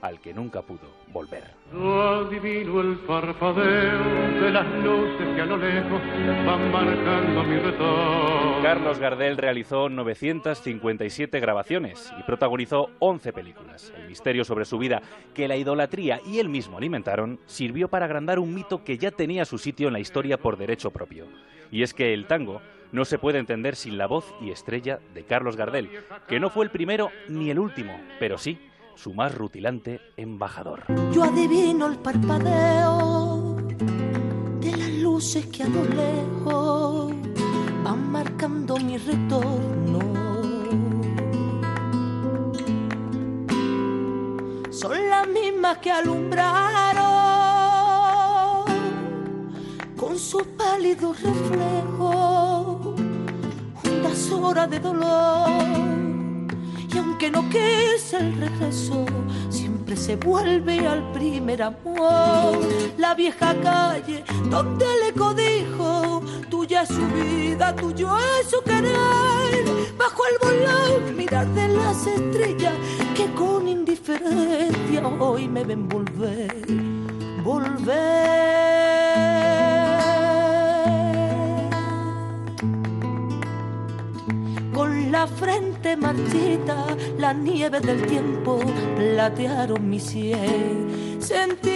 [0.00, 1.44] al que nunca pudo volver.
[1.72, 6.00] Yo adivino el parpadeo de las luces que a lo lejos
[6.46, 8.62] van marcando mi retorno.
[8.62, 13.92] Carlos Gardel realizó 957 grabaciones y protagonizó 11 películas.
[13.96, 15.02] El misterio sobre su vida,
[15.34, 19.44] que la idolatría y él mismo alimentaron, sirvió para agrandar un mito que ya tenía
[19.44, 21.26] su sitio en la historia por derecho propio.
[21.70, 22.60] Y es que el tango
[22.92, 25.90] no se puede entender sin la voz y estrella de Carlos Gardel,
[26.26, 28.58] que no fue el primero ni el último, pero sí
[28.98, 30.82] su más rutilante embajador.
[31.12, 33.56] Yo adivino el parpadeo
[34.60, 37.14] de las luces que a lo lejos
[37.84, 40.00] van marcando mi retorno.
[44.70, 47.04] Son las mismas que alumbraron
[49.96, 52.96] con su pálido reflejo
[53.84, 55.97] unas horas de dolor
[56.92, 59.04] y aunque no quise el regreso,
[59.50, 62.58] siempre se vuelve al primer amor.
[62.96, 69.64] La vieja calle donde le codijo, tuya es su vida, tuyo es su querer.
[69.98, 72.74] Bajo el volón, mirar de las estrellas
[73.14, 76.66] que con indiferencia hoy me ven volver,
[77.42, 79.27] volver.
[85.10, 86.86] La frente marchita,
[87.18, 88.60] la nieve del tiempo
[88.96, 91.18] platearon mi sien.
[91.20, 91.70] Sentir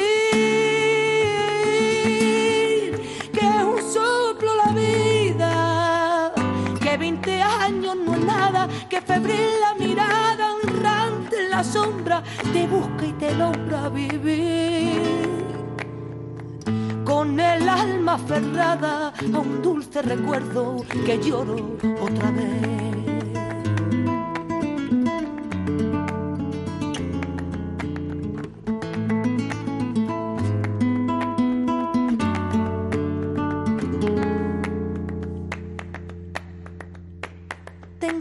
[3.32, 6.32] que es un soplo la vida,
[6.80, 12.22] que 20 años no es nada, que febril la mirada, honrante en la sombra,
[12.52, 15.02] te busca y te logra vivir
[17.04, 23.01] con el alma aferrada a un dulce recuerdo que lloro otra vez.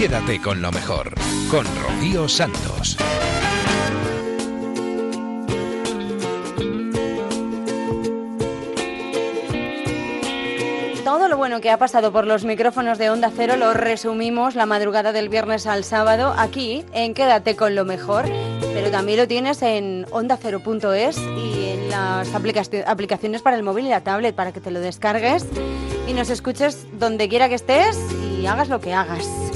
[0.00, 1.12] Quédate con lo mejor,
[1.50, 2.96] con Rocío Santos.
[11.04, 14.64] Todo lo bueno que ha pasado por los micrófonos de Onda Cero lo resumimos la
[14.64, 18.24] madrugada del viernes al sábado aquí en Quédate con lo mejor,
[18.72, 23.90] pero también lo tienes en ondacero.es y en las aplica- aplicaciones para el móvil y
[23.90, 25.44] la tablet para que te lo descargues
[26.06, 27.98] y nos escuches donde quiera que estés
[28.40, 29.49] y hagas lo que hagas.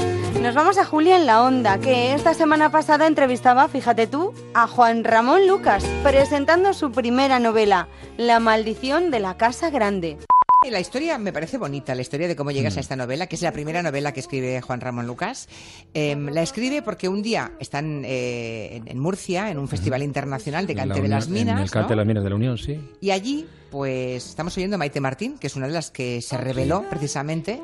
[0.44, 4.66] Nos vamos a Julia en la Onda, que esta semana pasada entrevistaba, fíjate tú, a
[4.66, 7.88] Juan Ramón Lucas, presentando su primera novela,
[8.18, 10.18] La maldición de la casa grande.
[10.66, 12.76] Y La historia me parece bonita, la historia de cómo llegas Mm.
[12.76, 15.48] a esta novela, que es la primera novela que escribe Juan Ramón Lucas.
[15.94, 20.66] Em, la escribe porque un día están eh, en, en Murcia, en un festival internacional
[20.66, 21.88] de En la cante de las En minas, el cante ¿no?
[21.90, 22.78] de las minas de la Unión, sí.
[23.00, 26.36] Y allí, pues, estamos oyendo a Maite Martín, que es una de las que se
[26.36, 27.62] reveló precisamente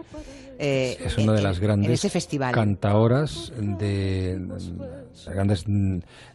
[0.60, 2.06] eh, Es una de las grandes
[2.52, 5.64] cantaoras de, de grandes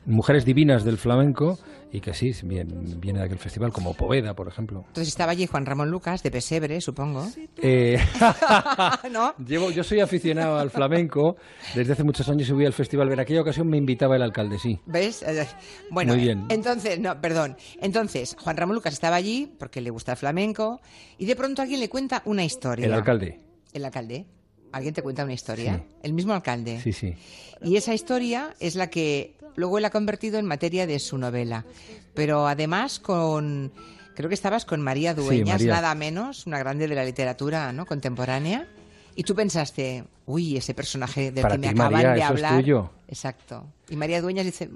[0.06, 1.60] mujeres divinas del flamenco
[1.91, 4.80] y que sí, viene, viene de aquel festival, como Poveda, por ejemplo.
[4.88, 7.26] Entonces estaba allí Juan Ramón Lucas, de Pesebre, supongo.
[7.61, 7.97] Eh,
[9.11, 9.34] ¿No?
[9.45, 11.38] Llevo, yo soy aficionado al flamenco
[11.73, 13.11] desde hace muchos años y voy al festival.
[13.14, 14.77] En aquella ocasión me invitaba el alcalde, sí.
[14.85, 15.23] ¿Ves?
[15.23, 15.47] Eh,
[15.89, 16.45] Bueno, Muy bien.
[16.49, 17.56] entonces, no, perdón.
[17.80, 20.81] Entonces, Juan Ramón Lucas estaba allí porque le gusta el flamenco
[21.18, 22.88] y de pronto alguien le cuenta una historia.
[22.88, 23.39] El alcalde.
[23.76, 24.26] El alcalde.
[24.72, 25.84] ¿Alguien te cuenta una historia?
[26.02, 26.80] El mismo alcalde.
[26.81, 27.14] Sí, sí.
[27.61, 31.65] Y esa historia es la que luego él ha convertido en materia de su novela.
[32.14, 33.72] Pero además con...
[34.15, 35.73] Creo que estabas con María Sí, Dueñas, María.
[35.73, 37.85] nada menos, una grande de la literatura ¿no?
[37.85, 38.68] contemporánea.
[39.15, 42.30] Y tú pensaste, uy, ese personaje del Para que me acaban María, de eso es
[42.43, 42.61] hablar.
[42.61, 42.89] tuyo.
[43.07, 43.65] Exacto.
[43.89, 44.69] Y María Dueñas dice,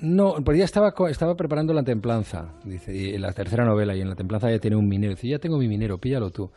[0.00, 4.00] No, porque ya estaba, estaba preparando la templanza, dice, y en la tercera novela, y
[4.00, 5.14] en la templanza ya tiene un minero.
[5.14, 6.50] Dice, ya tengo mi minero, píllalo tú.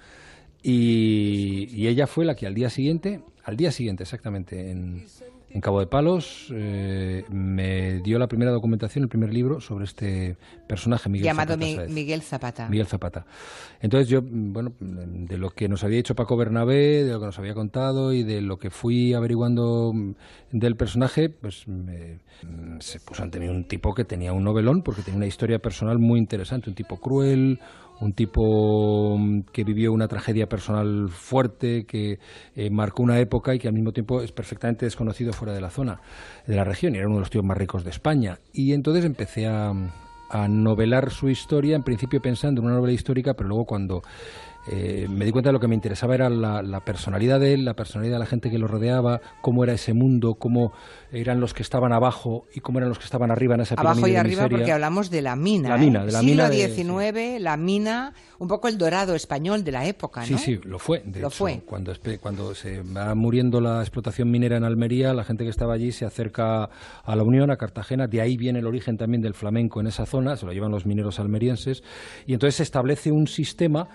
[0.61, 5.05] Y, y ella fue la que al día siguiente, al día siguiente exactamente, en,
[5.51, 10.35] en Cabo de Palos, eh, me dio la primera documentación, el primer libro sobre este
[10.67, 11.91] personaje, Miguel llamado Zapata Mi- Sáez.
[11.91, 12.69] Miguel Zapata.
[12.69, 13.25] Miguel Zapata.
[13.81, 17.39] Entonces yo, bueno, de lo que nos había dicho Paco Bernabé, de lo que nos
[17.39, 19.93] había contado y de lo que fui averiguando
[20.51, 22.19] del personaje, pues me-
[22.79, 25.99] se puso ante mí un tipo que tenía un novelón porque tenía una historia personal
[25.99, 27.59] muy interesante, un tipo cruel,
[28.01, 32.19] un tipo mm, que vivió una tragedia personal fuerte, que
[32.55, 35.69] eh, marcó una época y que al mismo tiempo es perfectamente desconocido fuera de la
[35.69, 36.01] zona,
[36.47, 38.39] de la región, y era uno de los tíos más ricos de España.
[38.53, 39.71] Y entonces empecé a,
[40.29, 44.01] a novelar su historia, en principio pensando en una novela histórica, pero luego cuando
[44.67, 47.65] eh, me di cuenta de lo que me interesaba era la, la personalidad de él,
[47.65, 50.73] la personalidad de la gente que lo rodeaba, cómo era ese mundo, cómo
[51.11, 54.07] eran los que estaban abajo y cómo eran los que estaban arriba en esa Abajo
[54.07, 54.57] y de arriba miseria.
[54.57, 55.69] porque hablamos de la mina.
[55.69, 55.79] La ¿eh?
[55.79, 59.71] mina, de la Siglo mina de- XIX, la mina, un poco el dorado español de
[59.71, 60.27] la época, ¿no?
[60.27, 61.01] Sí, sí, lo fue.
[61.05, 61.61] De Lo hecho, fue.
[61.65, 65.91] Cuando, cuando se va muriendo la explotación minera en Almería, la gente que estaba allí
[65.91, 66.69] se acerca
[67.03, 68.07] a la Unión, a Cartagena.
[68.07, 70.85] De ahí viene el origen también del flamenco en esa zona, se lo llevan los
[70.85, 71.81] mineros almerienses.
[72.27, 73.87] Y entonces se establece un sistema.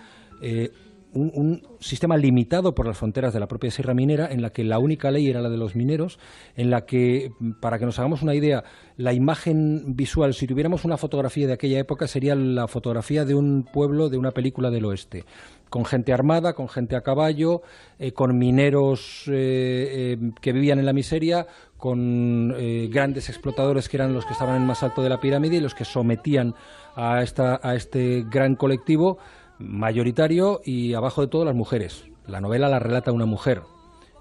[0.43, 0.71] Eh,
[1.15, 4.79] un, sistema limitado por las fronteras de la propia Sierra Minera, en la que la
[4.79, 6.19] única ley era la de los mineros,
[6.57, 7.31] en la que,
[7.61, 8.65] para que nos hagamos una idea,
[8.97, 13.65] la imagen visual, si tuviéramos una fotografía de aquella época, sería la fotografía de un
[13.71, 15.25] pueblo de una película del oeste,
[15.69, 17.63] con gente armada, con gente a caballo,
[17.99, 21.47] eh, con mineros eh, que vivían en la miseria,
[21.77, 22.55] con
[22.89, 25.75] grandes explotadores que eran los que estaban en más alto de la pirámide y los
[25.75, 26.55] que sometían
[26.97, 29.19] a, esta, a este gran colectivo
[29.59, 32.05] mayoritario y abajo de todo las mujeres.
[32.27, 33.63] La novela la relata una mujer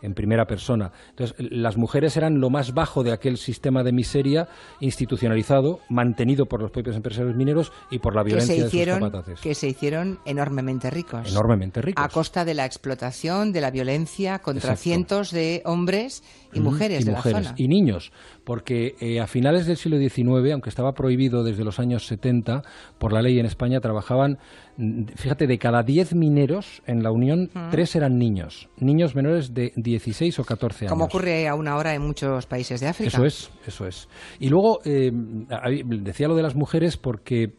[0.02, 0.92] en primera persona.
[1.12, 4.50] Entonces, las mujeres eran lo más bajo de aquel sistema de miseria
[4.82, 8.74] institucionalizado, mantenido por los propios empresarios mineros y por la que violencia se de sus
[8.74, 9.40] hicieron capataces.
[9.40, 12.04] que se hicieron enormemente ricos Enormemente ricos.
[12.04, 14.84] a costa de la explotación de la violencia contra Exacto.
[14.84, 18.12] cientos de hombres y Ujú, mujeres y de mujeres, la zona Y niños,
[18.44, 22.64] porque eh, a finales del siglo XIX, aunque estaba prohibido desde los años 70
[22.98, 24.38] por la ley en España, trabajaban,
[24.78, 29.72] mm, fíjate, de cada 10 mineros en la Unión, tres eran niños, niños menores de
[29.76, 30.92] 16 o 14 años.
[30.92, 34.10] como ocurre a una hora en muchos países de África Eso es, eso es.
[34.40, 37.54] Y luego eh, decía lo de las mujeres porque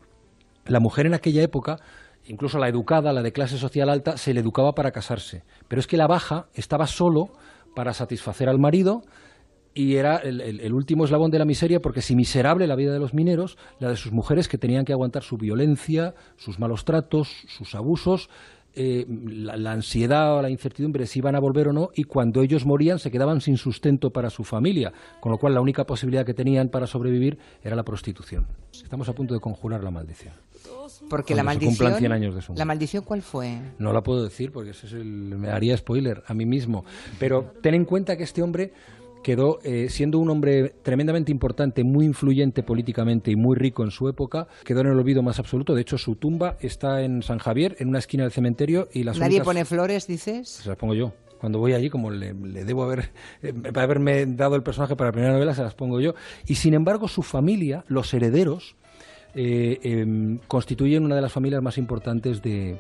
[0.66, 1.78] la mujer en aquella época,
[2.27, 5.44] incluso la educada, la de clase social alta, se le educaba para casarse.
[5.69, 7.31] Pero es que la baja estaba solo
[7.74, 9.02] para satisfacer al marido
[9.74, 12.92] y era el, el- el último eslabón de la miseria porque si miserable la vida
[12.92, 16.84] de los mineros, la de sus mujeres que tenían que aguantar su violencia, sus malos
[16.84, 18.30] tratos, sus abusos,
[18.76, 22.42] eh, la, la ansiedad o la incertidumbre si iban a volver o no y cuando
[22.42, 26.26] ellos morían se quedaban sin sustento para su familia, con lo cual la única posibilidad
[26.26, 28.46] que tenían para sobrevivir era la prostitución.
[28.72, 30.34] Estamos a punto de conjurar la maldición.
[31.09, 34.02] porque la Cuando maldición cumplan 100 años de su la maldición cuál fue no la
[34.02, 36.84] puedo decir porque ese es el, me haría spoiler a mí mismo.
[37.20, 38.72] Pero ten en cuenta que este hombre
[39.24, 44.09] quedó eh, siendo un hombre tremendamente importante, muy influyente políticamente y muy rico en su
[44.09, 45.74] época, quedó en el olvido más absoluto.
[45.74, 49.18] De hecho, su tumba está en San Javier, en una esquina del cementerio y las
[49.18, 51.12] nadie únicas- pone flores dices se las pongo yo.
[51.40, 53.10] Cuando voy allí, como le, le debo haber,
[53.42, 56.14] eh, haberme dado el personaje para la primera novela, se las pongo yo.
[56.46, 58.76] Y sin embargo, su familia, los herederos,
[59.34, 62.78] eh, em, constituyen una de las familias más importantes de,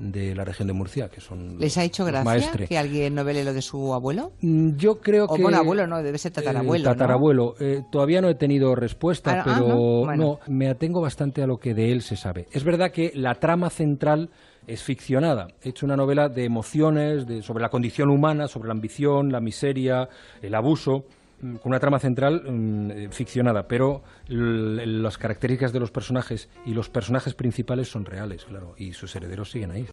[0.00, 2.68] de la región de Murcia, que son ¿Les ha hecho gracia maestres.
[2.68, 4.32] que alguien novele lo de su abuelo?
[4.40, 5.42] Mm, Yo creo O que...
[5.42, 6.92] bueno, abuelo no, debe ser tatarabuelo, Eh, ¿no?
[6.96, 7.54] tatarabuelo.
[7.60, 9.76] Eh, todavía no he tenido respuesta, Ah, ah, pero no.
[10.06, 10.16] Bueno.
[10.16, 12.46] no, me atengo bastante a lo que de él se sabe.
[12.52, 14.30] Es verdad que la trama central
[14.66, 15.48] es ficcionada.
[15.62, 19.40] He hecho una novela de emociones, de, sobre la condición humana, sobre la ambición, la
[19.40, 20.08] miseria,
[20.42, 21.04] el abuso,
[21.40, 26.88] con una trama central mm, eh, ficcionada, pero las características de los personajes y los
[26.88, 29.86] personajes principales son reales, claro, y sus herederos siguen ahí.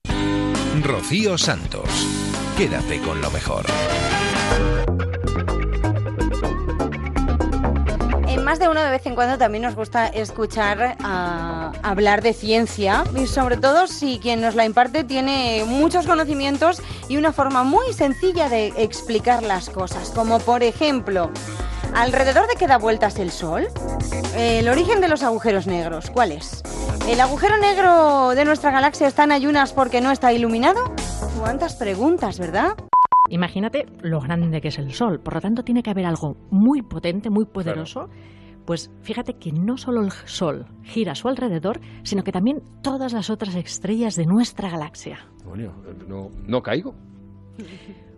[0.84, 1.90] Rocío Santos.
[2.58, 3.66] Quédate con lo mejor.
[8.48, 13.04] Más de uno de vez en cuando también nos gusta escuchar ah, hablar de ciencia
[13.14, 17.92] y sobre todo si quien nos la imparte tiene muchos conocimientos y una forma muy
[17.92, 21.30] sencilla de explicar las cosas, como por ejemplo,
[21.94, 23.68] ¿alrededor de qué da vueltas el Sol?
[24.34, 26.64] El origen de los agujeros negros, ¿cuál es?
[27.10, 30.96] ¿El agujero negro de nuestra galaxia está en ayunas porque no está iluminado?
[31.38, 32.78] ¿Cuántas preguntas, verdad?
[33.30, 36.82] Imagínate lo grande que es el Sol, por lo tanto tiene que haber algo muy
[36.82, 38.08] potente, muy poderoso.
[38.68, 43.14] Pues fíjate que no solo el Sol gira a su alrededor, sino que también todas
[43.14, 45.20] las otras estrellas de nuestra galaxia.
[45.46, 45.74] Bueno,
[46.06, 46.94] no, no caigo.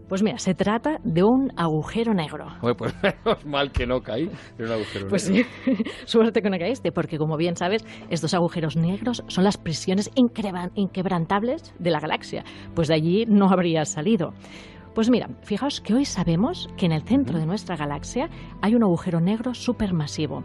[0.07, 2.47] Pues mira, se trata de un agujero negro.
[2.63, 4.23] Oye, pues menos mal que no caí
[4.57, 5.47] en un agujero Pues negro.
[5.65, 10.09] sí, suerte que no caíste, porque como bien sabes, estos agujeros negros son las prisiones
[10.15, 12.43] inquebrantables de la galaxia,
[12.73, 14.33] pues de allí no habrías salido.
[14.95, 18.29] Pues mira, fijaos que hoy sabemos que en el centro de nuestra galaxia
[18.61, 20.43] hay un agujero negro supermasivo.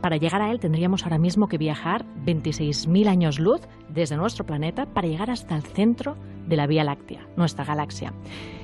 [0.00, 3.60] Para llegar a él tendríamos ahora mismo que viajar 26.000 años luz
[3.90, 8.14] desde nuestro planeta para llegar hasta el centro de la Vía Láctea, nuestra galaxia.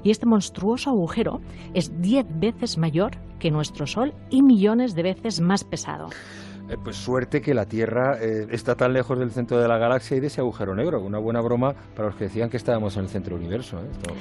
[0.02, 1.40] Y este monstruoso agujero
[1.74, 6.08] es 10 veces mayor que nuestro Sol y millones de veces más pesado.
[6.70, 10.16] Eh, pues suerte que la Tierra eh, está tan lejos del centro de la galaxia
[10.16, 11.02] y de ese agujero negro.
[11.02, 13.78] Una buena broma para los que decían que estábamos en el centro del universo.
[13.80, 13.88] ¿eh?
[13.90, 14.14] Esto-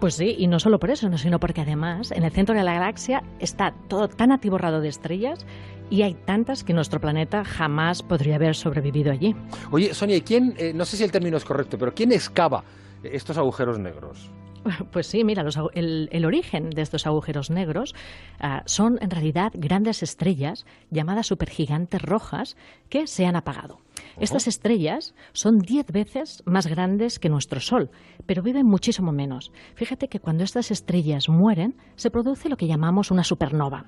[0.00, 2.64] Pues sí, y no solo por eso, no, sino porque además en el centro de
[2.64, 5.44] la galaxia está todo tan atiborrado de estrellas
[5.90, 9.36] y hay tantas que nuestro planeta jamás podría haber sobrevivido allí.
[9.70, 12.64] Oye, Sonia, ¿y quién, eh, no sé si el término es correcto, pero quién excava
[13.02, 14.30] estos agujeros negros?
[14.92, 17.94] Pues sí, mira, los agu- el, el origen de estos agujeros negros
[18.40, 22.56] ah, son en realidad grandes estrellas llamadas supergigantes rojas
[22.90, 23.78] que se han apagado.
[24.18, 27.90] Estas estrellas son 10 veces más grandes que nuestro Sol,
[28.26, 29.52] pero viven muchísimo menos.
[29.74, 33.86] Fíjate que cuando estas estrellas mueren, se produce lo que llamamos una supernova.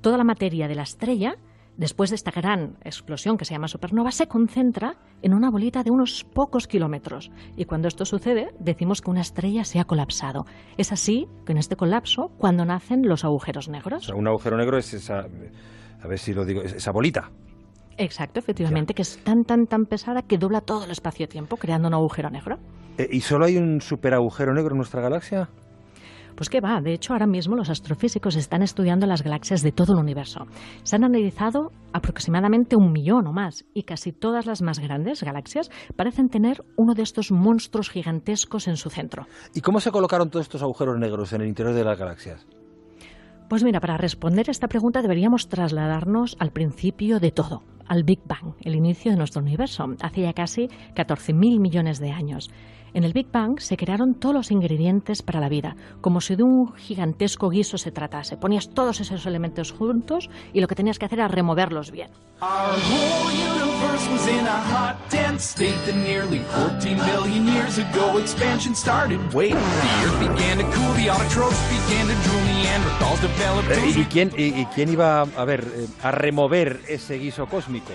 [0.00, 1.36] Toda la materia de la estrella
[1.76, 5.90] después de esta gran explosión que se llama supernova, se concentra en una bolita de
[5.90, 7.30] unos pocos kilómetros.
[7.56, 10.44] Y cuando esto sucede, decimos que una estrella se ha colapsado.
[10.76, 14.04] Es así que en este colapso, cuando nacen los agujeros O negros.
[14.04, 15.26] sea, un agujero negro es esa,
[16.02, 17.30] a ver si lo digo, es esa bolita.
[17.98, 21.94] Exacto, efectivamente, que es tan, tan, tan pesada que dobla todo el espacio-tiempo, creando un
[21.94, 22.58] agujero negro.
[22.98, 25.48] Eh, ¿Y solo hay un superagujero negro en nuestra galaxia?
[26.36, 29.92] Pues que va, de hecho ahora mismo los astrofísicos están estudiando las galaxias de todo
[29.92, 30.46] el universo.
[30.82, 35.70] Se han analizado aproximadamente un millón o más y casi todas las más grandes galaxias
[35.94, 39.26] parecen tener uno de estos monstruos gigantescos en su centro.
[39.54, 42.44] ¿Y cómo se colocaron todos estos agujeros negros en el interior de las galaxias?
[43.48, 48.54] Pues mira, para responder esta pregunta deberíamos trasladarnos al principio de todo, al Big Bang,
[48.62, 52.50] el inicio de nuestro universo, hace ya casi 14.000 millones de años.
[52.94, 56.44] En el Big Bang se crearon todos los ingredientes para la vida, como si de
[56.44, 58.36] un gigantesco guiso se tratase.
[58.36, 62.10] Ponías todos esos elementos juntos y lo que tenías que hacer era removerlos bien.
[62.40, 68.18] Our whole universe was in a hot, dense state that nearly 14 billion years ago
[68.20, 69.18] expansion started.
[69.32, 74.04] Wait, the earth began to cool, the autotrophs began to drool, Neanderthals developed Eh, ¿Y
[74.04, 77.92] quién, y, y quién iba a ver, eh, a remover ese guiso cósmico?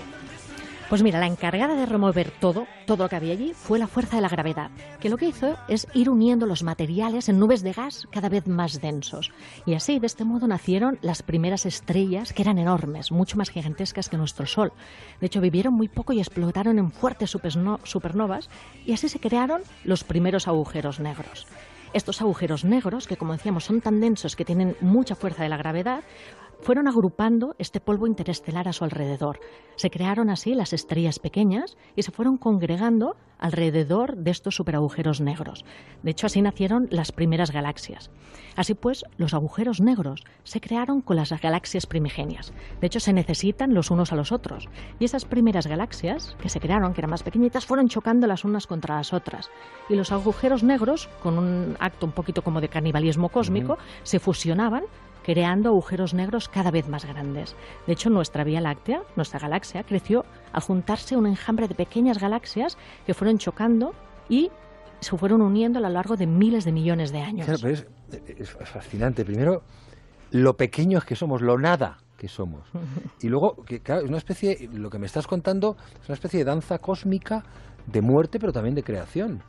[0.90, 4.16] Pues mira, la encargada de remover todo, todo lo que había allí, fue la fuerza
[4.16, 7.74] de la gravedad, que lo que hizo es ir uniendo los materiales en nubes de
[7.74, 9.32] gas cada vez más densos.
[9.68, 14.10] Y así, de este modo, nacieron las primeras estrellas, que eran enormes, mucho más gigantescas
[14.10, 14.74] que nuestro Sol.
[15.22, 18.50] De hecho, vivieron muy poco y explotaron en fuertes superno- supernovas,
[18.84, 21.46] y así se crearon los primeros agujeros negros.
[21.94, 25.58] Estos agujeros negros, que como decíamos son tan densos que tienen mucha fuerza de la
[25.58, 26.02] gravedad,
[26.62, 29.40] fueron agrupando este polvo interestelar a su alrededor.
[29.76, 35.64] Se crearon así las estrellas pequeñas y se fueron congregando alrededor de estos superagujeros negros.
[36.04, 38.12] De hecho, así nacieron las primeras galaxias.
[38.56, 42.52] Así pues, los agujeros negros se crearon con las galaxias primigenias.
[42.82, 44.68] De hecho, se necesitan los unos a los otros.
[45.00, 48.68] Y esas primeras galaxias que se crearon, que eran más pequeñitas, fueron chocando las unas
[48.68, 49.50] contra las otras.
[49.88, 54.84] Y los agujeros negros, con un acto un poquito como de canibalismo cósmico, se fusionaban
[55.30, 57.56] creando agujeros negros cada vez más grandes.
[57.86, 62.80] De hecho, nuestra Vía Láctea, nuestra galaxia, creció al juntarse un enjambre de pequeñas galaxias
[63.06, 63.94] que fueron chocando
[64.28, 64.50] y
[65.02, 67.46] se fueron uniendo a lo largo de miles de millones de años.
[67.46, 67.86] Claro, pero es,
[68.40, 69.24] es fascinante.
[69.24, 69.62] Primero,
[70.32, 72.68] lo pequeños que somos, lo nada que somos.
[73.22, 76.40] Y luego, que, claro, es una especie, lo que me estás contando, es una especie
[76.40, 77.44] de danza cósmica
[77.86, 79.44] de muerte, pero también de creación.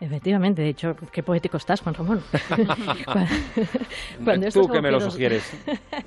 [0.00, 2.22] Efectivamente, de hecho, qué poético estás, Juan Ramón.
[4.52, 5.50] Tú que me lo sugieres.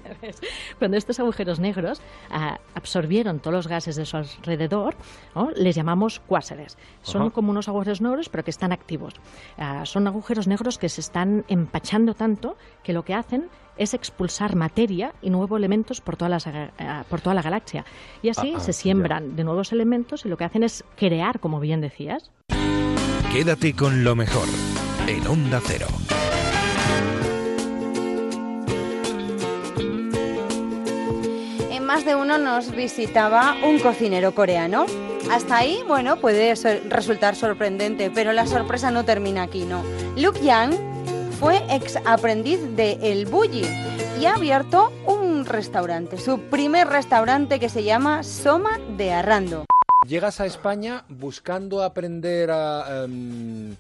[0.80, 4.96] cuando estos agujeros negros ah, absorbieron todos los gases de su alrededor,
[5.36, 5.52] ¿no?
[5.52, 6.78] les llamamos cuásares.
[7.02, 7.32] Son Ajá.
[7.32, 9.14] como unos agujeros negros, pero que están activos.
[9.58, 14.56] Ah, son agujeros negros que se están empachando tanto que lo que hacen es expulsar
[14.56, 17.84] materia y nuevos elementos por toda, aga- ah, por toda la galaxia.
[18.22, 21.40] Y así Ah, ah, se siembran de nuevos elementos y lo que hacen es crear,
[21.40, 22.32] como bien decías,
[23.34, 24.46] Quédate con lo mejor
[25.08, 25.88] en Onda Cero.
[31.72, 34.86] En más de uno nos visitaba un cocinero coreano.
[35.32, 36.54] Hasta ahí, bueno, puede
[36.90, 39.82] resultar sorprendente, pero la sorpresa no termina aquí, ¿no?
[40.18, 40.76] Luke Yang
[41.40, 43.66] fue ex aprendiz de El Bulli
[44.20, 49.66] y ha abierto un restaurante, su primer restaurante que se llama Soma de Arrando.
[50.08, 53.76] Llegas a España buscando aprender a, em,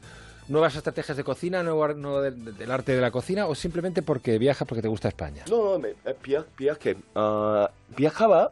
[0.49, 4.37] nuevas estrategias de cocina, nuevo nuevo del, del arte de la cocina, o simplemente porque
[4.37, 5.43] viajas porque te gusta España.
[5.49, 6.95] No, no, me- eh, via- viaje.
[7.15, 8.51] Ah, viajaba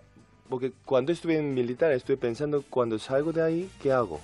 [0.50, 4.20] porque cuando estuve en militar estuve pensando, cuando salgo de ahí, ¿qué hago?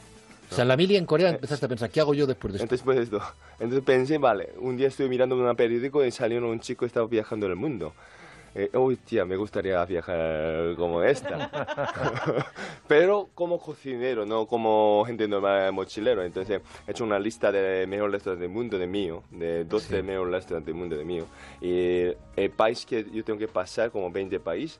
[0.49, 2.57] O sea, en la mili en Corea empezaste a pensar, ¿qué hago yo después de
[2.57, 2.63] esto?
[2.63, 3.21] Entonces, pues esto.
[3.59, 7.05] Entonces pensé, vale, un día estuve mirando un periódico y salió un chico que estaba
[7.05, 7.93] viajando en el mundo.
[8.57, 11.51] Eh, uy, tía, me gustaría viajar como esta.
[12.87, 16.23] Pero como cocinero, no como gente normal mochilero.
[16.23, 20.33] Entonces he hecho una lista de mejores restaurantes del mundo de mío, de 12 mejores
[20.33, 21.25] restaurantes del mundo de mío.
[21.59, 24.79] Y el país que yo tengo que pasar, como 20 países,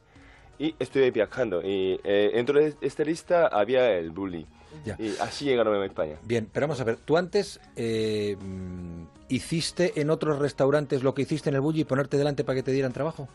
[0.57, 1.61] y estoy viajando.
[1.61, 4.47] Y eh, dentro de esta lista había el bully.
[4.85, 4.95] Ya.
[4.97, 6.18] Y así llegaron a España.
[6.23, 11.23] Bien, pero vamos a ver, tú antes eh, mm, hiciste en otros restaurantes lo que
[11.23, 13.27] hiciste en el Bulli y ponerte delante para que te dieran trabajo.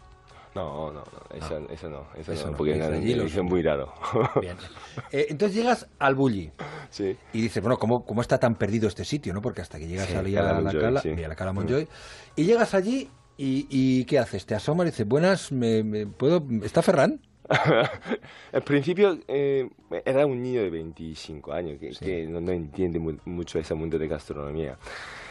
[0.55, 3.41] No, no, no, eso, eso no, eso, Eso no, no, porque era- allí lo- es
[3.43, 3.93] muy raro.
[4.41, 4.57] Bien.
[5.13, 6.51] Eh, entonces llegas al Bulli.
[6.91, 7.17] Sí.
[7.33, 9.33] Y dices, bueno, ¿cómo, ¿cómo está tan perdido este sitio?
[9.33, 9.41] ¿no?
[9.43, 11.11] Porque hasta que llegas Sí, allí Cala a la Cala, sí.
[11.17, 11.57] y a la Cala Mm.
[11.59, 11.89] Montjuïc,
[12.37, 14.45] y llegas allí y, y ¿qué haces?
[14.45, 16.45] Te asomas y dices, buenas, me, me- ¿puedo?
[16.65, 17.21] ¿Está Ferran?
[18.53, 19.69] Al principio eh,
[20.05, 23.99] era un niño de 25 años que, que no, no entiende mu- mucho ese mundo
[23.99, 24.79] de gastronomía.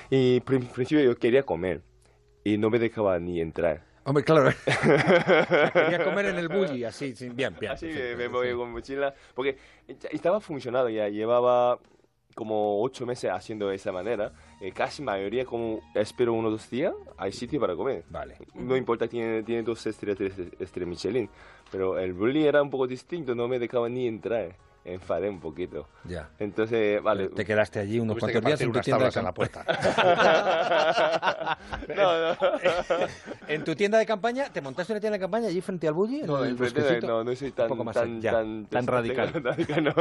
[0.10, 1.82] Y al principio yo quería comer
[2.44, 3.84] y no me dejaba ni entrar.
[4.10, 4.50] Hombre, claro.
[5.72, 7.74] Quería comer en el Bulli, así, sí, bien, bien.
[7.74, 9.56] Así perfecto, me, voy con mochila, porque
[9.88, 11.78] estaba funcionando ya, llevaba
[12.34, 16.92] como ocho meses haciendo de esa manera, eh, casi mayoría como espero unos dos días,
[17.18, 18.04] hay sitio para comer.
[18.10, 18.36] Vale.
[18.56, 21.30] No importa, tiene, tiene dos estrellas, tres estrellas Michelin,
[21.72, 24.56] pero el bully era un poco distinto, no me dejaba ni entrar,
[24.94, 25.88] enfadé un poquito.
[26.06, 26.30] Ya.
[26.40, 27.30] Entonces, vale.
[27.30, 29.66] Te quedaste allí unos cuantos días en tu tienda de en la campaña.
[33.48, 36.22] en tu tienda de campaña, ¿te montaste una tienda de campaña allí frente al Bulli?
[36.22, 37.08] en No, el de- bosquecito?
[37.08, 38.20] no, no soy Un tan, poco más tan, allá.
[38.22, 39.32] Ya, tan, tan radical.
[39.34, 39.94] tan radical, no.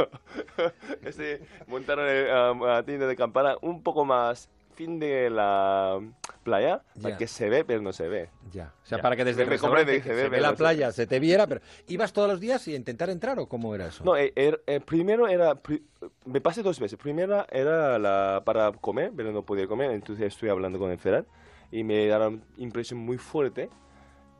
[1.03, 4.49] Este, montaron el, um, la tienda de campana un poco más
[4.79, 5.99] fin de la
[6.41, 7.17] playa, para Ya.
[7.17, 8.29] que se ve, pero no se ve.
[8.49, 8.73] Ya.
[8.81, 10.91] O sea, para que desde Me- el restaurante se se ve, ve la se- playa,
[10.93, 13.87] se te viera, pero ¿ibas todos los días y a intentar entrar o cómo era
[13.87, 14.05] eso?
[14.05, 15.83] No, eh, er- eh, primero era, pri-
[16.23, 16.97] me pasé dos veces.
[16.97, 21.25] Primera era la, para comer, pero no podía comer, entonces estoy hablando con el Ferran
[21.71, 23.69] y me dieron impresión muy fuerte,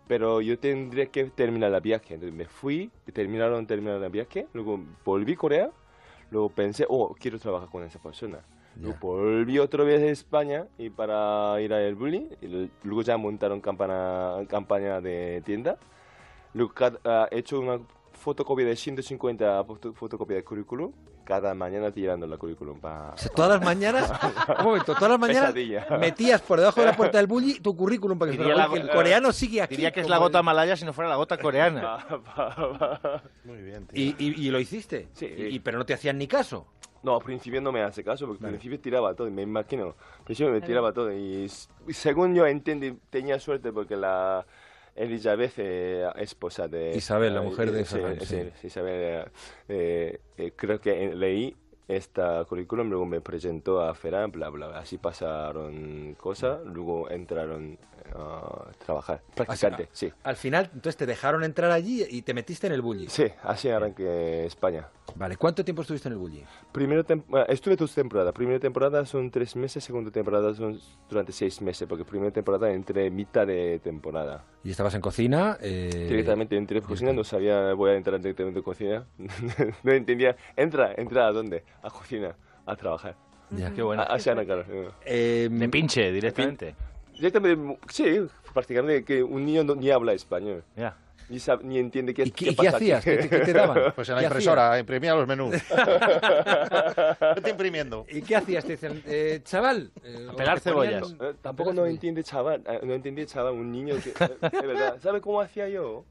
[0.08, 2.14] pero yo tendría que terminar el viaje.
[2.14, 5.70] Entonces me fui, terminaron, terminaron el viaje, luego volví a Corea,
[6.32, 8.40] luego pensé, oh, quiero trabajar con esa persona.
[8.82, 13.18] Luego volví otra vez a España y para ir al bully, y l- luego ya
[13.18, 15.78] montaron campana, campaña de tienda.
[16.54, 17.80] Luego cada- ah, he hecho una
[18.14, 20.92] fotocopia de 150 foto- fotocopias de currículum,
[21.26, 23.14] cada mañana tirando la currículum para...
[23.36, 24.12] Todas las mañanas,
[24.60, 25.86] un momento, todas las mañanas Pesadilla.
[26.00, 28.82] metías por debajo de la puerta del bully tu currículum para que Diría la "Oye,
[28.82, 29.76] el coreano sigue aquí.
[29.76, 32.00] Diría que es la gota el- malaya si no fuera la gota coreana.
[33.44, 35.08] Muy bien, ¿Y, y, y lo hiciste?
[35.14, 35.26] Sí.
[35.38, 36.66] Y, y- pero no te hacían ni caso.
[37.04, 39.96] No, al principio no me hace caso, porque al principio tiraba todo, me imagino.
[40.20, 41.50] Al principio me tiraba todo y
[41.90, 44.46] según yo entendí, tenía suerte porque la
[45.00, 46.96] Elizabeth, eh, esposa de...
[46.96, 48.68] Isabel, la mujer de sí, Ferran, sí, sí.
[48.68, 49.32] Isabel,
[49.70, 51.56] eh, eh, creo que leí
[51.88, 54.80] esta currículum, luego me presentó a Ferran, bla, bla, bla.
[54.80, 57.80] Así pasaron cosas, luego entraron
[58.14, 60.12] a trabajar, practicante, sí.
[60.24, 63.08] Al final, entonces te dejaron entrar allí y te metiste en el bully.
[63.08, 64.90] Sí, así arranqué España.
[65.20, 66.42] Vale, ¿cuánto tiempo estuviste en el bully?
[66.72, 68.34] Primero tem- ah, estuve dos temporadas.
[68.34, 70.80] Primera temporada son tres meses, segunda temporada son
[71.10, 74.46] durante seis meses, porque primera temporada entré mitad de temporada.
[74.64, 75.58] Y estabas en cocina.
[75.60, 79.06] eh, Directamente entré en cocina, no sabía, voy a entrar directamente en cocina.
[79.84, 81.66] no entendía, entra, entra a dónde?
[81.84, 82.34] A cocina,
[82.66, 83.18] a trabajar.
[83.50, 83.74] Ya.
[83.74, 84.04] Qué bueno.
[84.04, 84.68] Así Ana Carlos.
[85.04, 86.76] De pinche, directamente.
[87.14, 90.64] Directamente, sí, prácticamente que un niño no- ni habla español.
[90.78, 90.96] Ya.
[91.30, 93.00] Ni, sab- ni entiende qué, ¿Y qué- qué y qué pasa hacías?
[93.06, 93.10] aquí.
[93.16, 93.78] ¿Qué te- qué te daban?
[93.96, 95.56] Pues en la ¿Qué impresora, imprimía los menús.
[97.36, 98.06] ¿Qué te imprimiendo?
[98.10, 98.66] ¿Y qué hacías?
[98.66, 99.92] Te dicen, eh, chaval.
[100.04, 101.16] eh, pelar cebollas.
[101.20, 104.98] Eh, Tampoco no entiende chaval, eh, no entiende chaval, un niño que, eh, de verdad,
[105.02, 106.04] ¿sabe cómo hacía yo?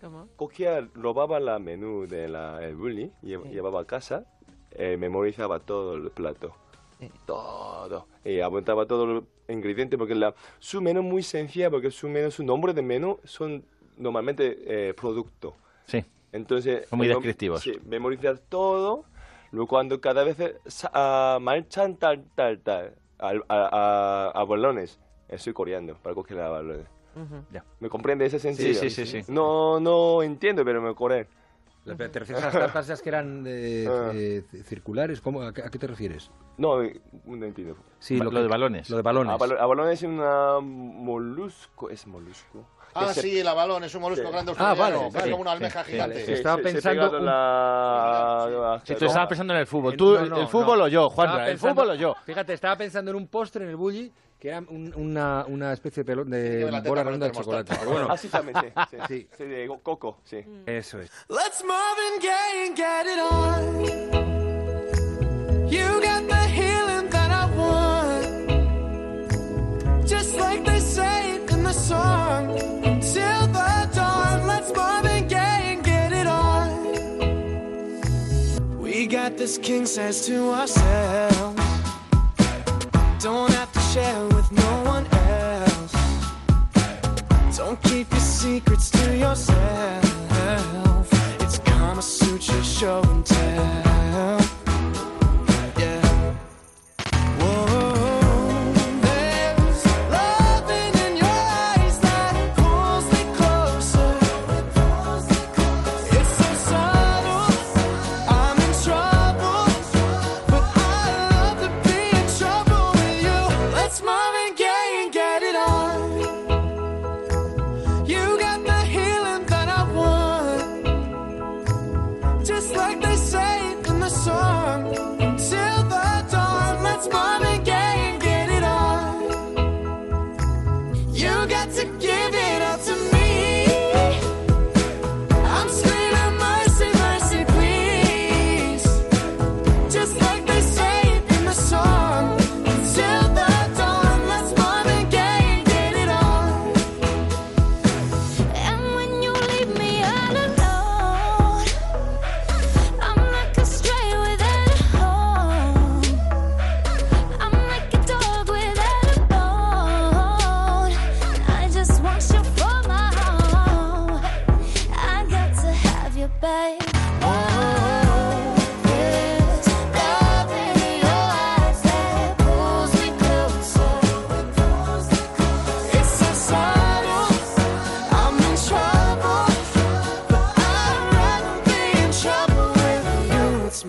[0.00, 0.28] ¿Cómo?
[0.36, 4.24] Cogía, robaba la menú de la el bully, lle- llevaba a casa,
[4.70, 6.54] eh, memorizaba todo el plato,
[7.26, 12.08] todo, y apuntaba todos los ingredientes porque la, su menú es muy sencilla porque su
[12.08, 13.64] menú, su nombre de menú son
[14.00, 15.54] normalmente eh, producto.
[15.86, 16.04] Sí.
[16.32, 17.60] Entonces, Son muy eh, descriptivos.
[17.60, 19.04] Sí, memorizar todo,
[19.52, 20.36] luego cuando cada vez
[20.92, 24.98] ah, marchan tal, tal, tal, al- a, a, a balones,
[25.28, 26.86] estoy coreando para coger a balones.
[27.16, 27.44] Ujú.
[27.52, 27.64] Ya.
[27.80, 28.80] ¿Me comprende ese sentido?
[28.80, 29.22] sí, sí, sí.
[29.32, 31.26] No, no entiendo, pero me coré.
[31.84, 34.10] ¿Te refieres a las cartas esas que eran eh, Ah.
[34.14, 35.20] eh, circulares?
[35.20, 36.30] ¿Cómo, a, qué, a qué te refieres?
[36.58, 37.74] No, eh, no entiendo.
[37.98, 38.90] Sí, Ba- lo de balones.
[38.90, 39.32] Lo de balones.
[39.32, 42.66] A, a balones es una molusco, es molusco.
[42.94, 44.32] Ah, se- sí, el abalón es un molusco Sí.
[44.32, 46.26] grande Ah, vale, es como una almeja Sí, gigante.
[46.26, 50.26] Sí, Estaba pensando- pega la- Si tú estabas pensando en el fútbol, En- tú, no,
[50.26, 50.84] no, el fútbol no.
[50.84, 52.16] o yo, Juanra, el fútbol o yo.
[52.24, 56.02] Fíjate, estaba pensando en un postre en el bully que era un- una, una especie
[56.02, 56.30] de pelón
[56.84, 57.74] bola redonda de chocolate.
[57.78, 58.66] Pero bueno, Así también, sí.
[58.90, 59.28] sí, Sí.
[59.36, 60.44] sí, de coco, sí.
[60.66, 61.10] eso es.
[61.28, 63.84] Let's Marvin Gaye and get it on.
[65.70, 66.39] You got the
[79.40, 81.62] this king says to ourselves.
[83.20, 85.94] Don't have to share with no one else.
[87.56, 91.08] Don't keep your secrets to yourself.
[91.40, 93.89] It's Kama Sutra show and tell.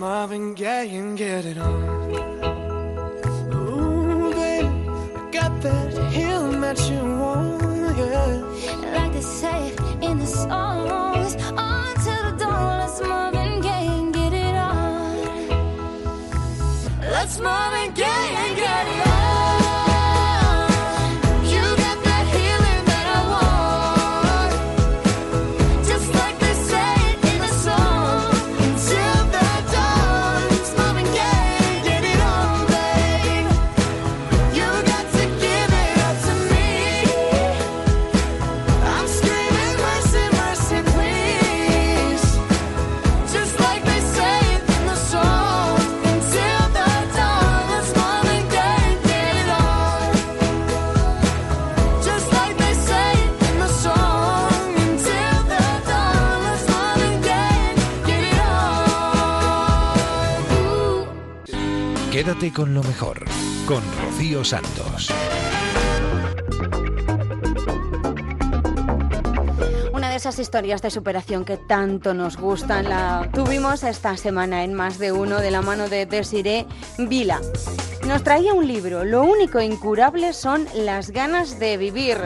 [0.02, 1.84] Marvin Gaye and get it on.
[3.54, 8.42] Ooh, baby, I got that healing that you want, yeah.
[8.96, 14.32] Like they say in the songs, on to the dawn, let's Marvin Gaye and get
[14.32, 15.48] it on.
[17.02, 19.11] Let's Marvin Gaye and get it on.
[62.50, 63.24] Con lo mejor,
[63.66, 65.10] con Rocío Santos.
[69.92, 74.74] Una de esas historias de superación que tanto nos gustan la tuvimos esta semana en
[74.74, 76.66] más de uno de la mano de Desiree
[76.98, 77.40] Vila.
[78.08, 82.18] Nos traía un libro, lo único incurable son las ganas de vivir.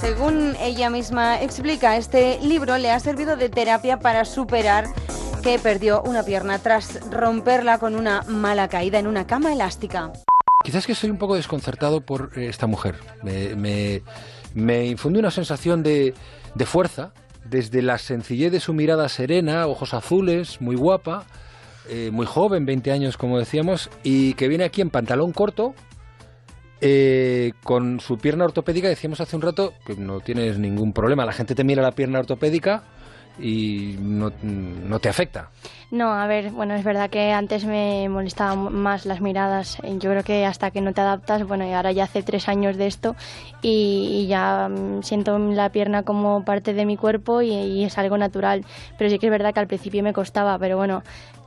[0.00, 4.86] Según ella misma explica, este libro le ha servido de terapia para superar
[5.42, 10.12] que perdió una pierna tras romperla con una mala caída en una cama elástica.
[10.64, 12.94] Quizás que soy un poco desconcertado por eh, esta mujer.
[13.22, 14.02] Me,
[14.54, 16.14] me, una sensación de,
[16.54, 17.12] de fuerza,
[17.44, 21.26] desde la sencillez de su mirada serena, ojos azules, muy guapa,
[21.88, 25.74] eh, muy joven, 20 años como decíamos, y que viene aquí en pantalón corto,
[26.80, 31.26] eh, con su pierna ortopédica, decíamos hace un rato que no tienes ningún problema.
[31.26, 32.84] La gente te mira la pierna ortopédica
[33.38, 35.50] y no, no te afecta.
[35.92, 39.76] No, a ver, bueno, es verdad que antes me molestaban más las miradas.
[39.98, 42.78] Yo creo que hasta que no te adaptas, bueno, y ahora ya hace tres años
[42.78, 43.14] de esto
[43.60, 47.98] y, y ya mm, siento la pierna como parte de mi cuerpo y, y es
[47.98, 48.64] algo natural.
[48.96, 51.02] Pero sí que es verdad que al principio me costaba, pero bueno,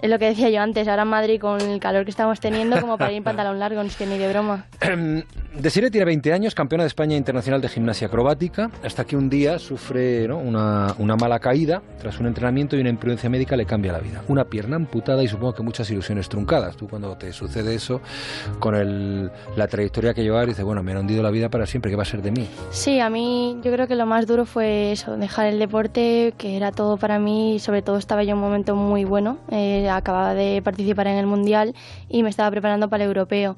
[0.06, 2.80] es lo que decía yo antes, ahora en Madrid con el calor que estamos teniendo,
[2.80, 4.66] como para ir en pantalón largo, no es que ni de broma.
[5.58, 9.58] Desiree tiene 20 años, campeona de España internacional de gimnasia acrobática, hasta que un día
[9.58, 10.38] sufre ¿no?
[10.38, 14.22] una, una mala caída tras un entrenamiento y una imprudencia médica le cambia la vida.
[14.36, 16.76] Una pierna amputada y supongo que muchas ilusiones truncadas.
[16.76, 18.02] Tú cuando te sucede eso,
[18.60, 21.90] con el, la trayectoria que llevar, dices, bueno, me han hundido la vida para siempre,
[21.90, 22.46] ¿qué va a ser de mí?
[22.70, 26.58] Sí, a mí yo creo que lo más duro fue eso, dejar el deporte, que
[26.58, 29.38] era todo para mí y sobre todo estaba yo en un momento muy bueno.
[29.52, 31.74] Eh, acababa de participar en el Mundial
[32.10, 33.56] y me estaba preparando para el Europeo.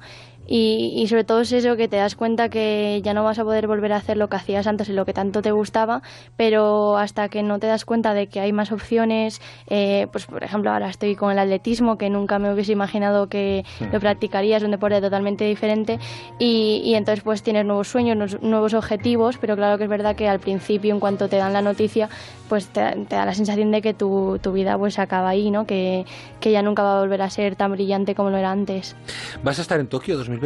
[0.50, 3.44] Y, y sobre todo es eso que te das cuenta que ya no vas a
[3.44, 6.00] poder volver a hacer lo que hacías antes y lo que tanto te gustaba,
[6.38, 10.42] pero hasta que no te das cuenta de que hay más opciones, eh, pues por
[10.42, 14.62] ejemplo ahora estoy con el atletismo, que nunca me hubiese imaginado que lo practicaría, es
[14.62, 15.98] un deporte totalmente diferente
[16.38, 20.28] y, y entonces pues tienes nuevos sueños, nuevos- objetivos, pero claro que es verdad que
[20.28, 22.08] al principio en cuanto te dan la noticia,
[22.48, 25.66] pues te, te da la sensación de que tu, tu vida pues acaba ahí, ¿no?
[25.66, 26.06] Que,
[26.40, 28.96] que ya nunca va a volver a ser tan brillante como lo era antes.
[29.42, 30.37] ¿Vas a estar en Tokio 2020?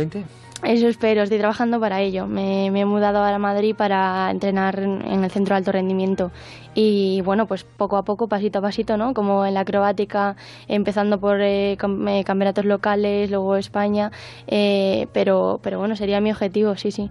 [0.63, 2.29] Eso espero, estoy trabajando para ello.
[2.29, 6.31] Me, me he mudado ahora a Madrid para entrenar en el centro de alto rendimiento.
[6.75, 9.13] Y bueno, pues poco a poco, pasito a pasito, ¿no?
[9.13, 10.37] Como en la acrobática,
[10.69, 11.77] empezando por eh, eh,
[12.25, 14.13] campeonatos locales, luego España.
[14.47, 17.11] eh, pero, pero bueno, sería mi objetivo, sí, sí.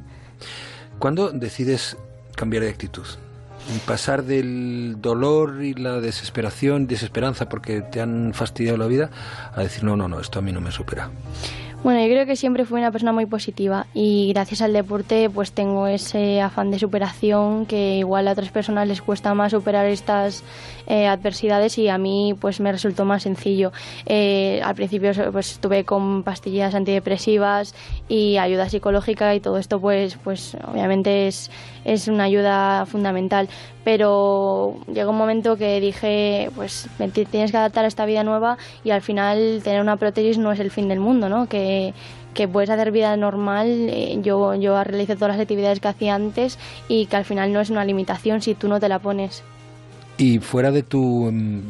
[0.97, 1.97] ¿Cuándo decides
[2.35, 3.05] cambiar de actitud?
[3.75, 9.09] Y pasar del dolor y la desesperación, desesperanza porque te han fastidiado la vida,
[9.53, 11.11] a decir, no, no, no, esto a mí no me supera.
[11.83, 15.51] Bueno, yo creo que siempre fui una persona muy positiva y gracias al deporte pues
[15.51, 20.43] tengo ese afán de superación que igual a otras personas les cuesta más superar estas
[20.85, 23.71] eh, adversidades y a mí pues me resultó más sencillo.
[24.05, 27.73] Eh, al principio pues estuve con pastillas antidepresivas
[28.07, 31.49] y ayuda psicológica y todo esto pues pues obviamente es,
[31.83, 33.49] es una ayuda fundamental
[33.83, 36.87] pero llegó un momento que dije pues
[37.31, 40.59] tienes que adaptar a esta vida nueva y al final tener una prótesis no es
[40.59, 41.70] el fin del mundo no que
[42.33, 46.57] que puedes hacer vida normal eh, yo yo realicé todas las actividades que hacía antes
[46.87, 49.43] y que al final no es una limitación si tú no te la pones
[50.17, 51.61] Y fuera de tu mm,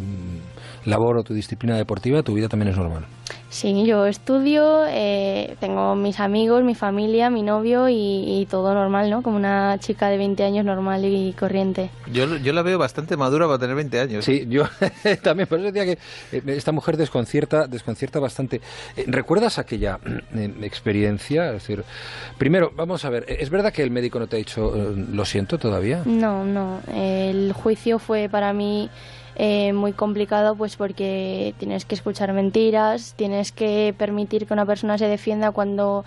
[0.86, 3.06] labor o tu disciplina deportiva, tu vida también es normal.
[3.50, 9.10] Sí, yo estudio, eh, tengo mis amigos, mi familia, mi novio y, y todo normal,
[9.10, 9.22] ¿no?
[9.22, 11.90] Como una chica de 20 años normal y corriente.
[12.12, 14.26] Yo, yo la veo bastante madura para tener 20 años.
[14.26, 14.64] Sí, yo
[15.24, 16.00] también, por eso decía que
[16.32, 18.62] eh, esta mujer desconcierta, desconcierta bastante.
[18.96, 20.00] Eh, ¿Recuerdas aquella
[20.36, 21.48] eh, experiencia?
[21.48, 21.84] Es decir,
[22.38, 25.26] primero, vamos a ver, ¿es verdad que el médico no te ha dicho eh, lo
[25.26, 26.04] siento todavía?
[26.06, 26.82] No, no.
[26.94, 28.90] El juicio fue para mí
[29.36, 34.98] eh, muy complicado, pues porque tienes que escuchar mentiras, tienes que permitir que una persona
[34.98, 36.04] se defienda cuando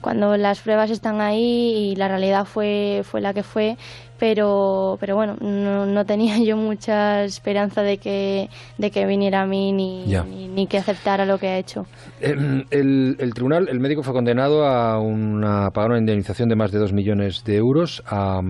[0.00, 3.76] cuando las pruebas están ahí y la realidad fue fue la que fue
[4.22, 9.46] pero pero bueno no, no tenía yo mucha esperanza de que de que viniera a
[9.46, 11.86] mí ni, ni, ni que aceptara lo que ha hecho
[12.20, 12.36] Eh,
[12.70, 16.70] El, el tribunal, el médico fue condenado a una, a pagar una indemnización de más
[16.70, 18.40] de 2 millones de euros a,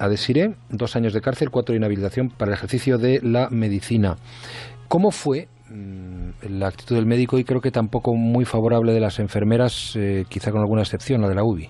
[0.00, 4.16] a Desiré, dos años de cárcel, cuatro de inhabilitación para el ejercicio de la medicina.
[4.88, 9.20] ¿Cómo fue mm, la actitud del médico y creo que tampoco muy favorable de las
[9.20, 11.68] enfermeras, eh, quizá con alguna excepción, la de la UBI?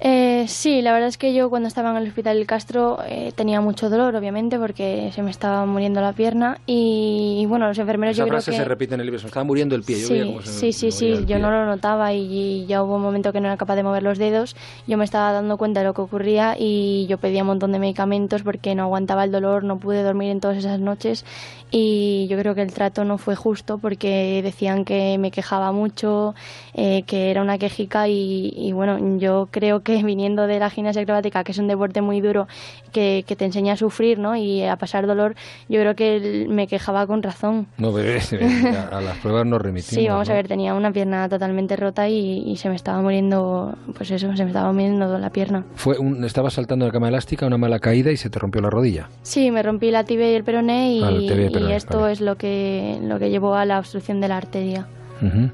[0.00, 3.32] Eh, sí, la verdad es que yo cuando estaba en el hospital del Castro eh,
[3.34, 7.78] tenía mucho dolor, obviamente, porque se me estaba muriendo la pierna y, y, bueno, los
[7.78, 8.56] enfermeros Esa yo creo frase que...
[8.56, 10.00] se repite en el libro, se me estaba muriendo el pie.
[10.00, 11.38] Yo Sí, veía cómo se sí, sí, sí, yo pie.
[11.38, 12.20] no lo notaba y,
[12.62, 14.56] y ya hubo un momento que no era capaz de mover los dedos,
[14.86, 17.78] yo me estaba dando cuenta de lo que ocurría y yo pedía un montón de
[17.78, 21.24] medicamentos porque no aguantaba el dolor, no pude dormir en todas esas noches
[21.70, 26.34] y yo creo que el trato no fue justo porque decían que me quejaba mucho,
[26.74, 30.70] eh, que era una quejica y, y bueno, yo creo que viniendo viniendo de la
[30.70, 32.46] gimnasia acrobática, que es un deporte muy duro,
[32.92, 34.34] que, que te enseña a sufrir ¿no?
[34.36, 35.34] y a pasar dolor,
[35.68, 37.66] yo creo que me quejaba con razón.
[37.78, 38.18] No, bebé,
[38.92, 39.94] a, a las pruebas nos remitimos.
[40.02, 40.34] Sí, vamos ¿no?
[40.34, 44.34] a ver, tenía una pierna totalmente rota y, y se me estaba muriendo, pues eso,
[44.36, 45.64] se me estaba muriendo la pierna.
[45.76, 48.60] Fue un, estabas saltando en la cama elástica, una mala caída y se te rompió
[48.60, 49.08] la rodilla.
[49.22, 51.76] Sí, me rompí la tibia y el peroné y, Ah, el tibia y y peroné,
[51.76, 52.12] esto vale.
[52.12, 54.86] es lo que, lo que llevó a la obstrucción de la arteria.
[55.22, 55.50] Ujú.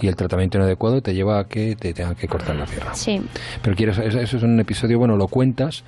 [0.00, 2.94] Y el tratamiento inadecuado te lleva a que te tengan que cortar la pierna.
[2.94, 3.20] Sí.
[3.62, 5.84] Pero quieres, eso eso es un episodio, bueno, lo cuentas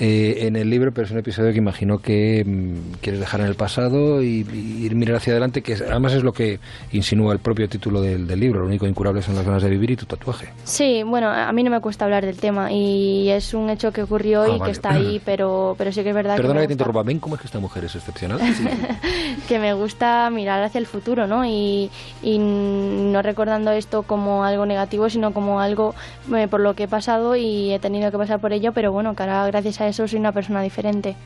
[0.00, 3.46] eh, en el libro, pero es un episodio que imagino que mm, quieres dejar en
[3.46, 6.60] el pasado y, y ir mirar hacia adelante, que además es lo que
[6.92, 8.60] insinúa el propio título del, del libro.
[8.60, 10.48] Lo único incurable son las ganas de vivir y tu tatuaje.
[10.64, 14.02] Sí, bueno, a mí no me cuesta hablar del tema y es un hecho que
[14.02, 14.64] ocurrió Ah, y vale.
[14.64, 17.18] que está ahí, pero, pero sí que es verdad Perdona que que, te interrumpa, ¿ven
[17.18, 18.38] cómo es que esta mujer es excepcional?
[18.54, 18.66] Sí.
[19.48, 21.44] que me gusta mirar hacia el futuro, ¿no?
[21.46, 21.90] Y,
[22.22, 25.94] y no recordando esto como algo negativo, sino como algo
[26.34, 29.14] eh, por lo que he pasado y he tenido que pasar por ello, pero bueno,
[29.14, 31.16] que ahora gracias a eso soy una persona diferente.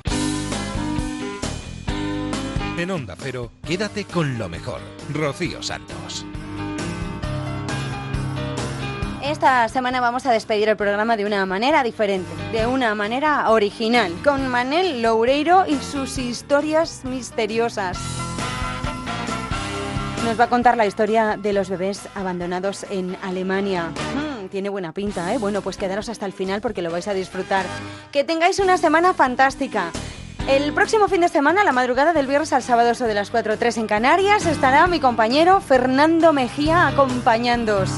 [2.78, 4.80] En Onda Cero, quédate con lo mejor.
[5.12, 6.24] Rocío Santos.
[9.22, 14.12] Esta semana vamos a despedir el programa de una manera diferente, de una manera original,
[14.24, 17.98] con Manel Loureiro y sus historias misteriosas.
[20.24, 23.90] Nos va a contar la historia de los bebés abandonados en Alemania.
[24.48, 25.38] Tiene buena pinta, ¿eh?
[25.38, 27.66] Bueno, pues quedaros hasta el final porque lo vais a disfrutar.
[28.12, 29.90] Que tengáis una semana fantástica.
[30.48, 33.56] El próximo fin de semana, la madrugada del viernes al sábado, de las 4 o
[33.56, 37.90] 3 en Canarias, estará mi compañero Fernando Mejía acompañándoos.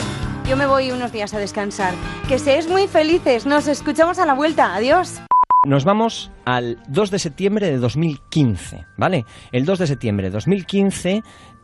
[0.49, 1.95] Yo me voy unos días a descansar.
[2.29, 3.47] Que seáis muy felices.
[3.47, 4.75] Nos escuchamos a la vuelta.
[4.75, 5.23] Adiós.
[5.65, 9.25] Nos vamos al 2 de septiembre de 2015, ¿vale?
[9.53, 11.23] El 2 de septiembre de 2015,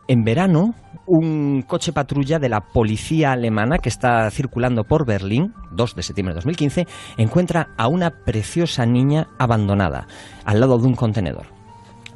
[0.09, 0.75] en verano,
[1.07, 6.33] un coche patrulla de la policía alemana que está circulando por Berlín, 2 de septiembre
[6.33, 6.87] de 2015,
[7.19, 10.07] encuentra a una preciosa niña abandonada
[10.45, 11.47] al lado de un contenedor.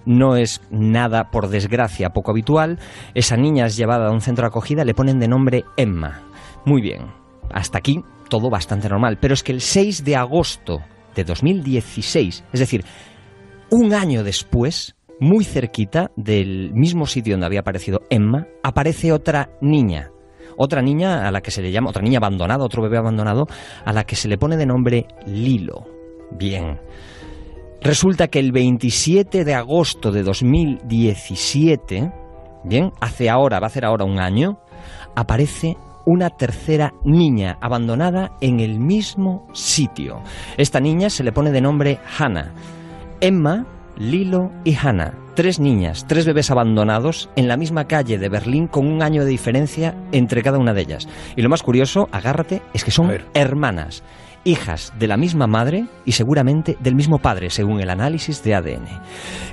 [0.05, 2.81] No es nada, por desgracia, poco habitual.
[3.15, 6.23] Esa niña es llevada a un centro de acogida, le ponen de nombre Emma.
[6.65, 7.13] Muy bien,
[7.53, 9.19] hasta aquí todo bastante normal.
[9.21, 10.81] Pero es que el 6 de agosto
[11.15, 12.85] de 2016, es decir,
[13.71, 20.11] un año después, muy cerquita del mismo sitio donde había aparecido Emma, aparece otra niña.
[20.57, 23.47] Otra niña a la que se le llama, otra niña abandonada, otro bebé abandonado,
[23.85, 25.87] a la que se le pone de nombre Lilo.
[26.31, 26.79] Bien.
[27.81, 32.13] Resulta que el 27 de agosto de 2017,
[32.65, 34.59] bien, hace ahora, va a hacer ahora un año,
[35.17, 35.77] aparece
[36.07, 40.21] una tercera niña abandonada en el mismo sitio.
[40.57, 42.53] Esta niña se le pone de nombre Hannah.
[43.21, 43.67] Emma,
[43.97, 45.15] Lilo y Hannah.
[45.35, 49.31] Tres niñas, tres bebés abandonados en la misma calle de Berlín con un año de
[49.31, 51.09] diferencia entre cada una de ellas.
[51.37, 54.03] Y lo más curioso, agárrate, es que son hermanas,
[54.45, 58.89] hijas de la misma madre y seguramente del mismo padre, según el análisis de ADN.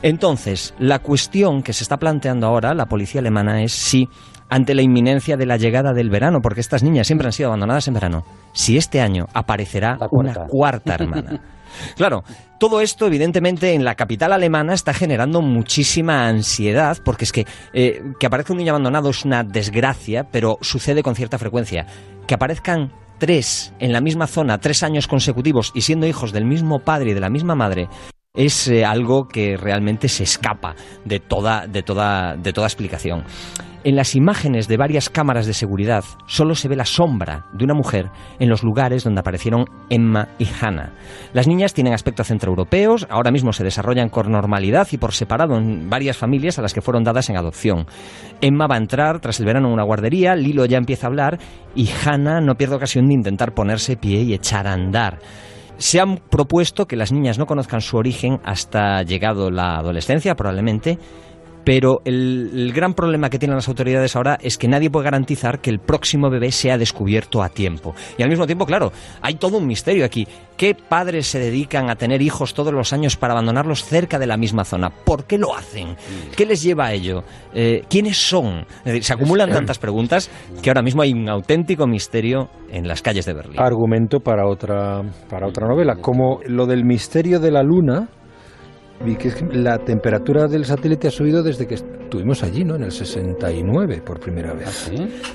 [0.02, 4.10] Entonces, la cuestión que se está planteando ahora la policía alemana es si,
[4.50, 7.88] ante la inminencia de la llegada del verano, porque estas niñas siempre han sido abandonadas
[7.88, 11.42] en verano, si este año aparecerá una cuarta hermana.
[11.96, 12.24] Claro,
[12.60, 18.04] todo esto evidentemente en la capital alemana está generando muchísima ansiedad porque es que eh,
[18.20, 21.86] que aparezca un niño abandonado es una desgracia, pero sucede con cierta frecuencia.
[22.28, 26.80] Que aparezcan tres en la misma zona, tres años consecutivos y siendo hijos del mismo
[26.80, 27.88] padre y de la misma madre,
[28.36, 33.24] es eh, algo que realmente se escapa de toda, de toda, de toda explicación.
[33.84, 37.74] En las imágenes de varias cámaras de seguridad solo se ve la sombra de una
[37.74, 40.92] mujer en los lugares donde aparecieron Emma y Hannah.
[41.34, 45.90] Las niñas tienen aspecto centroeuropeos, ahora mismo se desarrollan con normalidad y por separado en
[45.90, 47.88] varias familias a las que fueron dadas en adopción.
[48.42, 51.40] Emma va a entrar tras el verano en una guardería, Lilo ya empieza a hablar
[51.74, 55.20] y Hannah no pierde ocasión de intentar ponerse pie y echar a andar.
[55.80, 61.00] Se han propuesto que las niñas no conozcan su origen hasta llegado la adolescencia, probablemente,
[61.70, 65.62] pero el, el gran problema que tienen las autoridades ahora es que nadie puede garantizar
[65.62, 67.94] que el próximo bebé sea descubierto a tiempo.
[68.18, 68.92] Y al mismo tiempo, claro,
[69.22, 70.28] hay todo un misterio aquí.
[70.58, 74.36] ¿Qué padres se dedican a tener hijos todos los años para abandonarlos cerca de la
[74.36, 74.90] misma zona?
[74.90, 75.96] ¿Por qué lo hacen?
[76.36, 77.24] ¿Qué les lleva a ello?
[77.54, 78.66] Eh, ¿Quiénes son?
[78.80, 80.32] Es decir, se acumulan tantas preguntas
[80.64, 83.60] que ahora mismo hay un auténtico misterio en las calles de Berlín.
[83.60, 85.98] Argumento para otra, para otra novela.
[86.02, 88.10] Como lo del misterio de la luna,
[89.06, 92.76] Que es que la temperatura del satélite ha subido desde que estuvimos allí, ¿no?
[92.76, 94.92] En el 69 por primera vez.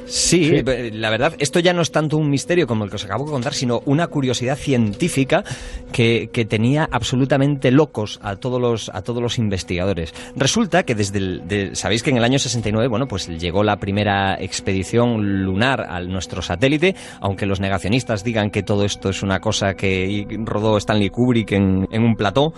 [0.07, 3.05] Sí, eh, la verdad, esto ya no es tanto un misterio como el que os
[3.05, 5.45] acabo de contar, sino una curiosidad científica
[5.93, 10.13] que, que tenía absolutamente locos a todos los a todos los investigadores.
[10.37, 13.79] Resulta que desde el, de- sabéis que en el año 69, bueno, pues llegó la
[13.79, 19.41] primera expedición lunar a nuestro satélite, aunque los negacionistas digan que todo esto es una
[19.41, 22.53] cosa que rodó Stanley Kubrick en, en un plató,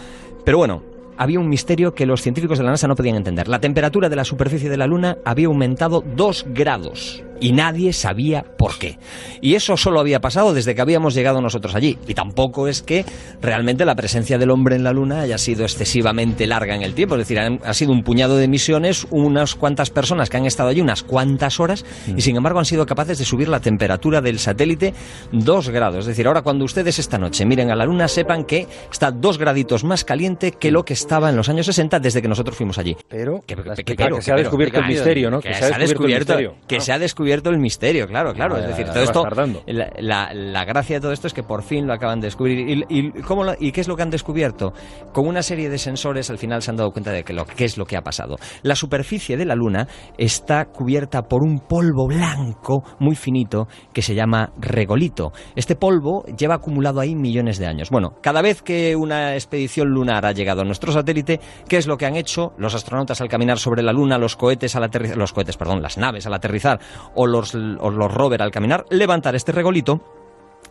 [0.45, 0.83] pero bueno,
[1.17, 3.49] había un misterio que los científicos de la NASA no podían entender.
[3.49, 8.43] La temperatura de la superficie de la Luna había aumentado 2 grados y nadie sabía
[8.57, 8.99] por qué.
[9.41, 11.99] Y eso solo había pasado desde que habíamos llegado nosotros allí.
[12.09, 13.05] Y tampoco es que
[13.41, 17.15] realmente la presencia del hombre en la Luna haya sido excesivamente larga en el tiempo.
[17.17, 20.69] Es decir, han- ha sido un puñado de misiones, unas cuantas personas que han estado
[20.71, 21.85] allí unas cuantas horas
[22.17, 24.95] y sin embargo han sido capaces de subir la temperatura del satélite
[25.33, 26.01] 2 grados.
[26.01, 29.39] Es decir, ahora cuando ustedes esta noche miren a la Luna sepan que está 2
[29.39, 32.79] graditos más caliente que lo que estaba en los años 60 desde que nosotros fuimos
[32.79, 32.97] allí.
[33.09, 35.41] Pero que, que- explica- pero, que se ha descubierto el misterio, ¿no?
[35.41, 36.33] Que, se ha descubierto,
[36.67, 38.57] que se ha descubierto el misterio, claro, claro.
[38.57, 39.23] Ah, es decir, todo esto,
[39.67, 42.59] la, la- la gracia de todo esto es que por fin lo acaban de descubrir.
[42.69, 44.73] ¿Y, y cómo lo- y qué es lo que han descubierto?
[45.13, 47.65] Con una serie de sensores al final se han dado cuenta de que lo, qué
[47.65, 48.37] es lo que ha pasado.
[48.63, 49.87] La superficie de la Luna
[50.19, 55.33] está cubierta por un polvo blanco muy finito que se llama regolito.
[55.55, 57.91] Este polvo lleva acumulado ahí millones de años.
[57.91, 61.97] Bueno, cada vez que una expedición lunar ha llegado a nuestro satélite, ¿qué es lo
[61.97, 65.33] que han hecho los astronautas al caminar sobre la Luna, los cohetes al aterrizar, los
[65.33, 66.81] cohetes, perdón, las naves al aterrizar
[67.17, 68.87] o los, los rover al caminar?
[68.91, 70.01] Levantar este regolito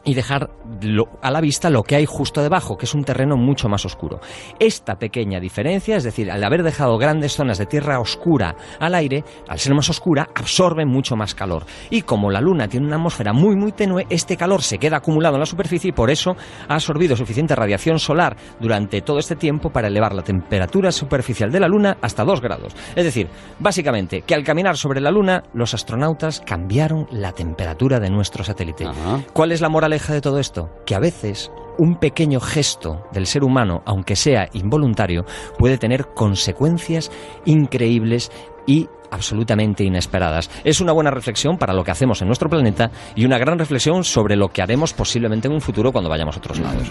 [0.06, 0.52] y dejar
[0.82, 3.86] lo- a la vista lo que hay justo debajo, que es un terreno mucho más
[3.86, 4.20] oscuro.
[4.60, 9.24] Esta pequeña diferencia, es decir, al haber dejado grandes zonas de tierra oscura al aire,
[9.48, 11.66] al ser más oscura, absorbe mucho más calor.
[11.90, 15.36] Y como la Luna tiene una atmósfera muy muy tenue, este calor se queda acumulado
[15.36, 16.36] en la superficie y por eso
[16.68, 21.60] ha absorbido suficiente radiación solar durante todo este tiempo para elevar la temperatura superficial de
[21.60, 22.76] la Luna hasta 2 grados.
[22.96, 23.28] Es decir,
[23.60, 28.86] básicamente, que al caminar sobre la Luna, los astronautas cambiaron la temperatura de nuestro satélite.
[29.34, 30.70] ¿Cuál es la moraleja de todo esto?
[30.86, 35.26] Que a veces un pequeño gesto del ser humano, aunque sea involuntario,
[35.58, 37.12] puede tener consecuencias
[37.46, 38.30] increíbles
[38.68, 40.50] y absolutamente inesperadas.
[40.66, 44.04] Es una buena reflexión para lo que hacemos en nuestro planeta y una gran reflexión
[44.04, 46.90] sobre lo que haremos posiblemente en un futuro cuando vayamos a otros lados.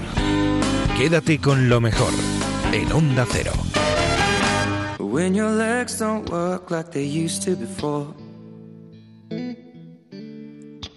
[0.97, 2.13] Quédate con lo mejor
[2.73, 3.53] en Onda Cero.
[4.99, 8.07] When your legs don't work like they used to before.